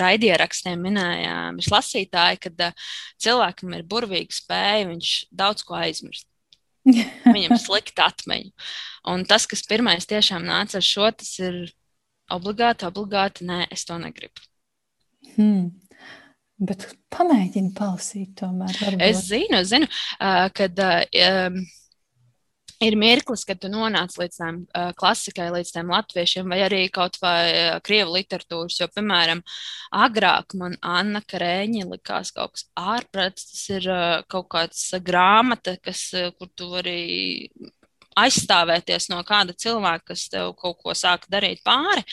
raidierakstiem 0.00 0.80
minēja 0.80 1.34
lasītāji, 1.52 2.40
kad 2.46 2.62
cilvēkam 3.20 3.74
ir 3.76 3.84
burvīga 3.90 4.36
spēja, 4.36 4.86
viņš 4.88 5.14
daudz 5.42 5.66
ko 5.68 5.76
aizmirst. 5.82 6.31
Viņam 7.36 7.58
slikta 7.60 8.08
atmiņa. 8.10 8.50
Un 9.12 9.26
tas, 9.28 9.46
kas 9.50 9.64
pirmais 9.68 10.06
tiešām 10.10 10.46
nāca 10.46 10.78
ar 10.80 10.86
šo, 10.86 11.10
tas 11.18 11.34
ir 11.42 11.60
obligāti, 12.32 12.86
obligāti, 12.88 13.46
nē, 13.48 13.66
es 13.74 13.86
to 13.88 13.98
negribu. 14.02 14.44
Hmm. 15.34 15.70
Bet 16.62 16.86
pamēģini 17.10 17.72
palasīt, 17.74 18.34
tomēr. 18.38 18.74
Varbūt. 18.78 19.04
Es 19.08 19.24
zinu, 19.30 19.62
zinu, 19.66 19.88
kad. 20.54 20.82
Uh, 20.82 21.62
ir 22.82 22.96
mirklis, 22.98 23.44
kad 23.48 23.60
tu 23.62 23.70
nonāc 23.72 24.14
līdz 24.18 24.38
tām 24.38 24.62
uh, 24.64 24.90
klasikai, 24.98 25.48
līdz 25.54 25.72
tiem 25.74 25.92
latviešiem, 25.92 26.48
vai 26.52 26.60
arī 26.66 26.82
kaut 26.92 27.18
vai 27.22 27.42
uh, 27.50 27.76
krievu 27.84 28.16
literatūras. 28.16 28.78
Jo, 28.80 28.88
piemēram, 28.92 29.42
agrāk 30.04 30.56
man 30.58 30.76
Anna 30.80 31.22
Karēņa 31.24 31.86
likās 31.90 32.32
kaut 32.36 32.56
kas 32.56 32.66
ārprāts. 32.78 33.48
Tas 33.52 33.62
ir 33.76 33.88
uh, 33.90 34.16
kaut 34.32 34.50
kāds 34.52 34.88
grāmata, 35.04 35.76
kas, 35.84 36.08
kur 36.38 36.50
tu 36.56 36.72
vari 36.74 37.00
aizstāvēties 38.18 39.08
no 39.12 39.22
kāda 39.24 39.54
cilvēka, 39.56 40.10
kas 40.12 40.26
tev 40.32 40.52
kaut 40.58 40.80
ko 40.82 40.94
sāka 40.96 41.30
darīt 41.32 41.62
pāri. 41.64 42.04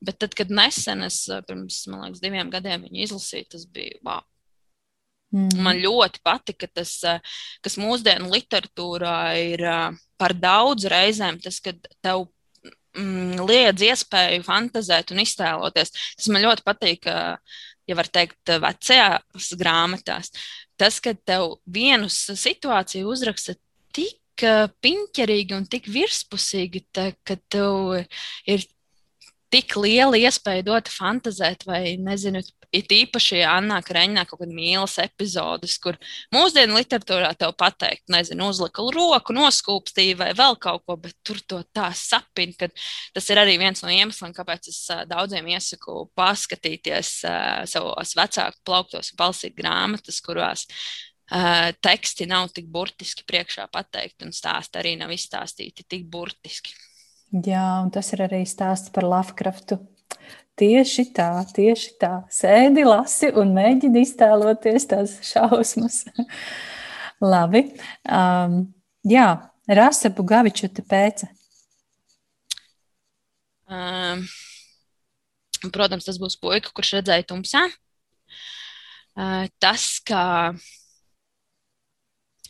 Bet 0.00 0.20
tad, 0.22 0.36
kad 0.38 0.52
nesen 0.52 1.04
es 1.06 1.24
pirms, 1.48 1.84
man 1.92 2.06
liekas, 2.06 2.22
diviem 2.24 2.52
gadiem 2.52 2.86
viņu 2.88 3.08
izlasīju, 3.08 3.50
tas 3.56 3.66
bija 3.68 4.00
wow. 4.06 4.24
Mm. 5.32 5.62
Man 5.64 5.80
ļoti 5.80 6.20
patika 6.24 6.68
tas, 6.68 6.98
kas 7.64 7.78
mūsdienu 7.80 8.28
literatūrā 8.32 9.18
ir 9.40 9.64
par 10.20 10.34
daudz 10.36 10.86
reizēm, 10.92 11.40
tas, 11.42 11.58
kad 11.64 11.78
tev 12.04 12.26
mm, 12.98 13.40
liedz 13.48 13.84
iespēju 13.88 14.44
fantazēt 14.46 15.14
un 15.14 15.22
iztēloties. 15.24 15.94
Tas 16.18 16.28
man 16.32 16.44
ļoti 16.44 16.66
patīk, 16.66 17.08
ja 17.88 17.98
var 17.98 18.10
teikt, 18.12 18.54
vecajās 18.62 19.52
grāmatās. 19.58 20.32
Tas, 20.80 21.00
ka 21.00 21.14
tev 21.16 21.56
vienu 21.64 22.10
situāciju 22.12 23.08
uzraksta 23.12 23.56
tik 23.96 24.44
piņķerīgi 24.84 25.56
un 25.56 25.66
tik 25.70 25.88
virspusīgi, 25.92 26.86
tā, 26.92 27.10
ka 27.24 27.36
tev 27.52 28.02
ir 28.48 28.64
tik 29.52 29.76
liela 29.76 30.18
iespēja 30.18 30.64
dot 30.66 30.88
fantazēt, 30.90 31.66
vai 31.68 31.96
nezinu, 32.00 32.40
it 32.72 32.92
īpaši 32.92 33.42
Annā 33.44 33.82
Kreņā 33.84 34.24
kaut 34.28 34.40
kāda 34.40 34.54
mīlas 34.56 34.96
epizodes, 35.02 35.76
kur 35.82 35.98
mūsdienu 36.34 36.78
literatūrā 36.78 37.34
tev 37.38 37.52
pateikt, 37.60 38.06
nezinu, 38.12 38.48
uzlika 38.48 38.84
roku, 38.96 39.36
noskūpstīja 39.36 40.18
vai 40.22 40.30
vēl 40.38 40.56
kaut 40.62 40.86
ko, 40.88 40.96
bet 41.04 41.16
tur 41.26 41.40
to 41.44 41.60
tā 41.76 41.90
sapina, 41.96 42.56
ka 42.58 42.70
tas 43.14 43.30
ir 43.30 43.42
arī 43.42 43.58
viens 43.60 43.84
no 43.84 43.92
iemesliem, 43.92 44.34
kāpēc 44.36 44.72
es 44.72 44.82
daudziem 45.10 45.52
iesaku 45.52 46.06
paskatīties 46.18 47.14
savos 47.70 48.16
vecāku 48.18 48.62
plauktos 48.64 49.12
un 49.12 49.22
palasīt 49.24 49.56
grāmatas, 49.58 50.22
kurās 50.24 50.68
Uh, 51.32 51.70
teksti 51.80 52.26
nav 52.28 52.50
tik 52.52 52.66
burtiski 52.68 53.24
priekšā 53.24 53.64
pateikti, 53.72 54.26
un 54.26 54.34
stāsti 54.36 54.76
arī 54.76 54.90
nav 55.00 55.14
izstāstīti 55.14 55.86
tik 55.88 56.02
burtiski. 56.12 56.74
Jā, 57.32 57.64
un 57.80 57.88
tas 57.88 58.12
ir 58.12 58.20
arī 58.26 58.42
stāsts 58.44 58.92
par 58.92 59.06
Lovecraftu. 59.08 59.78
Tieši 60.60 61.06
tā, 61.16 61.30
tieši 61.56 61.94
tā. 62.00 62.10
Sēdi, 62.28 62.84
lasi 62.84 63.30
un 63.40 63.54
mēģini 63.56 64.02
iztēloties 64.04 64.84
tās 64.90 65.14
šausmas. 65.24 66.02
Labi. 67.32 67.62
Um, 68.04 68.58
jā, 69.08 69.28
Rasa 69.64 70.10
Bugaviča 70.12 70.68
te 70.76 70.84
pēca. 70.84 71.30
Um, 73.72 74.26
protams, 75.72 76.04
tas 76.04 76.20
būs 76.20 76.36
puika, 76.36 76.74
kurš 76.76 76.98
redzēja 76.98 77.30
tumsā. 77.32 77.64
Uh, 79.16 79.48
tas, 79.62 79.88
kā 80.04 80.26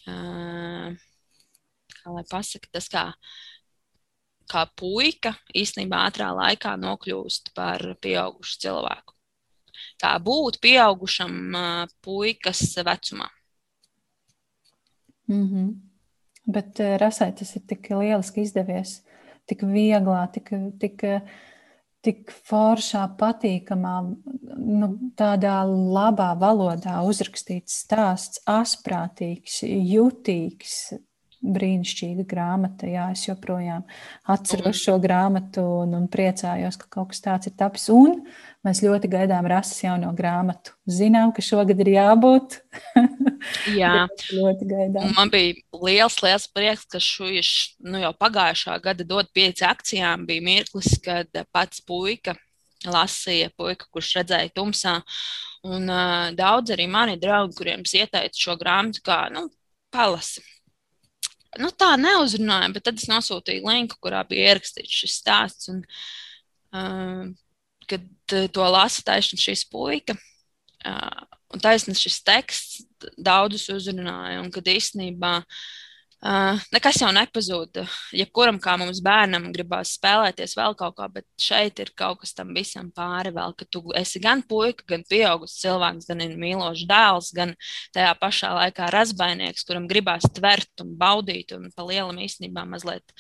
uh, 0.09 0.91
kā 2.03 2.14
lai 2.16 2.24
pasaka, 2.30 2.68
tas 2.74 2.89
kā, 2.91 3.05
kā 4.53 4.66
puika 4.78 5.34
īstenībā 5.57 6.05
ātrā 6.09 6.30
laikā 6.36 6.74
nokļūst 6.80 7.53
par 7.57 7.84
pieaugušu 8.05 8.59
cilvēku. 8.66 9.16
Kā 10.03 10.16
būt 10.22 10.59
pieaugušam 10.62 11.57
puikas 12.05 12.61
vecumā. 12.84 13.28
Mm 15.28 15.46
-hmm. 15.48 15.72
Bet 16.46 16.80
Rasai 17.00 17.32
tas 17.32 17.57
ir 17.57 17.62
tik 17.66 17.88
lieliski 17.90 18.42
izdevies, 18.42 19.03
tik 19.46 19.62
vieglā, 19.62 20.26
tik, 20.32 20.50
tik 20.80 21.03
tik 22.03 22.32
foršā, 22.48 23.05
patīkamā, 23.18 23.94
nu, 24.59 24.88
tādā 25.18 25.61
labā 25.68 26.32
valodā 26.38 26.98
uzrakstīts 27.07 27.78
stāsts, 27.84 28.42
asprātīgs, 28.50 29.61
jutīgs, 29.62 30.96
brīnišķīga 31.43 32.24
grāmata. 32.28 32.86
Jā, 32.90 33.09
es 33.14 33.24
joprojām 33.26 33.82
atceros 34.30 34.78
šo 34.78 34.97
grāmatu 35.03 35.64
un, 35.82 35.97
un 35.99 36.07
priecājos, 36.11 36.78
ka 36.78 36.88
kaut 36.93 37.11
kas 37.12 37.22
tāds 37.24 37.51
ir 37.51 37.57
tapis. 37.59 37.88
Un 37.93 38.20
mēs 38.66 38.82
ļoti 38.84 39.11
gaidām 39.11 39.49
rases 39.51 39.82
jauno 39.82 40.12
grāmatu. 40.16 40.76
Zinām, 40.90 41.34
ka 41.34 41.43
šogad 41.45 41.80
ir 41.82 41.93
jābūt. 41.97 42.61
Jā, 43.80 44.07
ļoti 44.30 44.70
gaidām. 44.70 45.11
Man 45.18 45.32
bija 45.32 45.59
liels, 45.82 46.20
liels 46.22 46.47
prieks, 46.55 46.86
ka 46.90 47.03
šujiš, 47.03 47.53
nu, 47.88 47.99
jau 48.05 48.14
pagājušā 48.18 48.78
gada 48.84 49.07
dod 49.07 49.30
pieci 49.34 49.66
akcijām 49.66 50.26
bija 50.28 50.47
mirklis, 50.47 50.95
kad 51.03 51.30
pats 51.51 51.82
puika 51.86 52.36
lasīja, 52.86 53.51
puika, 53.59 53.86
kurš 53.95 54.16
redzēja 54.20 54.55
tumsā. 54.55 55.01
Un 55.62 55.86
uh, 55.86 56.30
daudz 56.34 56.72
arī 56.74 56.88
mani 56.90 57.14
draugi, 57.22 57.55
kuriem 57.61 57.84
es 57.86 57.95
ieteicu 57.95 58.49
šo 58.49 58.57
grāmatu, 58.59 59.03
kā 59.07 59.20
nu, 59.30 59.47
palasi 59.95 60.43
nu, 61.61 61.70
tā 61.76 61.92
neuzrunāja, 62.00 62.70
bet 62.74 62.86
tad 62.88 63.00
es 63.00 63.09
nosūtīju 63.11 63.66
linku, 63.68 63.98
kurā 64.03 64.22
bija 64.28 64.53
ierakstīts 64.53 65.03
šis 65.03 65.18
stāsts. 65.20 65.70
Un, 65.72 65.82
uh, 66.76 67.26
kad 67.90 68.07
to 68.55 68.70
lasa 68.72 69.05
taisnība 69.05 69.44
šīs 69.44 69.66
puika, 69.68 70.16
uh, 70.88 71.22
un 71.53 71.62
taisnība 71.62 72.00
šis 72.00 72.20
teksts 72.24 73.12
daudzus 73.18 73.68
uzrunāja, 73.74 74.40
un 74.40 74.53
kad 74.55 74.70
īstenībā 74.72 75.34
uh, 75.42 75.62
Uh, 76.23 76.55
nekas 76.70 77.01
jau 77.03 77.09
nepazūd. 77.11 77.81
Jebkuram, 78.14 78.61
kā 78.62 78.77
mums 78.79 79.01
bērnam, 79.03 79.49
gribās 79.55 79.97
spēlēties 79.97 80.55
vēl 80.55 80.77
kaut 80.79 80.95
kā, 81.01 81.09
bet 81.11 81.27
šeit 81.35 81.83
ir 81.83 81.91
kaut 81.99 82.20
kas 82.23 82.31
tam 82.39 82.53
visam 82.55 82.93
pāri. 82.95 83.33
Vēl, 83.35 83.57
ka 83.59 83.66
tu 83.66 83.83
esi 83.99 84.23
gan 84.23 84.45
puika, 84.47 84.87
gan 84.93 85.03
pieaugušs 85.09 85.59
cilvēks, 85.64 86.07
gan 86.12 86.23
mīlošs 86.39 86.85
dēls, 86.87 87.33
gan 87.35 87.57
tajā 87.97 88.12
pašā 88.23 88.53
laikā 88.55 88.93
razbainieks, 88.95 89.66
kuram 89.66 89.89
gribās 89.91 90.29
tvert 90.31 90.87
un 90.87 90.95
baudīt 91.01 91.57
un 91.59 91.73
pa 91.75 91.89
lielam 91.91 92.23
īstenībā 92.23 92.68
mazliet 92.70 93.16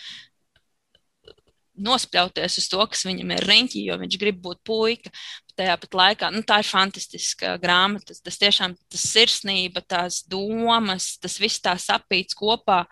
nospļauties 1.84 2.58
uz 2.62 2.68
to, 2.70 2.84
kas 2.90 3.04
viņam 3.08 3.34
ir 3.34 3.46
riņķī, 3.48 3.84
jo 3.88 3.98
viņš 4.00 4.18
grib 4.20 4.40
būt 4.44 4.62
puika. 4.66 5.12
Tajā 5.58 5.74
pat 5.82 5.96
laikā 5.98 6.30
nu, 6.32 6.40
tā 6.48 6.62
ir 6.62 6.68
fantastiska 6.68 7.56
grāmata. 7.60 8.16
Tas 8.24 8.38
tiešām 8.40 8.76
tas 8.92 9.04
sirsnība, 9.10 9.82
tās 9.84 10.22
domas, 10.28 11.16
tas 11.20 11.36
viss 11.42 11.60
tā 11.60 11.74
sapīts 11.80 12.38
kopā. 12.38 12.84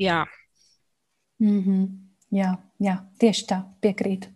Jā. 0.00 0.24
Mm 1.42 1.60
-hmm. 1.64 1.88
jā, 2.32 2.54
jā, 2.80 2.96
tieši 3.20 3.46
tā, 3.46 3.60
piekrītu. 3.80 4.28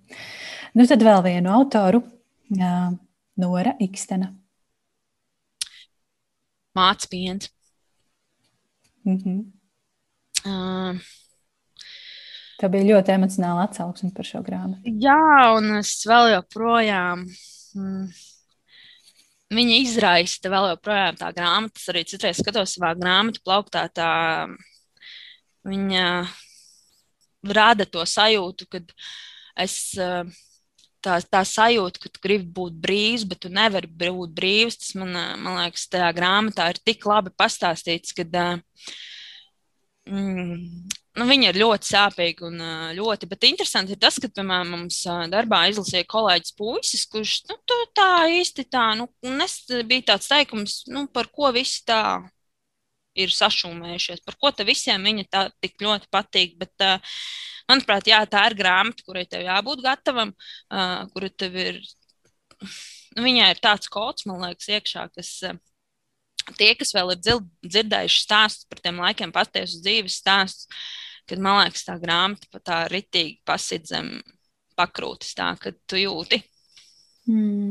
Nu, 0.75 0.87
tad 0.87 1.03
vēl 1.03 1.23
vienu 1.25 1.51
autoru, 1.51 2.03
jā, 2.51 2.93
Nora 3.37 3.73
Ikstena. 3.81 4.35
Mācis 6.77 7.09
piens. 7.09 7.51
Mm 9.05 9.17
-hmm. 9.17 9.39
uh, 10.45 11.01
Tā 12.61 12.69
bija 12.69 12.91
ļoti 12.91 13.15
emocionāla 13.15 13.65
atsauksme 13.65 14.11
par 14.13 14.27
šo 14.29 14.43
grāmatu. 14.45 14.93
Jā, 15.01 15.21
un 15.57 15.79
es 15.79 15.95
vēl 16.05 16.35
joprojām. 16.35 17.23
Mm, 17.79 18.11
viņa 19.57 19.79
izraisa 19.81 20.53
vēl 20.53 20.69
joprojām 20.75 21.17
tā 21.23 21.31
grāmata. 21.37 21.81
Es 21.81 21.89
arī 21.93 22.05
citreiz 22.11 22.43
skatos 22.43 22.77
savā 22.77 22.93
grāmatu 22.99 23.41
plauktā. 23.47 23.87
Tā, 23.97 24.11
viņa 25.71 26.05
rada 27.57 27.89
to 27.89 28.05
sajūtu, 28.05 28.69
kad 28.77 28.95
es. 29.57 29.81
Tā, 31.01 31.15
tā 31.33 31.41
sajūta, 31.49 31.97
ka 31.97 32.11
tu 32.13 32.21
gribi 32.21 32.45
būt 32.59 32.75
brīvs, 32.77 33.23
bet 33.25 33.39
tu 33.41 33.49
nevari 33.49 33.89
būt 33.89 34.35
brīvs. 34.37 34.77
Tas 34.83 34.91
man, 35.01 35.17
man 35.41 35.57
liekas, 35.63 35.87
tajā 35.89 36.11
grāmatā 36.13 36.67
ir 36.75 36.81
tik 36.85 37.07
labi 37.09 37.33
pastāstīts, 37.41 38.13
ka 38.19 38.27
mm, 40.05 40.91
nu, 41.21 41.29
viņa 41.29 41.53
ir 41.53 41.61
ļoti 41.61 41.91
sāpīga 41.93 42.49
un 42.49 42.65
ļoti. 42.97 43.29
Bet 43.31 43.47
interesanti 43.49 43.95
ir 43.95 44.01
tas, 44.01 44.17
ka, 44.23 44.31
piemēram, 44.33 44.75
mums 44.75 45.03
darbā 45.33 45.67
izlasīja 45.71 46.09
kolēģis 46.11 46.57
puisis, 46.59 47.07
kurš 47.13 47.37
nu, 47.51 47.59
tā 47.97 48.11
īsti 48.41 48.67
tā, 48.73 48.91
nu, 48.99 49.11
nes, 49.37 49.57
bija 49.89 50.15
tāds 50.15 50.31
teikums, 50.33 50.81
nu, 50.91 51.07
par 51.13 51.29
ko 51.35 51.53
visi 51.57 51.85
tā 51.89 52.03
ir 53.19 53.33
sašūmējušies, 53.35 54.23
par 54.27 54.37
ko 54.41 54.53
te 54.55 54.67
visiem 54.67 55.03
viņa 55.07 55.27
tā 55.31 55.47
tik 55.63 55.81
ļoti 55.83 56.11
patīk. 56.15 56.55
Bet, 56.61 56.75
uh, 56.85 57.19
manuprāt, 57.71 58.11
jā, 58.11 58.21
tā 58.31 58.47
ir 58.51 58.57
grāmata, 58.59 59.05
kurai 59.07 59.27
tev 59.29 59.45
jābūt 59.47 59.83
gatavam, 59.85 60.35
uh, 60.35 61.03
kura 61.15 61.33
tev 61.33 61.59
ir. 61.59 61.83
Nu, 63.17 63.25
viņai 63.27 63.51
ir 63.55 63.61
tāds 63.63 63.91
kods, 63.91 64.27
man 64.31 64.47
liekas, 64.47 64.71
iekšā, 64.79 65.11
kas. 65.17 65.35
Uh, 65.49 65.59
Tie, 66.57 66.73
kas 66.75 66.91
vēl 66.97 67.13
ir 67.13 67.19
dzirdējuši 67.21 68.23
stāstus 68.25 68.67
par 68.67 68.81
tiem 68.83 68.97
laikiem, 68.99 69.31
patiesus 69.31 69.83
dzīves 69.85 70.17
stāstus, 70.19 70.67
kad 71.31 71.43
man 71.43 71.63
liekas, 71.63 71.87
tā 71.87 71.97
grāmata 72.03 72.51
pat 72.53 72.67
tā 72.67 72.81
ritīgi 72.91 73.39
pasit 73.47 73.87
zem 73.91 74.19
pakrūtis, 74.79 75.37
tā 75.39 75.53
ka 75.61 75.73
tu 75.89 76.01
jūti. 76.01 76.41
Mm. 77.31 77.71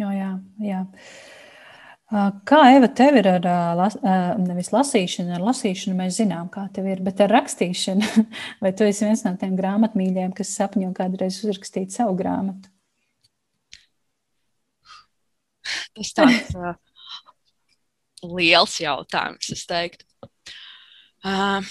Jo, 0.00 0.10
jā, 0.16 0.32
jā. 0.64 0.82
Kā 2.48 2.58
Eva, 2.74 2.88
tev 2.92 3.16
ir 3.22 3.28
ar 3.30 3.46
las, 3.76 3.94
nevis 4.40 4.68
lasīšanu, 4.72 5.32
ar 5.36 5.44
lasīšanu 5.46 5.96
mēs 5.96 6.18
zinām, 6.20 6.50
kā 6.52 6.66
tev 6.74 6.90
ir, 6.92 7.00
bet 7.04 7.22
ar 7.24 7.32
rakstīšanu, 7.32 8.26
vai 8.64 8.72
tu 8.76 8.84
esi 8.84 9.06
viens 9.06 9.24
no 9.24 9.32
tiem 9.40 9.54
grāmatmīļiem, 9.56 10.34
kas 10.36 10.52
sapņo 10.58 10.92
kādreiz 10.96 11.40
uzrakstīt 11.40 11.94
savu 11.94 12.16
grāmatu? 12.18 12.68
Tas 15.96 16.12
tāds 16.16 16.52
liels 18.22 18.76
jautājums, 18.80 19.48
es 19.56 19.64
teiktu. 19.68 20.06
Uh, 21.22 21.64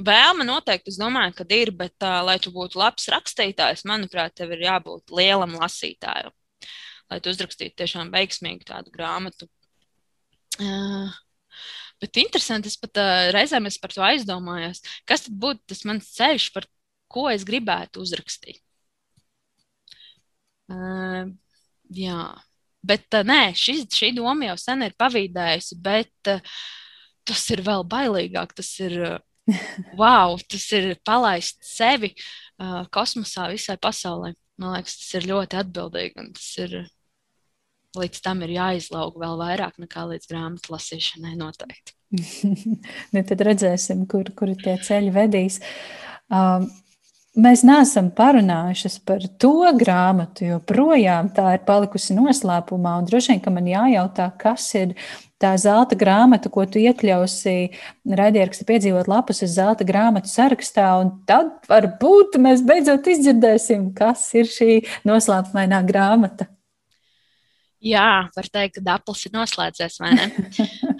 Vēlme 0.00 0.46
noteikti, 0.48 0.92
es 0.92 0.98
domāju, 1.00 1.34
ka 1.36 1.44
ir, 1.52 1.72
bet, 1.76 1.96
uh, 2.00 2.20
lai 2.24 2.38
tu 2.40 2.52
būtu 2.54 2.78
labs 2.80 3.08
rakstītājs, 3.12 3.84
manuprāt, 3.88 4.32
tev 4.38 4.54
ir 4.56 4.64
jābūt 4.64 5.12
lielam 5.12 5.58
lasītājam, 5.60 6.32
lai 7.10 7.18
tu 7.20 7.32
uzrakstītu 7.32 7.76
tiešām 7.82 8.12
veiksmīgu 8.14 8.64
tādu 8.70 8.92
grāmatu. 8.94 9.48
Uh, 10.60 11.12
bet 12.00 12.20
interesanti, 12.22 12.72
es 12.72 12.80
pat 12.80 13.00
uh, 13.02 13.28
reizēm 13.36 13.68
es 13.68 13.76
par 13.82 13.92
to 13.92 14.04
aizdomājos, 14.06 14.80
kas 15.08 15.26
tad 15.26 15.36
būtu 15.42 15.64
tas 15.74 15.84
mans 15.88 16.08
ceļš, 16.16 16.50
par 16.56 16.68
ko 17.10 17.28
es 17.32 17.44
gribētu 17.44 18.00
uzrakstīt. 18.04 18.62
Uh, 20.70 21.28
jā, 21.92 22.20
bet 22.86 23.18
uh, 23.18 23.26
nē, 23.26 23.50
šis, 23.58 23.88
šī 23.92 24.14
doma 24.16 24.52
jau 24.52 24.60
sen 24.62 24.86
ir 24.86 24.96
pavīdējusi, 25.00 25.80
bet 25.82 26.30
uh, 26.30 26.60
tas 27.28 27.42
ir 27.52 27.64
vēl 27.66 27.84
bailīgāk. 27.90 28.54
Tas 28.56 28.70
ir 28.80 28.96
uh, 29.02 29.18
wow, 30.00 30.36
tas 30.48 30.66
ir 30.76 30.94
palaist 31.06 31.60
sevi 31.64 32.12
uh, 32.14 32.84
kosmosā 32.92 33.48
visai 33.52 33.76
pasaulē. 33.80 34.34
Man 34.60 34.76
liekas, 34.76 34.98
tas 35.00 35.14
ir 35.16 35.28
ļoti 35.30 35.60
atbildīgi 35.62 36.20
un 36.22 36.32
tas 36.36 36.50
ir. 36.64 36.80
Līdz 37.98 38.20
tam 38.22 38.38
ir 38.46 38.52
jāizlauga 38.54 39.18
vēl 39.18 39.32
vairāk 39.40 39.80
nekā 39.82 40.04
līdz 40.12 40.28
grāmatu 40.30 40.70
lasīšanai 40.70 41.32
noteikti. 41.34 41.96
nu, 43.16 43.22
tad 43.26 43.42
redzēsim, 43.48 44.04
kur, 44.06 44.30
kur 44.38 44.52
tie 44.62 44.76
ceļi 44.78 45.10
vedīs. 45.16 45.56
Um, 46.30 46.68
Mēs 47.38 47.60
neesam 47.62 48.08
parunājušas 48.10 48.96
par 49.06 49.22
to 49.38 49.70
grāmatu, 49.78 50.48
jo 50.48 50.56
projām 50.66 51.28
tā 51.30 51.52
ir 51.54 51.60
palikusi 51.62 52.16
noslēpumā. 52.16 52.96
Droši 53.06 53.36
vien, 53.36 53.42
ka 53.44 53.52
man 53.54 53.68
jājautā, 53.70 54.26
kas 54.40 54.64
ir 54.74 54.96
tā 55.38 55.52
zelta 55.62 55.94
grāmata, 55.94 56.50
ko 56.50 56.64
tu 56.66 56.82
iekļausi 56.82 57.54
raidieraksta 58.18 58.66
piedzīvot 58.66 59.06
lapas 59.12 59.44
uz 59.46 59.54
zelta 59.54 59.86
grāmatu 59.86 60.26
sarakstā, 60.26 60.88
un 61.04 61.12
tad 61.30 61.52
varbūt 61.70 62.34
mēs 62.42 62.64
beidzot 62.66 63.06
izdzirdēsim, 63.14 63.92
kas 63.94 64.26
ir 64.34 64.50
šī 64.50 64.80
noslēpumainā 65.06 65.84
grāmata. 65.86 66.50
Jā, 67.80 68.26
var 68.34 68.50
teikt, 68.52 68.82
ka 68.82 68.98
aplis 68.98 69.22
ir 69.24 69.38
noslēdzies, 69.38 70.02
vai 70.02 70.10
ne? 70.18 70.26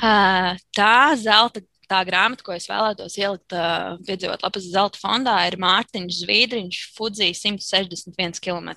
tā 0.78 0.94
zelta 1.18 1.66
tā 1.91 2.01
grāmata, 2.07 2.45
ko 2.47 2.55
es 2.55 2.68
vēlētos 2.70 3.16
ielikt, 3.20 3.57
uh, 3.57 3.97
piedzīvot 4.07 4.45
lapas 4.47 4.68
zelta 4.70 5.01
fondā, 5.01 5.36
ir 5.49 5.59
Mārtiņš 5.62 6.20
Zviedriņš, 6.22 6.82
Fudzī 6.97 7.32
161 7.36 8.38
km. 8.45 8.74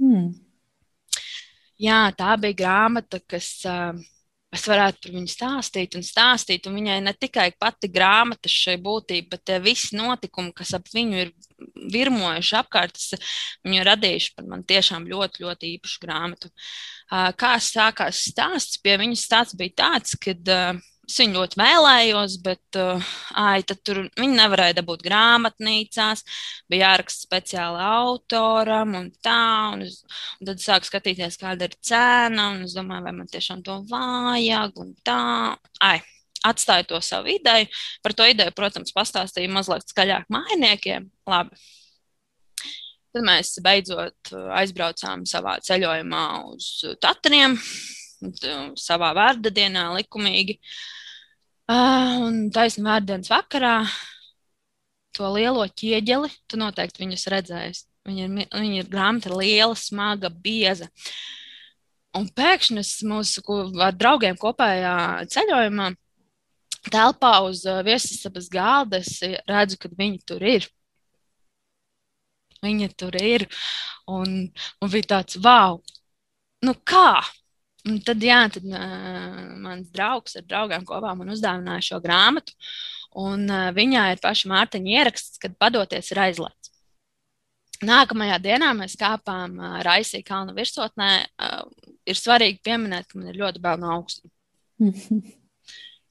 Hmm. 0.00 0.32
Jā, 1.80 2.08
tā 2.18 2.34
bija 2.40 2.58
grāmata, 2.64 3.20
kas 3.30 3.48
uh, 3.70 3.94
es 4.54 4.64
varētu 4.68 5.02
par 5.02 5.14
viņu 5.16 5.30
stāstīt 5.30 5.96
un 5.98 6.04
stāstīt. 6.06 6.68
Un 6.68 6.78
viņai 6.78 7.00
ne 7.04 7.14
tikai 7.18 7.48
pati 7.60 7.90
grāmata 7.92 8.50
šai 8.50 8.76
būtība, 8.82 9.36
bet 9.36 9.54
visi 9.64 9.98
notikumi, 9.98 10.54
kas 10.56 10.74
ap 10.78 10.88
viņu 10.94 11.20
ir 11.24 11.32
virmojuši 11.94 12.56
apkārt, 12.60 13.00
viņu 13.66 13.80
ir 13.80 13.88
radījuši 13.90 14.34
par 14.36 14.48
man 14.50 14.64
tiešām 14.68 15.08
ļoti, 15.10 15.44
ļoti 15.44 15.72
īpašu 15.76 16.02
grāmatu. 16.04 16.50
Kā 17.40 17.54
sākās 17.62 18.24
stāsts? 18.30 18.80
Pie 18.82 18.98
viņas 19.00 19.26
stāsts 19.28 19.58
bija 19.58 19.78
tāds, 19.84 20.18
ka 20.20 20.36
Es 21.04 21.18
viņu 21.20 21.36
ļoti 21.36 21.58
vēlējos, 21.60 22.34
bet 22.44 22.78
uh, 22.80 23.08
ai, 23.36 23.60
tur 23.66 24.00
viņi 24.16 24.38
nevarēja 24.38 24.78
dabūt 24.78 25.04
grāmatnīcās. 25.04 26.24
Bija 26.70 26.88
jāraksta 26.88 27.26
speciāli 27.26 27.82
autoram 27.84 28.94
un 28.96 29.10
tā. 29.24 29.44
Un, 29.74 29.84
es, 29.84 30.00
un 30.40 30.48
tad 30.48 30.62
sāku 30.64 30.88
skatīties, 30.88 31.36
kāda 31.40 31.68
ir 31.68 31.76
cena. 31.84 32.48
Es 32.64 32.76
domāju, 32.76 33.04
vai 33.04 33.14
man 33.20 33.28
tiešām 33.30 33.60
to 33.66 33.82
vajag 33.90 34.80
un 34.80 34.94
tā. 35.04 35.20
Ai, 35.84 35.98
atstāju 36.48 36.88
to 36.94 37.00
savu 37.04 37.34
ideju. 37.34 37.68
Par 38.04 38.16
to 38.16 38.28
ideju, 38.30 38.54
protams, 38.56 38.94
pastāstīju 38.96 39.52
mazliet 39.52 39.88
skaļāk 39.92 40.30
mājiniekiem. 40.32 41.10
Labi. 41.28 41.60
Tad 43.14 43.28
mēs 43.28 43.52
beidzot 43.62 44.32
aizbraucām 44.58 45.28
savā 45.30 45.58
ceļojumā 45.62 46.24
uz 46.50 46.70
Tatriem 47.02 47.54
savā 48.80 49.12
vārda 49.16 49.52
dienā 49.54 49.88
likumīgi. 49.98 50.58
Uh, 51.64 52.26
un 52.26 52.50
taisnība 52.52 52.98
vārdienas 52.98 53.30
vakarā 53.32 53.76
to 55.16 55.30
lielo 55.32 55.64
ķieģeli, 55.64 56.30
tu 56.50 56.58
noteikti 56.60 57.04
viņus 57.04 57.28
redzēsi. 57.32 57.86
Viņa 58.04 58.24
ir, 58.26 58.48
viņa 58.52 58.80
ir 58.82 58.90
grāmata 58.92 59.32
liela, 59.32 59.76
smaga, 59.78 60.28
bieza. 60.28 60.90
Un 62.14 62.28
pēkšņi 62.28 62.82
es 62.82 62.98
mūsu 63.06 63.42
ar 63.80 63.94
draugiem 63.96 64.36
kopējā 64.38 64.96
ceļojumā 65.32 65.88
telpā 66.92 67.32
uz 67.46 67.64
viesistabas 67.86 68.50
galda 68.52 69.00
redzu, 69.48 69.78
ka 69.80 69.88
viņi 69.88 70.20
tur 70.28 70.44
ir. 70.44 70.68
Viņa 72.64 72.90
tur 72.96 73.16
ir. 73.20 73.46
Un, 74.08 74.36
un 74.84 74.92
bija 74.92 75.14
tāds, 75.16 75.40
wow, 75.40 75.80
nu 76.64 76.76
kā? 76.84 77.22
Un 77.84 77.98
tad, 78.00 78.22
jā, 78.24 78.38
tad 78.48 78.64
uh, 78.64 79.40
mans 79.60 79.90
draugs 79.92 80.38
ar 80.40 80.44
draugiem 80.48 80.86
kopā 80.88 81.12
man 81.18 81.32
uzdāvināja 81.34 81.84
šo 81.90 82.00
grāmatu. 82.04 82.56
Un 83.20 83.44
uh, 83.50 83.68
viņā 83.76 84.06
ir 84.14 84.22
paša 84.22 84.48
Mārtiņa 84.50 84.94
ieraksts, 84.94 85.40
kad 85.42 85.56
padoties 85.60 86.08
ir 86.14 86.22
aizliegts. 86.24 86.72
Nākamajā 87.84 88.38
dienā 88.40 88.70
mēs 88.78 88.96
kāpām 88.96 89.58
uh, 89.60 89.78
Raisī 89.84 90.22
kalnu 90.24 90.56
virsotnē. 90.56 91.10
Uh, 91.36 91.92
ir 92.08 92.18
svarīgi 92.18 92.62
pieminēt, 92.64 93.10
ka 93.10 93.20
man 93.20 93.32
ir 93.32 93.40
ļoti 93.42 93.62
bail 93.64 93.80
no 93.82 93.92
augstuma. 93.98 94.32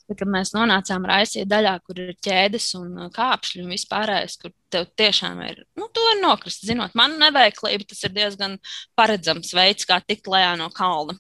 Tad, 0.04 0.18
kad 0.20 0.30
mēs 0.30 0.52
nonācām 0.54 1.06
Raisī 1.10 1.48
daļā, 1.50 1.78
kur 1.88 2.00
ir 2.04 2.14
ķēdes 2.22 2.70
un 2.78 3.08
kāpšļi 3.16 3.64
un 3.64 3.74
vispārējais, 3.74 4.38
kur 4.42 4.54
tev 4.74 4.88
tiešām 5.00 5.42
ir, 5.46 5.64
nu, 5.80 5.88
tu 5.94 6.04
vari 6.08 6.22
nokrist. 6.24 6.66
Zinot, 6.68 6.96
man 6.98 7.18
neveiklība, 7.22 7.88
tas 7.90 8.04
ir 8.08 8.16
diezgan 8.16 8.58
paredzams 8.98 9.54
veids, 9.56 9.88
kā 9.90 10.00
tikt 10.04 10.30
lejā 10.32 10.56
no 10.60 10.70
kalna. 10.74 11.18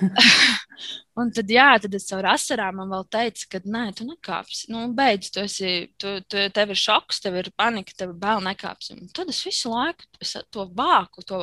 un 1.20 1.30
tad, 1.34 1.50
jā, 1.50 1.68
tad 1.82 1.94
es 1.96 2.06
caur 2.10 2.28
asarām 2.30 2.80
man 2.80 2.92
vēl 2.92 3.06
teicu, 3.12 3.48
ka 3.52 3.60
nē, 3.64 3.84
tu 3.96 4.06
nekāpsi. 4.08 4.68
Nu, 4.72 4.84
beidz, 4.96 5.30
tu 5.34 5.42
esi, 5.44 5.72
tu, 6.00 6.18
tu, 6.28 6.42
tev 6.54 6.74
ir 6.74 6.80
šoks, 6.80 7.22
tev 7.24 7.38
ir 7.40 7.50
panika, 7.58 7.94
tev 7.96 8.12
ir 8.12 8.20
bail 8.20 8.42
nekāpsi. 8.44 8.98
Un 8.98 9.10
tad 9.16 9.32
es 9.32 9.40
visu 9.46 9.72
laiku 9.72 10.06
es 10.20 10.36
to 10.52 10.66
vāku, 10.76 11.24
to, 11.26 11.42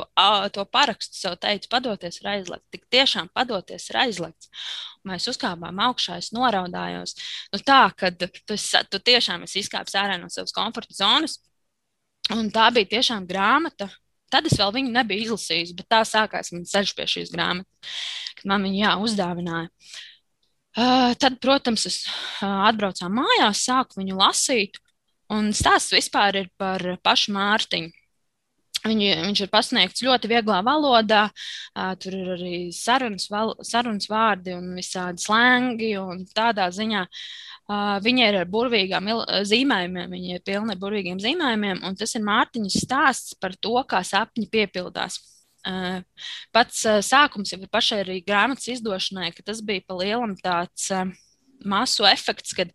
to 0.54 0.64
parakstu 0.70 1.18
sev 1.18 1.38
teicu, 1.42 1.70
padoties 1.72 2.20
ir 2.20 2.30
aizliegts. 2.36 2.70
Tik 2.74 2.86
tiešām 2.92 3.30
padoties 3.34 3.88
ir 3.90 4.00
aizliegts. 4.04 4.50
Mēs 5.04 5.26
uzkāpām 5.28 5.80
augšā, 5.84 6.16
es 6.22 6.30
noraudājos. 6.32 7.16
Nu, 7.52 7.60
tā, 7.60 7.82
ka 7.98 8.08
tu, 8.14 8.28
tu 8.48 9.00
tiešām 9.10 9.44
esi 9.44 9.60
izkāpis 9.60 9.96
ārā 10.00 10.16
no 10.20 10.30
savas 10.32 10.54
komforta 10.56 10.96
zonas, 10.96 11.33
Un 12.32 12.48
tā 12.52 12.70
bija 12.72 12.94
tiešām 12.96 13.26
grāmata. 13.28 13.90
Tad 14.32 14.48
es 14.48 14.56
vēl 14.58 14.72
viņu 14.78 14.92
nebiju 14.94 15.28
izlasījis, 15.28 15.74
bet 15.76 15.90
tā 15.92 16.00
sākās 16.08 16.50
mans 16.54 16.72
ceļš 16.72 16.94
pie 16.96 17.04
šīs 17.10 17.32
grāmatas, 17.34 17.98
kad 18.38 18.48
man 18.50 18.64
viņa 18.66 18.80
jā, 18.80 18.92
uzdāvināja. 19.04 19.68
Uh, 20.74 21.12
tad, 21.20 21.36
protams, 21.38 21.84
es 21.86 22.00
uh, 22.08 22.64
atbraucu 22.66 23.06
mājās, 23.12 23.60
sāku 23.68 24.00
viņu 24.00 24.16
lasīt. 24.18 24.80
Un 25.30 25.52
stāsts 25.56 25.94
vispār 25.94 26.40
ir 26.40 26.48
par 26.58 26.82
pašu 27.04 27.34
Mārtiņu. 27.36 27.92
Viņu, 28.84 29.06
viņš 29.22 29.40
ir 29.40 29.52
pasniegts 29.52 30.02
ļoti 30.04 30.28
vieglā 30.28 30.58
valodā. 30.66 31.28
Uh, 31.72 31.94
tur 32.00 32.16
ir 32.18 32.32
arī 32.34 32.56
sarunas, 32.74 33.28
val, 33.32 33.54
sarunas 33.64 34.10
vārdi 34.10 34.56
un 34.56 34.74
visādi 34.76 35.22
slēngi. 35.22 35.94
Tādā 36.34 36.66
ziņā 36.74 37.06
viņa 37.68 38.28
ir 38.28 38.40
ar 38.42 38.48
burvīgām 38.50 39.08
zīmējumiem, 39.48 40.10
viņa 40.12 40.34
ir 40.36 40.42
pilna 40.44 40.74
ar 40.74 40.80
burvīgiem 40.80 41.20
zīmējumiem, 41.22 41.84
un 41.86 41.96
tas 41.96 42.14
ir 42.14 42.26
Mārtiņas 42.26 42.80
stāsts 42.84 43.36
par 43.40 43.56
to, 43.56 43.76
kā 43.88 44.02
sapņi 44.04 44.50
piepildās. 44.52 45.20
Pats 46.52 46.82
sākums 47.06 47.54
jau 47.54 47.60
ir 47.62 47.70
pašai 47.72 48.02
arī 48.02 48.18
grāmatas 48.24 48.68
izdošanai, 48.74 49.32
ka 49.32 49.46
tas 49.46 49.62
bija 49.64 49.84
pa 49.88 49.96
lielam 49.96 50.36
tāds 50.36 50.90
masu 51.64 52.04
efekts, 52.04 52.52
kad 52.52 52.68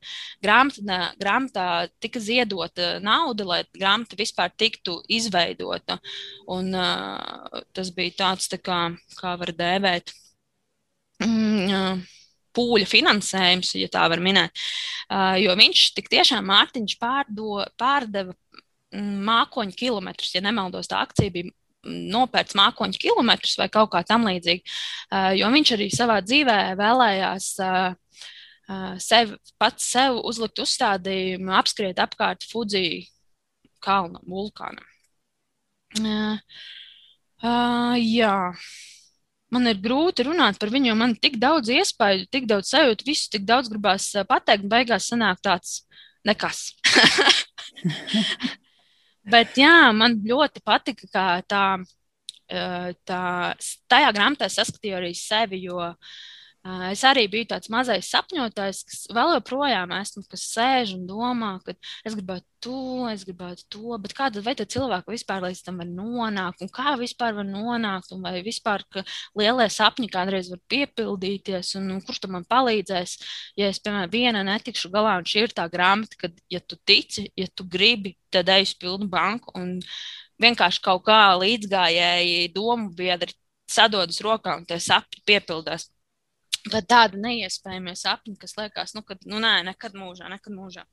grāmatā, 0.43 1.11
grāmatā 1.19 1.65
tika 2.01 2.21
ziedota 2.23 2.95
nauda, 3.03 3.45
lai 3.45 3.59
grāmata 3.75 4.17
vispār 4.17 4.49
tiktu 4.57 4.99
izveidota. 5.05 5.99
Un, 6.49 6.73
tas 7.77 7.93
bija 7.93 8.17
tāds, 8.23 8.49
tā 8.49 8.57
kā, 8.57 8.79
kā 9.19 9.35
var 9.37 9.53
dēvēt. 9.53 10.13
Mm, 11.21 12.01
pūļa 12.59 12.87
finansējums, 12.89 13.73
ja 13.79 13.89
tā 13.91 14.05
var 14.11 14.21
minēt. 14.23 14.65
Uh, 15.07 15.37
jo 15.39 15.55
viņš 15.57 15.85
tik 15.97 16.11
tiešām 16.11 16.47
Mārtiņš 16.49 16.97
pārdo, 17.01 17.63
pārdeva 17.79 18.35
mm, 18.35 19.15
mākoņu 19.29 19.77
kilometrus, 19.79 20.33
ja 20.35 20.43
nemaldos, 20.45 20.89
tā 20.91 21.01
akcija 21.05 21.33
bija 21.33 21.49
mm, 21.49 22.01
nopērts 22.15 22.57
mākoņu 22.59 22.99
kilometrus 23.01 23.55
vai 23.61 23.69
kaut 23.73 23.93
kā 23.95 24.03
tam 24.07 24.27
līdzīga. 24.27 24.75
Uh, 25.09 25.31
jo 25.39 25.51
viņš 25.55 25.73
arī 25.77 25.89
savā 25.95 26.19
dzīvē 26.25 26.59
vēlējās 26.79 27.53
uh, 27.63 27.95
sev, 29.01 29.33
pats 29.61 29.87
sev 29.95 30.19
uzlikt 30.29 30.61
uzstādījumu, 30.61 31.55
apskriet 31.57 32.01
apkārt 32.03 32.45
Fuji 32.51 33.07
kalna 33.81 34.21
vulkānam. 34.27 34.85
Uh, 35.97 36.37
uh, 37.41 37.95
jā 37.97 38.35
man 39.53 39.69
ir 39.71 39.81
grūti 39.81 40.25
runāt 40.27 40.59
par 40.61 40.71
viņu, 40.73 40.91
jo 40.91 40.97
man 40.99 41.13
ir 41.15 41.21
tik 41.23 41.37
daudz 41.41 41.71
iespēju, 41.73 42.27
tik 42.31 42.47
daudz 42.49 42.71
sajūtu, 42.73 43.07
visu 43.07 43.29
tik 43.33 43.45
daudz 43.49 43.69
gribās 43.71 44.09
pateikt, 44.29 44.65
un 44.65 44.73
beigās 44.73 45.09
sanāk 45.11 45.41
tāds 45.45 45.83
nekas. 46.27 46.73
Bet 49.33 49.57
jā, 49.59 49.91
man 49.93 50.17
ļoti 50.25 50.63
patika, 50.65 51.09
kā 51.13 51.27
tā, 51.45 51.63
tā 53.05 53.23
tajā 53.91 54.11
grāmatā 54.15 54.49
saskatīju 54.49 54.97
arī 54.97 55.13
sevi, 55.17 55.63
jo 55.67 55.77
uh, 55.91 56.13
Es 56.59 57.05
arī 57.07 57.23
biju 57.31 57.47
tāds 57.53 57.69
mazais 57.71 58.09
sapņotājs, 58.11 58.81
kas 58.83 59.03
vēl 59.15 59.29
joprojām 59.37 59.93
esmu, 59.95 60.25
kas 60.27 60.41
sēž 60.51 60.91
un 60.97 61.05
domā, 61.07 61.53
ka 61.63 61.71
es 62.03 62.17
gribētu 62.17 62.43
to, 62.59 62.79
es 63.07 63.21
gribētu 63.23 63.63
to, 63.71 63.95
bet 64.03 64.11
kāda 64.17 64.43
vai 64.43 64.57
tad 64.59 64.67
cilvēki 64.73 65.13
vispār 65.13 65.45
līdz 65.45 65.61
tam 65.63 65.77
var 65.79 65.87
nonākt, 65.87 66.65
un 66.65 66.71
kā 66.75 66.97
vispār 66.99 67.37
var 67.37 67.47
nonākt, 67.47 68.11
un 68.11 68.25
vai 68.27 68.41
vispār 68.43 68.83
lielie 69.39 69.69
sapņi 69.71 70.09
kādreiz 70.11 70.49
var 70.51 70.59
piepildīties, 70.73 71.69
un, 71.79 71.87
un 71.95 72.01
kurš 72.03 72.19
tam 72.25 72.35
man 72.35 72.47
palīdzēs, 72.51 73.13
ja 73.61 73.69
es, 73.71 73.79
piemēram, 73.85 74.11
viena 74.11 74.41
netikšu 74.49 74.91
galā, 74.91 75.15
un 75.21 75.29
šī 75.31 75.45
ir 75.47 75.55
tā 75.55 75.69
grāmata, 75.71 76.19
ka, 76.19 76.31
ja 76.51 76.59
tu 76.59 76.75
tici, 76.83 77.29
ja 77.39 77.47
tu 77.55 77.63
gribi, 77.63 78.17
tad 78.35 78.51
ej 78.51 78.67
uz 78.67 78.73
pilnu 78.83 79.07
banku, 79.07 79.55
un 79.55 79.77
vienkārši 80.43 80.83
kaut 80.83 81.05
kā 81.07 81.21
līdzgājēji 81.39 82.51
domu 82.51 82.91
biedri 82.99 83.31
sadodas 83.71 84.19
rokā, 84.25 84.57
un 84.59 84.67
tie 84.67 84.81
sapņi 84.83 85.23
piepildās. 85.29 85.87
Bet 86.67 86.89
tāda 86.91 87.19
neiespējama 87.21 87.95
sapņa, 87.95 88.35
kas 88.41 88.55
liekas, 88.59 88.95
nu, 88.97 89.03
ka, 89.07 89.15
nu, 89.29 89.39
nē, 89.43 89.59
nekad 89.69 89.95
mūžā, 89.97 90.27
nekad 90.31 90.55
mūžā. 90.55 90.85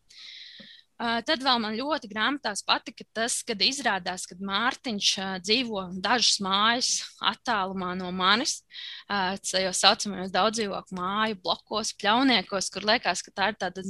Uh, 0.96 1.18
tad 1.28 1.42
vēl 1.44 1.58
man 1.60 1.74
ļoti 1.76 2.08
grāmatās 2.08 2.62
patika 2.64 3.04
tas, 3.18 3.42
kad 3.44 3.60
izrādās, 3.60 4.22
ka 4.24 4.38
Mārtiņš 4.40 5.08
uh, 5.20 5.32
dzīvo 5.44 5.82
dažas 6.00 6.38
mājas 6.40 6.92
attālumā 7.20 7.90
no 7.98 8.08
manis, 8.16 8.62
uh, 9.10 9.34
jau 9.36 9.74
saucamajos 9.76 10.32
daudz 10.32 10.56
dzīvokļu 10.56 10.96
māju 10.96 11.36
blokos, 11.42 11.92
pļauniekos, 12.00 12.70
kur 12.72 12.88
liekas, 12.88 13.20
ka 13.26 13.34
tā 13.34 13.50
ir 13.52 13.60
tāda 13.60 13.84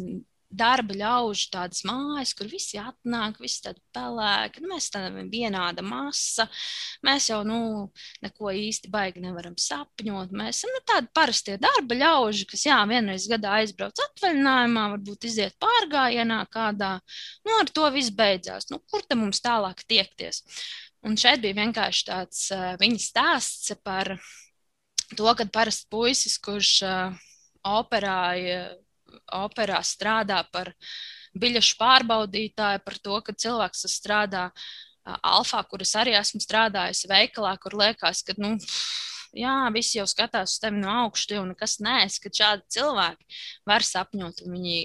darba 0.56 0.94
ļaužu 0.96 1.50
tādas 1.52 1.82
mājas, 1.86 2.32
kur 2.36 2.48
visi 2.50 2.78
atnāk, 2.80 3.40
visi 3.42 3.62
tādi 3.66 3.82
pelēki. 3.94 4.62
Nu, 4.62 4.70
mēs 4.72 4.88
tam 4.94 5.18
vienāda 5.32 5.84
masa. 5.86 6.48
Mēs 7.06 7.28
jau 7.30 7.42
nu, 7.46 7.58
neko 8.24 8.52
īsti 8.56 8.90
baigi 8.92 9.24
nevaram 9.24 9.56
sapņot. 9.60 10.32
Mēs 10.36 10.62
esam 10.62 10.74
nu, 10.74 10.82
tādi 10.88 11.12
parastie 11.16 11.58
darba 11.62 11.98
ļauži, 12.00 12.48
kas 12.50 12.66
jā, 12.68 12.78
vienreiz 12.88 13.28
gadā 13.30 13.58
aizbrauc 13.60 14.00
atvaļinājumā, 14.08 14.88
varbūt 14.96 15.28
iziet 15.30 15.58
pārgājienā 15.62 16.40
kādā. 16.52 16.96
Nu, 17.46 17.60
ar 17.60 17.70
to 17.70 17.90
viss 17.94 18.14
beidzās. 18.14 18.70
Nu, 18.72 18.80
kur 18.90 19.04
te 19.06 19.18
mums 19.18 19.42
tālāk 19.44 19.84
tiekties? 19.88 20.42
Un 21.06 21.14
šeit 21.20 21.42
bija 21.44 21.54
vienkārši 21.60 22.08
tāds 22.08 22.48
uh, 22.54 22.72
viņa 22.80 23.02
stāsts 23.02 23.76
par 23.86 24.16
to, 25.14 25.28
kad 25.38 25.52
parasts 25.54 25.86
puisis, 25.92 26.34
kurš 26.42 26.72
uh, 26.86 27.26
operā, 27.66 28.20
operā 29.38 29.80
strādā 29.84 30.42
par 30.52 30.72
biļešu 31.36 31.76
pārbaudītāju, 31.80 32.82
par 32.84 32.98
to, 33.02 33.20
ka 33.24 33.36
cilvēks 33.36 33.86
strādā 33.92 34.50
alfā, 35.22 35.62
kuras 35.70 35.94
arī 36.00 36.16
esmu 36.18 36.40
strādājusi 36.42 37.10
veikalā, 37.10 37.54
kur 37.62 37.76
liekas, 37.78 38.22
ka, 38.26 38.34
nu, 38.42 38.56
jā, 39.36 39.56
visi 39.74 40.00
jau 40.00 40.06
skatās 40.10 40.56
uz 40.56 40.62
tevi 40.62 40.80
no 40.82 40.92
augšas, 41.04 41.36
jau 41.36 41.44
nekas 41.46 41.78
neesi, 41.84 42.22
ka 42.24 42.32
šādi 42.40 42.78
cilvēki 42.78 43.42
var 43.68 43.86
sapņot 43.86 44.46
un 44.46 44.56
viņi 44.58 44.80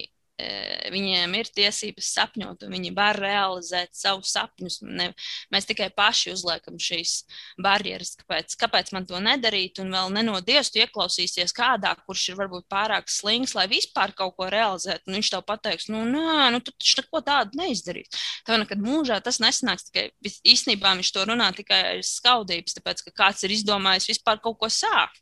viņiem 0.91 1.35
ir 1.39 1.49
tiesības 1.55 2.11
sapņot, 2.15 2.65
un 2.65 2.75
viņi 2.75 2.91
var 2.95 3.19
realizēt 3.19 3.93
savus 3.97 4.33
sapņus. 4.35 4.79
Ne, 4.87 5.11
mēs 5.53 5.67
tikai 5.69 5.89
paši 5.95 6.33
uzliekam 6.35 6.79
šīs 6.81 7.15
barjeras, 7.61 8.15
kāpēc, 8.21 8.55
kāpēc 8.61 8.91
man 8.95 9.07
to 9.09 9.19
nedarīt, 9.23 9.81
un 9.83 9.93
vēl 9.93 10.13
nenodies, 10.15 10.71
tu 10.71 10.81
ieklausīsies 10.83 11.55
kādā, 11.57 11.93
kurš 12.05 12.31
ir 12.31 12.39
varbūt 12.41 12.67
pārāk 12.71 13.11
slings, 13.11 13.55
lai 13.57 13.67
vispār 13.71 14.15
kaut 14.17 14.35
ko 14.39 14.49
realizētu. 14.51 15.07
Un 15.07 15.19
viņš 15.19 15.33
tev 15.33 15.45
pateiks, 15.47 15.89
nu, 15.93 16.03
nē, 16.07 16.51
nu, 16.55 16.61
tu 16.63 16.73
taču 16.75 17.01
neko 17.01 17.23
tādu 17.25 17.61
neizdarīsi. 17.61 18.23
Tev 18.47 18.61
nekad 18.63 18.81
mūžā 18.83 19.21
tas 19.23 19.41
nesnāks 19.43 19.89
tikai 19.89 20.09
īstenībā 20.23 20.95
viņš 20.99 21.11
to 21.15 21.25
runā 21.29 21.51
tikai 21.55 21.81
aiz 21.95 22.15
skaudības, 22.19 22.77
tāpēc 22.77 23.05
ka 23.07 23.15
kāds 23.23 23.45
ir 23.45 23.55
izdomājis 23.55 24.09
vispār 24.13 24.41
kaut 24.43 24.59
ko 24.61 24.71
sākt. 24.71 25.21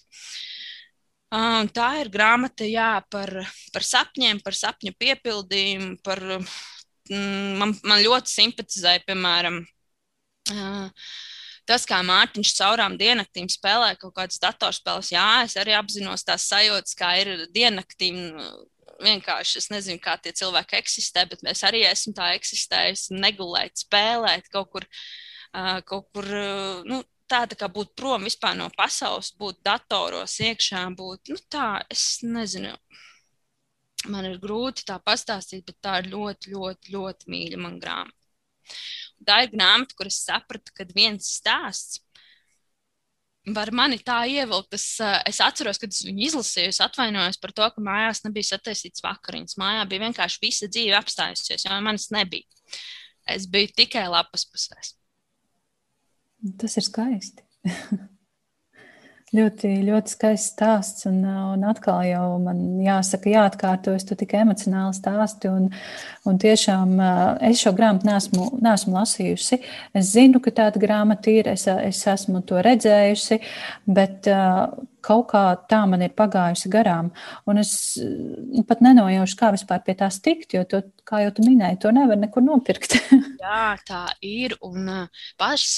Un 1.30 1.68
tā 1.70 1.88
ir 2.02 2.10
grāmata 2.10 2.66
jā, 2.66 3.04
par, 3.14 3.30
par 3.74 3.84
sapņiem, 3.86 4.40
par 4.42 4.56
sapņu 4.58 4.96
piepildījumu. 4.98 6.00
Par, 6.02 6.22
mm, 6.26 7.52
man, 7.62 7.76
man 7.86 8.02
ļoti 8.02 8.34
simpatizēja, 8.34 9.04
piemēram, 9.06 9.60
tas, 11.70 11.86
kā 11.86 12.00
Mārtiņš 12.06 12.56
caurām 12.58 12.98
diennaktīm 12.98 13.50
spēlē 13.54 13.92
kaut 14.02 14.16
kādas 14.18 14.42
datorspēles. 14.42 15.12
Jā, 15.14 15.28
es 15.46 15.54
arī 15.62 15.78
apzinos 15.78 16.26
tās 16.26 16.50
sajūtas, 16.50 16.98
kā 16.98 17.14
ir 17.22 17.46
diennaktīm. 17.54 18.26
Vienkārši 19.00 19.62
es 19.62 19.70
nezinu, 19.72 20.02
kā 20.04 20.18
tie 20.20 20.34
cilvēki 20.36 20.76
eksistē, 20.82 21.28
bet 21.30 21.46
mēs 21.46 21.62
arī 21.64 21.86
esam 21.88 22.18
tā 22.18 22.34
eksistējuši, 22.36 23.16
negulēt, 23.22 23.78
spēlēt 23.86 24.50
kaut 24.52 24.74
kur, 24.74 24.90
kaut 25.88 26.10
kur 26.12 26.28
nu, 26.90 27.04
tā, 27.30 27.44
tā 27.50 27.58
kā 27.60 27.70
būt 27.72 27.94
prom 28.00 28.26
vispār 28.28 28.58
no 28.58 28.70
pasaules, 28.78 29.32
būt 29.40 29.62
datoros 29.66 30.40
iekšā, 30.46 30.84
būt, 30.98 31.32
nu 31.34 31.40
tā, 31.52 31.70
es 31.92 32.20
nezinu. 32.26 32.74
Man 34.10 34.26
ir 34.30 34.38
grūti 34.40 34.86
tā 34.88 34.96
pastāstīt, 35.04 35.66
bet 35.68 35.80
tā 35.84 35.98
ir 36.02 36.12
ļoti, 36.14 36.54
ļoti, 36.54 36.94
ļoti 36.96 37.32
mīļa 37.34 37.60
man 37.60 37.80
grāmata. 37.82 38.16
Tā 39.28 39.42
ir 39.44 39.52
grāmata, 39.52 39.98
kuras 40.00 40.22
sapratu, 40.24 40.72
kad 40.78 40.94
viens 40.96 41.28
stāsts 41.40 42.00
var 43.56 43.72
mani 43.76 44.00
tā 44.06 44.22
ievilkt. 44.30 44.74
Es, 44.78 44.86
es 45.28 45.42
atceros, 45.44 45.80
kad 45.82 45.94
es 45.94 46.04
viņu 46.06 46.26
izlasīju, 46.30 46.74
es 46.74 46.82
atvainojos 46.84 47.40
par 47.42 47.54
to, 47.56 47.68
ka 47.76 47.84
mājās 47.84 48.24
nebija 48.26 48.54
sataisīts 48.54 49.04
vakariņas. 49.06 49.58
Mājā 49.60 49.84
bija 49.90 50.06
vienkārši 50.08 50.42
visa 50.44 50.72
dzīve 50.72 50.98
apstājusies, 51.00 51.66
jo 51.66 51.82
manis 51.84 52.10
nebija. 52.16 52.48
Es 53.30 53.50
biju 53.50 53.74
tikai 53.78 54.08
lapas 54.10 54.46
pusēs. 54.50 54.99
Tas 56.60 56.78
ir 56.80 56.88
skaisti. 56.88 57.44
ļoti, 59.36 59.72
ļoti 59.86 60.14
skaists 60.14 60.54
stāsts. 60.54 61.06
Un, 61.10 61.22
un 61.24 61.66
atkal 61.70 62.02
jau 62.08 62.26
man 62.42 62.62
jāsaka, 62.84 63.32
jāatkārtojas, 63.34 64.06
tu 64.08 64.18
tik 64.20 64.34
emocionāli 64.40 64.96
stāsti. 64.98 65.52
Un, 65.52 65.70
un 66.30 66.40
tiešām 66.42 66.96
es 67.50 67.64
šo 67.64 67.74
grāmatu 67.78 68.10
neesmu, 68.10 68.50
neesmu 68.64 68.96
lasījusi. 68.98 69.62
Es 69.98 70.14
zinu, 70.16 70.42
ka 70.44 70.54
tāda 70.62 70.82
grāmata 70.82 71.34
ir, 71.34 71.52
es, 71.54 71.68
es 71.70 72.02
esmu 72.10 72.42
to 72.50 72.62
redzējusi, 72.66 73.40
bet 73.90 74.30
kaut 75.06 75.30
kā 75.32 75.44
tā 75.70 75.84
man 75.90 76.04
ir 76.06 76.16
pagājusi 76.18 76.72
garām. 76.74 77.12
Un 77.50 77.62
es 77.62 77.74
pat 78.68 78.82
nenojaušu, 78.86 79.38
kā 79.40 79.52
vispār 79.56 79.84
pie 79.86 79.96
tās 80.00 80.20
tikt, 80.24 80.58
jo, 80.58 80.66
to, 80.70 80.82
kā 81.08 81.24
jau 81.26 81.36
tu 81.38 81.46
minēji, 81.46 81.82
to 81.86 81.94
nevar 81.96 82.20
nekur 82.20 82.44
nopirkt. 82.46 82.98
Jā, 83.44 83.78
tā 83.88 84.08
ir. 84.26 84.58
Un 84.66 84.90
pašs 85.40 85.78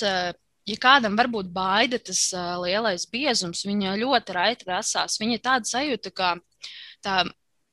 ja 0.72 0.80
kādam 0.82 1.18
varbūt 1.20 1.52
baida 1.54 2.00
tas 2.00 2.24
uh, 2.36 2.56
lielais 2.64 3.06
biezums, 3.12 3.66
viņa 3.68 3.98
ļoti 4.02 4.38
raiti 4.38 4.70
rasās. 4.70 5.20
Viņa 5.22 5.38
ir 5.38 5.44
tāda 5.46 5.72
sajūta, 5.72 6.14
ka 6.16 6.34
tā 7.04 7.22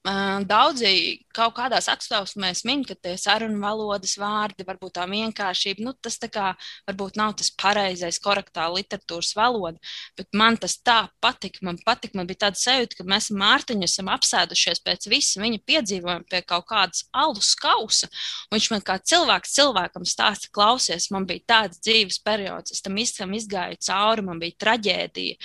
Daudzi 0.09 1.21
kaut 1.37 1.53
kādās 1.59 1.89
atstāvsmēs 1.91 2.63
min, 2.65 2.81
ka 2.87 2.95
tie 2.97 3.13
sarunu 3.21 3.59
valodas 3.61 4.15
vārdi, 4.17 4.65
varbūt 4.65 4.95
tā 4.97 5.05
vienkāršība, 5.11 5.85
nu, 5.85 5.93
tas 5.93 6.17
tā 6.23 6.31
kā 6.33 6.53
varbūt 6.89 7.19
nav 7.21 7.35
tas 7.37 7.51
pareizais, 7.53 8.21
korektā 8.23 8.65
literatūras 8.73 9.35
valoda, 9.37 9.77
bet 10.17 10.31
man 10.33 10.57
tas 10.57 10.79
tā 10.81 10.97
patika. 11.21 11.61
Man 11.67 11.81
patika, 11.85 12.17
man 12.17 12.31
bija 12.31 12.47
tāda 12.47 12.61
sajūta, 12.61 12.97
ka 13.01 13.07
mēs 13.11 13.29
Mārtiņu 13.37 13.85
esam 13.85 14.09
apsēdušies 14.15 14.81
pēc 14.87 15.11
visa 15.13 15.43
viņa 15.43 15.61
piedzīvojuma 15.69 16.25
pie 16.31 16.41
kaut 16.47 16.69
kādas 16.71 17.05
alus 17.13 17.53
kausa. 17.59 18.09
Viņš 18.55 18.71
man 18.73 18.87
kā 18.87 18.97
cilvēks 19.03 19.55
cilvēkam 19.59 20.09
stāsta, 20.09 20.49
klausies, 20.55 21.11
man 21.13 21.29
bija 21.29 21.45
tāds 21.53 21.83
dzīves 21.85 22.23
periods, 22.25 22.73
es 22.73 22.83
tam 22.87 22.97
izgāju 23.37 23.77
cauri, 23.91 24.25
man 24.31 24.41
bija 24.41 24.57
traģēdija, 24.65 25.37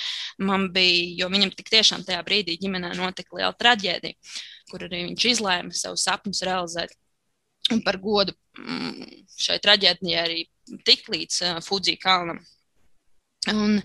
man 0.47 0.69
bija, 0.73 1.05
jo 1.23 1.31
viņam 1.35 1.53
tik 1.57 1.73
tiešām 1.73 2.07
tajā 2.07 2.23
brīdī 2.23 2.57
ģimenē 2.63 2.95
notika 2.95 3.41
liela 3.41 3.53
traģēdija 3.59 4.51
kur 4.73 4.87
arī 4.87 5.05
viņš 5.11 5.27
izlēma 5.35 5.77
savus 5.77 6.07
sapņus 6.09 6.43
realizēt. 6.49 6.97
Un 7.71 7.79
par 7.85 7.99
godu 8.01 8.33
mm, 8.57 9.21
šai 9.39 9.59
traģēdijai 9.63 10.19
arī 10.19 10.41
tik 10.87 11.05
līdz 11.13 11.39
uh, 11.45 11.61
Fuji 11.63 11.95
kalnam. 12.01 12.41
Un 13.51 13.81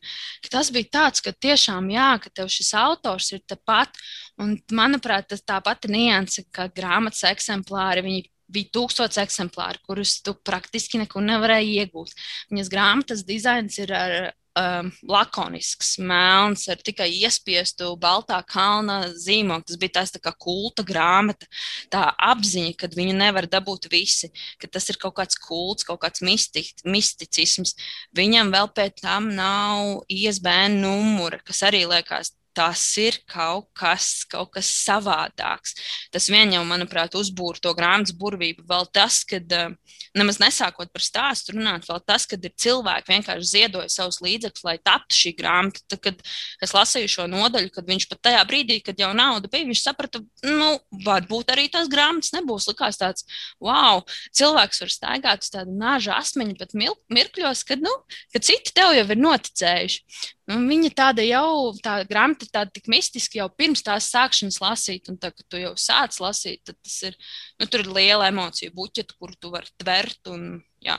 tas 0.52 0.70
bija 0.70 0.86
tāds, 0.94 1.22
ka 1.22 1.32
tiešām, 1.34 1.88
jā, 1.90 2.08
ka 2.22 2.30
tev 2.30 2.50
šis 2.52 2.70
autors 2.78 3.32
ir 3.34 3.42
tepat, 3.42 3.96
un 4.38 4.54
manuprāt, 4.70 5.26
tas 5.32 5.42
tāpat 5.42 5.88
ir 5.88 5.94
nianse, 5.96 6.44
ka 6.54 6.68
grāmatas 6.70 7.24
eksemplāri, 7.26 8.04
viņi 8.06 8.22
bija 8.54 8.70
tūkstots 8.78 9.18
eksemplāri, 9.20 9.82
kurus 9.84 10.20
tu 10.24 10.36
praktiski 10.46 11.02
nekur 11.02 11.24
nevarēji 11.26 11.82
iegūt. 11.82 12.14
Viņas 12.52 12.70
grāmatas 12.72 13.26
dizains 13.26 13.80
ir 13.82 13.92
ar 13.92 14.16
um, 14.58 14.90
lakonisks, 15.08 15.96
melns, 16.02 16.66
ar 16.70 16.80
tikai 16.84 17.08
iespiestu 17.20 17.92
baltā 18.00 18.40
kalna 18.48 19.00
zīmogu. 19.14 19.66
Tas 19.68 19.80
bija 19.80 19.96
tāds 19.98 20.14
tā 20.14 20.22
kā 20.24 20.32
kulta 20.34 20.84
grāmata, 20.86 21.48
tā 21.92 22.08
apziņa, 22.30 22.74
ka 22.78 22.90
viņu 22.94 23.16
nevar 23.18 23.48
dabūt 23.50 23.90
visi, 23.92 24.32
ka 24.60 24.70
tas 24.70 24.88
ir 24.90 25.00
kaut 25.00 25.16
kāds 25.20 25.38
kults, 25.42 25.86
kaut 25.88 26.02
kāds 26.04 26.24
mistik, 26.24 26.72
misticisms. 26.84 27.76
Viņam 28.16 28.52
vēl 28.54 28.72
pēc 28.74 29.04
tam 29.04 29.30
nav 29.38 30.02
ISBN 30.12 30.80
numura, 30.82 31.40
kas 31.44 31.64
arī 31.68 31.86
liekas 31.88 32.34
tas 32.58 32.82
ir 32.98 33.20
kaut 33.30 33.68
kas, 33.76 34.24
kaut 34.26 34.50
kas 34.56 34.66
savādāks. 34.82 35.76
Tas 36.10 36.26
vien 36.32 36.50
jau, 36.56 36.64
manuprāt, 36.66 37.14
uzbūra 37.18 37.62
to 37.62 37.70
grāmatas 37.78 38.16
burvību. 38.18 38.64
Vēl 38.66 38.88
tas, 38.94 39.20
kad 39.28 39.52
eh, 39.54 39.76
nemaz 40.16 40.38
nesākot 40.42 40.90
par 40.94 41.04
stāstu 41.04 41.54
runāt, 41.56 41.86
vēl 41.88 42.00
tas, 42.06 42.26
kad 42.28 42.44
ir 42.44 42.54
cilvēki 42.64 43.12
vienkārši 43.12 43.50
ziedoja 43.50 43.90
savus 43.92 44.20
līdzekļus, 44.24 44.64
lai 44.66 44.76
taptu 44.84 45.18
šī 45.18 45.34
grāmata. 45.38 45.82
Tad, 45.88 46.00
kad 46.04 46.22
es 46.64 46.74
lasīju 46.76 47.12
šo 47.12 47.28
nodaļu, 47.30 47.72
kad 47.74 47.88
viņš 47.88 48.08
pat 48.12 48.22
tajā 48.28 48.44
brīdī, 48.48 48.80
kad 48.84 49.00
jau 49.00 49.10
nauda 49.16 49.50
bija, 49.52 49.68
viņš 49.68 49.84
saprata, 49.84 50.22
nu, 50.46 50.70
varbūt 51.04 51.52
arī 51.54 51.68
tās 51.72 51.90
grāmatas 51.92 52.32
nebūs. 52.36 52.70
Likās 52.70 53.00
tāds, 53.00 53.28
wow, 53.64 54.04
cilvēks 54.36 54.84
var 54.84 54.94
staigāt 54.94 55.46
uz 55.46 55.52
tādu 55.54 55.76
nāža 55.78 56.18
asmeņu 56.22 56.58
pat 56.60 56.74
mirkļos, 56.78 57.64
kad, 57.68 57.84
nu, 57.84 57.94
kad 58.34 58.48
citi 58.48 58.74
tev 58.76 58.96
jau 58.96 59.06
ir 59.08 59.24
noticējuši. 59.24 60.34
Un 60.48 60.64
viņa 60.70 60.90
tāda 60.96 61.24
jau, 61.26 61.74
tā 61.84 61.98
grāmata 62.08 62.46
tāda 62.48 62.72
tik 62.72 62.86
mistiska 62.88 63.42
jau 63.42 63.50
pirms 63.52 63.82
tās 63.84 64.06
sākšanas 64.14 64.56
lasīt, 64.64 65.10
un 65.12 65.18
tā, 65.20 65.28
kad 65.34 65.44
tu 65.44 65.60
jau 65.60 65.74
sāc 65.76 66.16
lasīt, 66.24 66.62
tad 66.64 66.78
tas 66.80 66.94
ir, 67.04 67.18
nu, 67.60 67.68
tur 67.68 67.84
ir 67.84 67.90
liela 67.92 68.30
emociju 68.32 68.72
buķeta, 68.76 69.18
kur 69.20 69.34
tu 69.36 69.52
vari 69.52 69.68
tvert 69.76 70.32
un, 70.32 70.46
jā. 70.84 70.96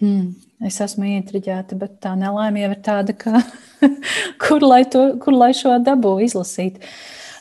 Hmm, 0.00 0.32
es 0.64 0.76
esmu 0.84 1.08
ietriģēta, 1.08 1.76
bet 1.80 2.00
tā 2.04 2.14
nelaime 2.16 2.64
jau 2.64 2.72
ir 2.72 2.80
tāda, 2.84 3.16
ka 3.16 3.40
kur, 4.44 4.64
lai 4.64 4.82
to, 4.88 5.04
kur 5.20 5.36
lai 5.36 5.52
šo 5.56 5.76
dabū 5.84 6.16
izlasīt. 6.24 6.80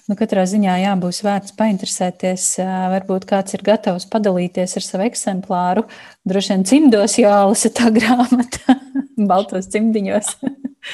Nu, 0.05 0.13
katrā 0.13 0.43
ziņā 0.45 0.75
jā, 0.83 0.91
būs 1.01 1.23
vērts 1.25 1.55
painteresēties. 1.57 2.43
Varbūt 2.93 3.23
kāds 3.29 3.55
ir 3.57 3.63
gatavs 3.65 4.05
padalīties 4.11 4.77
ar 4.77 4.85
savu 4.85 5.07
eksemplāru. 5.07 5.87
Droši 6.29 6.53
vien 6.53 6.65
cimdos 6.69 7.17
jālasa 7.17 7.71
tā 7.73 7.89
grāmata. 7.95 8.77
baltos 9.31 9.69
cimdiņos. 9.73 10.35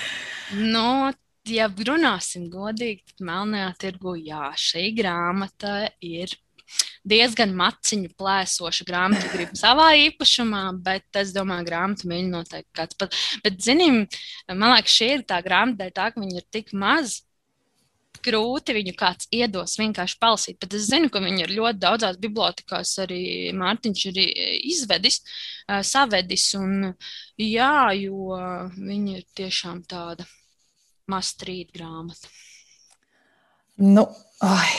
no, 0.75 1.11
ja 1.49 1.67
runāsim 1.71 2.47
godīgi, 2.53 3.03
tad 3.11 3.25
melnajā 3.27 3.73
tirgu, 3.81 4.15
jā, 4.21 4.51
šī 4.57 4.87
grāmata 4.97 5.89
ir 6.05 6.33
diezgan 7.03 7.51
maciņu 7.57 8.13
plēsoša 8.15 8.85
grāmata. 8.87 9.31
Gribu 9.33 9.59
savā 9.59 9.89
īpašumā, 10.05 10.63
bet 10.85 11.19
es 11.19 11.33
domāju, 11.35 11.67
grāmatu 11.67 12.07
mīļi 12.07 12.29
noteikti 12.31 12.77
kāds 12.77 12.99
pat. 13.01 13.17
Bet, 13.43 13.59
zinām, 13.65 14.05
man 14.53 14.77
liekas, 14.77 14.95
šī 15.01 15.11
ir 15.17 15.25
tā 15.27 15.41
grāmata, 15.43 15.89
tā, 15.91 16.07
ka 16.13 16.23
viņa 16.23 16.39
ir 16.39 16.47
tik 16.53 16.71
maza 16.77 17.25
grūti 18.25 18.75
viņu 18.77 18.93
kāds 18.99 19.29
iedos 19.33 19.77
vienkārši 19.79 20.19
palasīt. 20.21 20.59
Bet 20.61 20.75
es 20.77 20.89
zinu, 20.89 21.09
ka 21.13 21.21
viņi 21.23 21.45
ir 21.45 21.55
ļoti 21.57 21.81
daudzās 21.81 22.19
bibliotekās 22.21 22.93
arī 23.03 23.23
Mārtiņš 23.57 24.05
ir 24.11 24.21
izvedis, 24.71 25.21
uh, 25.23 25.81
savedis. 25.85 26.49
Un, 26.59 26.93
jā, 27.39 27.73
jo 27.97 28.37
viņi 28.77 29.17
ir 29.19 29.27
tiešām 29.37 29.83
tāda 29.89 30.27
mastrīt 31.11 31.71
grāmata. 31.75 32.29
Nu, 33.81 34.05
oh, 34.45 34.73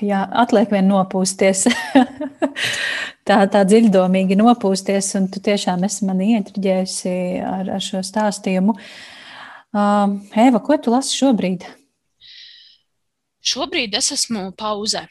jā, 0.00 0.22
atliek 0.42 0.70
vien 0.72 0.88
nopūsties. 0.88 1.66
tā, 3.28 3.40
tā 3.52 3.64
dziļdomīgi 3.68 4.38
nopūsties, 4.38 5.12
un 5.18 5.28
tu 5.32 5.42
tiešām 5.44 5.84
esi 5.88 6.06
mani 6.08 6.32
ietriģējusi 6.38 7.16
ar, 7.44 7.74
ar 7.76 7.84
šo 7.84 8.02
stāstījumu. 8.06 8.76
Uh, 9.76 10.16
Eva, 10.46 10.62
ko 10.64 10.78
tu 10.80 10.94
lasi 10.94 11.18
šobrīd? 11.18 11.66
Šobrīd 13.46 13.94
es 13.94 14.12
esmu 14.16 14.50
pauzē. 14.58 15.06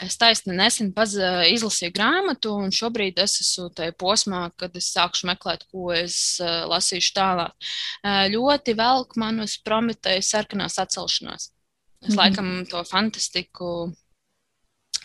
Es 0.00 0.16
taisni 0.16 0.54
nesen 0.56 0.94
paz, 0.96 1.12
izlasīju 1.52 1.92
grāmatu, 1.92 2.54
un 2.56 2.72
šobrīd 2.72 3.18
es 3.20 3.34
esmu 3.42 3.66
tajā 3.76 3.92
posmā, 4.00 4.46
kad 4.56 4.76
es 4.80 4.88
sākšu 4.94 5.28
meklēt, 5.28 5.66
ko 5.68 5.90
es 5.92 6.14
uh, 6.40 6.62
lasīšu 6.70 7.12
tālāk. 7.18 7.52
Uh, 8.00 8.24
ļoti 8.32 8.74
velk 8.78 9.18
man 9.20 9.44
uz 9.44 9.58
Prometēju 9.60 10.24
sarkanās 10.24 10.80
atcelšanās. 10.80 11.50
Es 11.50 12.08
mm 12.08 12.14
-hmm. 12.14 12.16
laikam 12.16 12.48
to 12.70 12.84
fantastiku, 12.88 13.92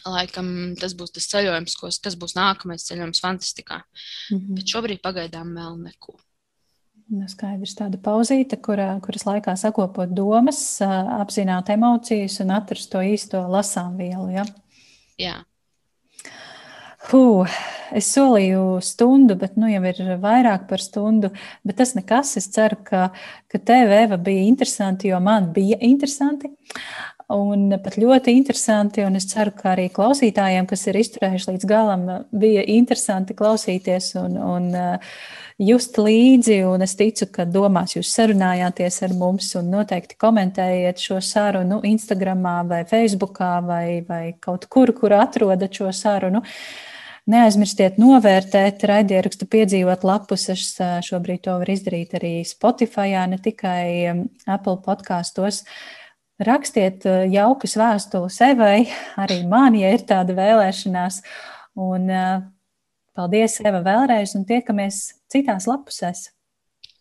laikam 0.06 0.48
tas 0.80 0.96
būs 0.96 1.12
tas 1.12 1.28
ceļojums, 1.34 1.76
ko, 1.76 1.90
kas 2.08 2.16
būs 2.16 2.38
nākamais 2.38 2.88
ceļojums 2.88 3.20
fantastikā. 3.20 3.82
Mm 4.32 4.38
-hmm. 4.38 4.56
Bet 4.56 4.72
šobrīd 4.72 5.02
pagaidām 5.04 5.52
vēl 5.60 5.76
neko. 5.90 6.20
Nu, 7.06 7.28
skaidrs, 7.30 7.76
tāda 7.78 8.00
pauzīte, 8.02 8.58
kurā, 8.58 8.88
kuras 9.06 9.28
laikā 9.28 9.54
sakopot 9.62 10.10
domas, 10.18 10.58
apzināt 10.82 11.70
emocijas 11.70 12.40
un 12.42 12.56
atrast 12.56 12.90
to 12.90 13.04
īsto 13.06 13.44
lasām 13.46 13.94
vielu. 14.00 14.26
Ja? 14.34 14.46
Jā. 15.22 15.36
Huh, 17.06 17.46
es 17.94 18.10
solīju 18.10 18.80
stundu, 18.82 19.36
bet 19.38 19.54
nu 19.62 19.70
jau 19.70 19.84
ir 19.86 20.02
vairāk 20.24 20.66
par 20.72 20.82
stundu. 20.82 21.30
Bet 21.62 21.78
tas 21.84 21.94
nekas. 21.94 22.34
Es 22.42 22.50
ceru, 22.56 22.80
ka, 22.88 23.12
ka 23.54 23.62
tev, 23.62 23.94
Eva, 23.94 24.18
bija 24.18 24.48
interesanti, 24.50 25.14
jo 25.14 25.22
man 25.22 25.52
bija 25.54 25.78
interesanti. 25.86 26.50
Un 27.36 27.70
pat 27.86 28.00
ļoti 28.02 28.34
interesanti, 28.38 29.06
un 29.06 29.22
es 29.22 29.30
ceru, 29.30 29.54
ka 29.54 29.76
arī 29.76 29.92
klausītājiem, 29.94 30.66
kas 30.70 30.90
ir 30.90 30.98
izturējuši 30.98 31.54
līdz 31.54 31.70
galam, 31.70 32.10
bija 32.34 32.66
interesanti 32.74 33.38
klausīties 33.38 34.12
un, 34.22 34.38
un 34.42 34.68
uh, 34.74 35.16
just 35.62 35.98
līdzi. 36.00 36.60
Un 36.68 36.84
es 36.86 36.96
ticu, 37.00 37.28
ka 37.32 37.46
domās 37.48 37.96
jūs 37.96 38.12
sarunājāties 38.16 39.02
ar 39.08 39.16
mums 39.18 39.54
un 39.60 39.72
noteikti 39.74 40.18
komentējiet 40.22 41.02
šo 41.02 41.22
sarunu 41.24 41.82
Instagram 41.88 42.44
vai 42.70 42.84
Facebook 42.90 43.40
vai, 43.40 44.04
vai 44.08 44.36
kaut 44.40 44.68
kur, 44.70 44.92
kur 44.94 45.16
atrodat 45.16 45.74
šo 45.74 45.92
sarunu. 45.96 46.44
Neaizmirstiet 47.26 47.96
novērtēt 47.98 48.84
raidierakstu, 48.86 49.48
piedzīvot 49.50 50.04
lapus. 50.06 50.46
Es 50.54 50.76
šobrīd 51.08 51.42
to 51.48 51.56
varu 51.58 51.74
izdarīt 51.74 52.14
arī 52.20 52.36
Spotify, 52.46 53.16
ne 53.30 53.40
tikai 53.42 54.26
Apple 54.46 54.78
podkastos. 54.86 55.64
Rakstiet 56.46 57.08
jaukas 57.32 57.78
vēstules 57.80 58.38
Evai, 58.44 58.90
arī 59.18 59.40
man, 59.48 59.74
ja 59.80 59.94
ir 59.96 60.04
tāda 60.06 60.36
vēlēšanās. 60.38 61.22
Un, 61.82 62.12
paldies, 63.16 63.58
Eva, 63.64 63.80
vēlreiz, 63.86 64.36
un 64.38 64.44
tiekamies 64.46 65.00
citās 65.36 65.68
lapusēs. 65.70 66.30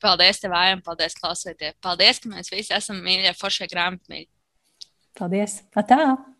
Paldies, 0.05 0.43
tev, 0.43 0.53
Aijam, 0.59 0.83
paldies, 0.85 1.17
klausieties. 1.17 1.79
Paldies, 1.85 2.21
ka 2.21 2.29
mēs 2.33 2.53
visi 2.53 2.75
esam 2.77 3.01
mīļie, 3.05 3.33
foršie 3.39 3.71
grāmatmīļi. 3.73 4.29
Paldies! 5.17 5.63
Atā! 5.79 6.34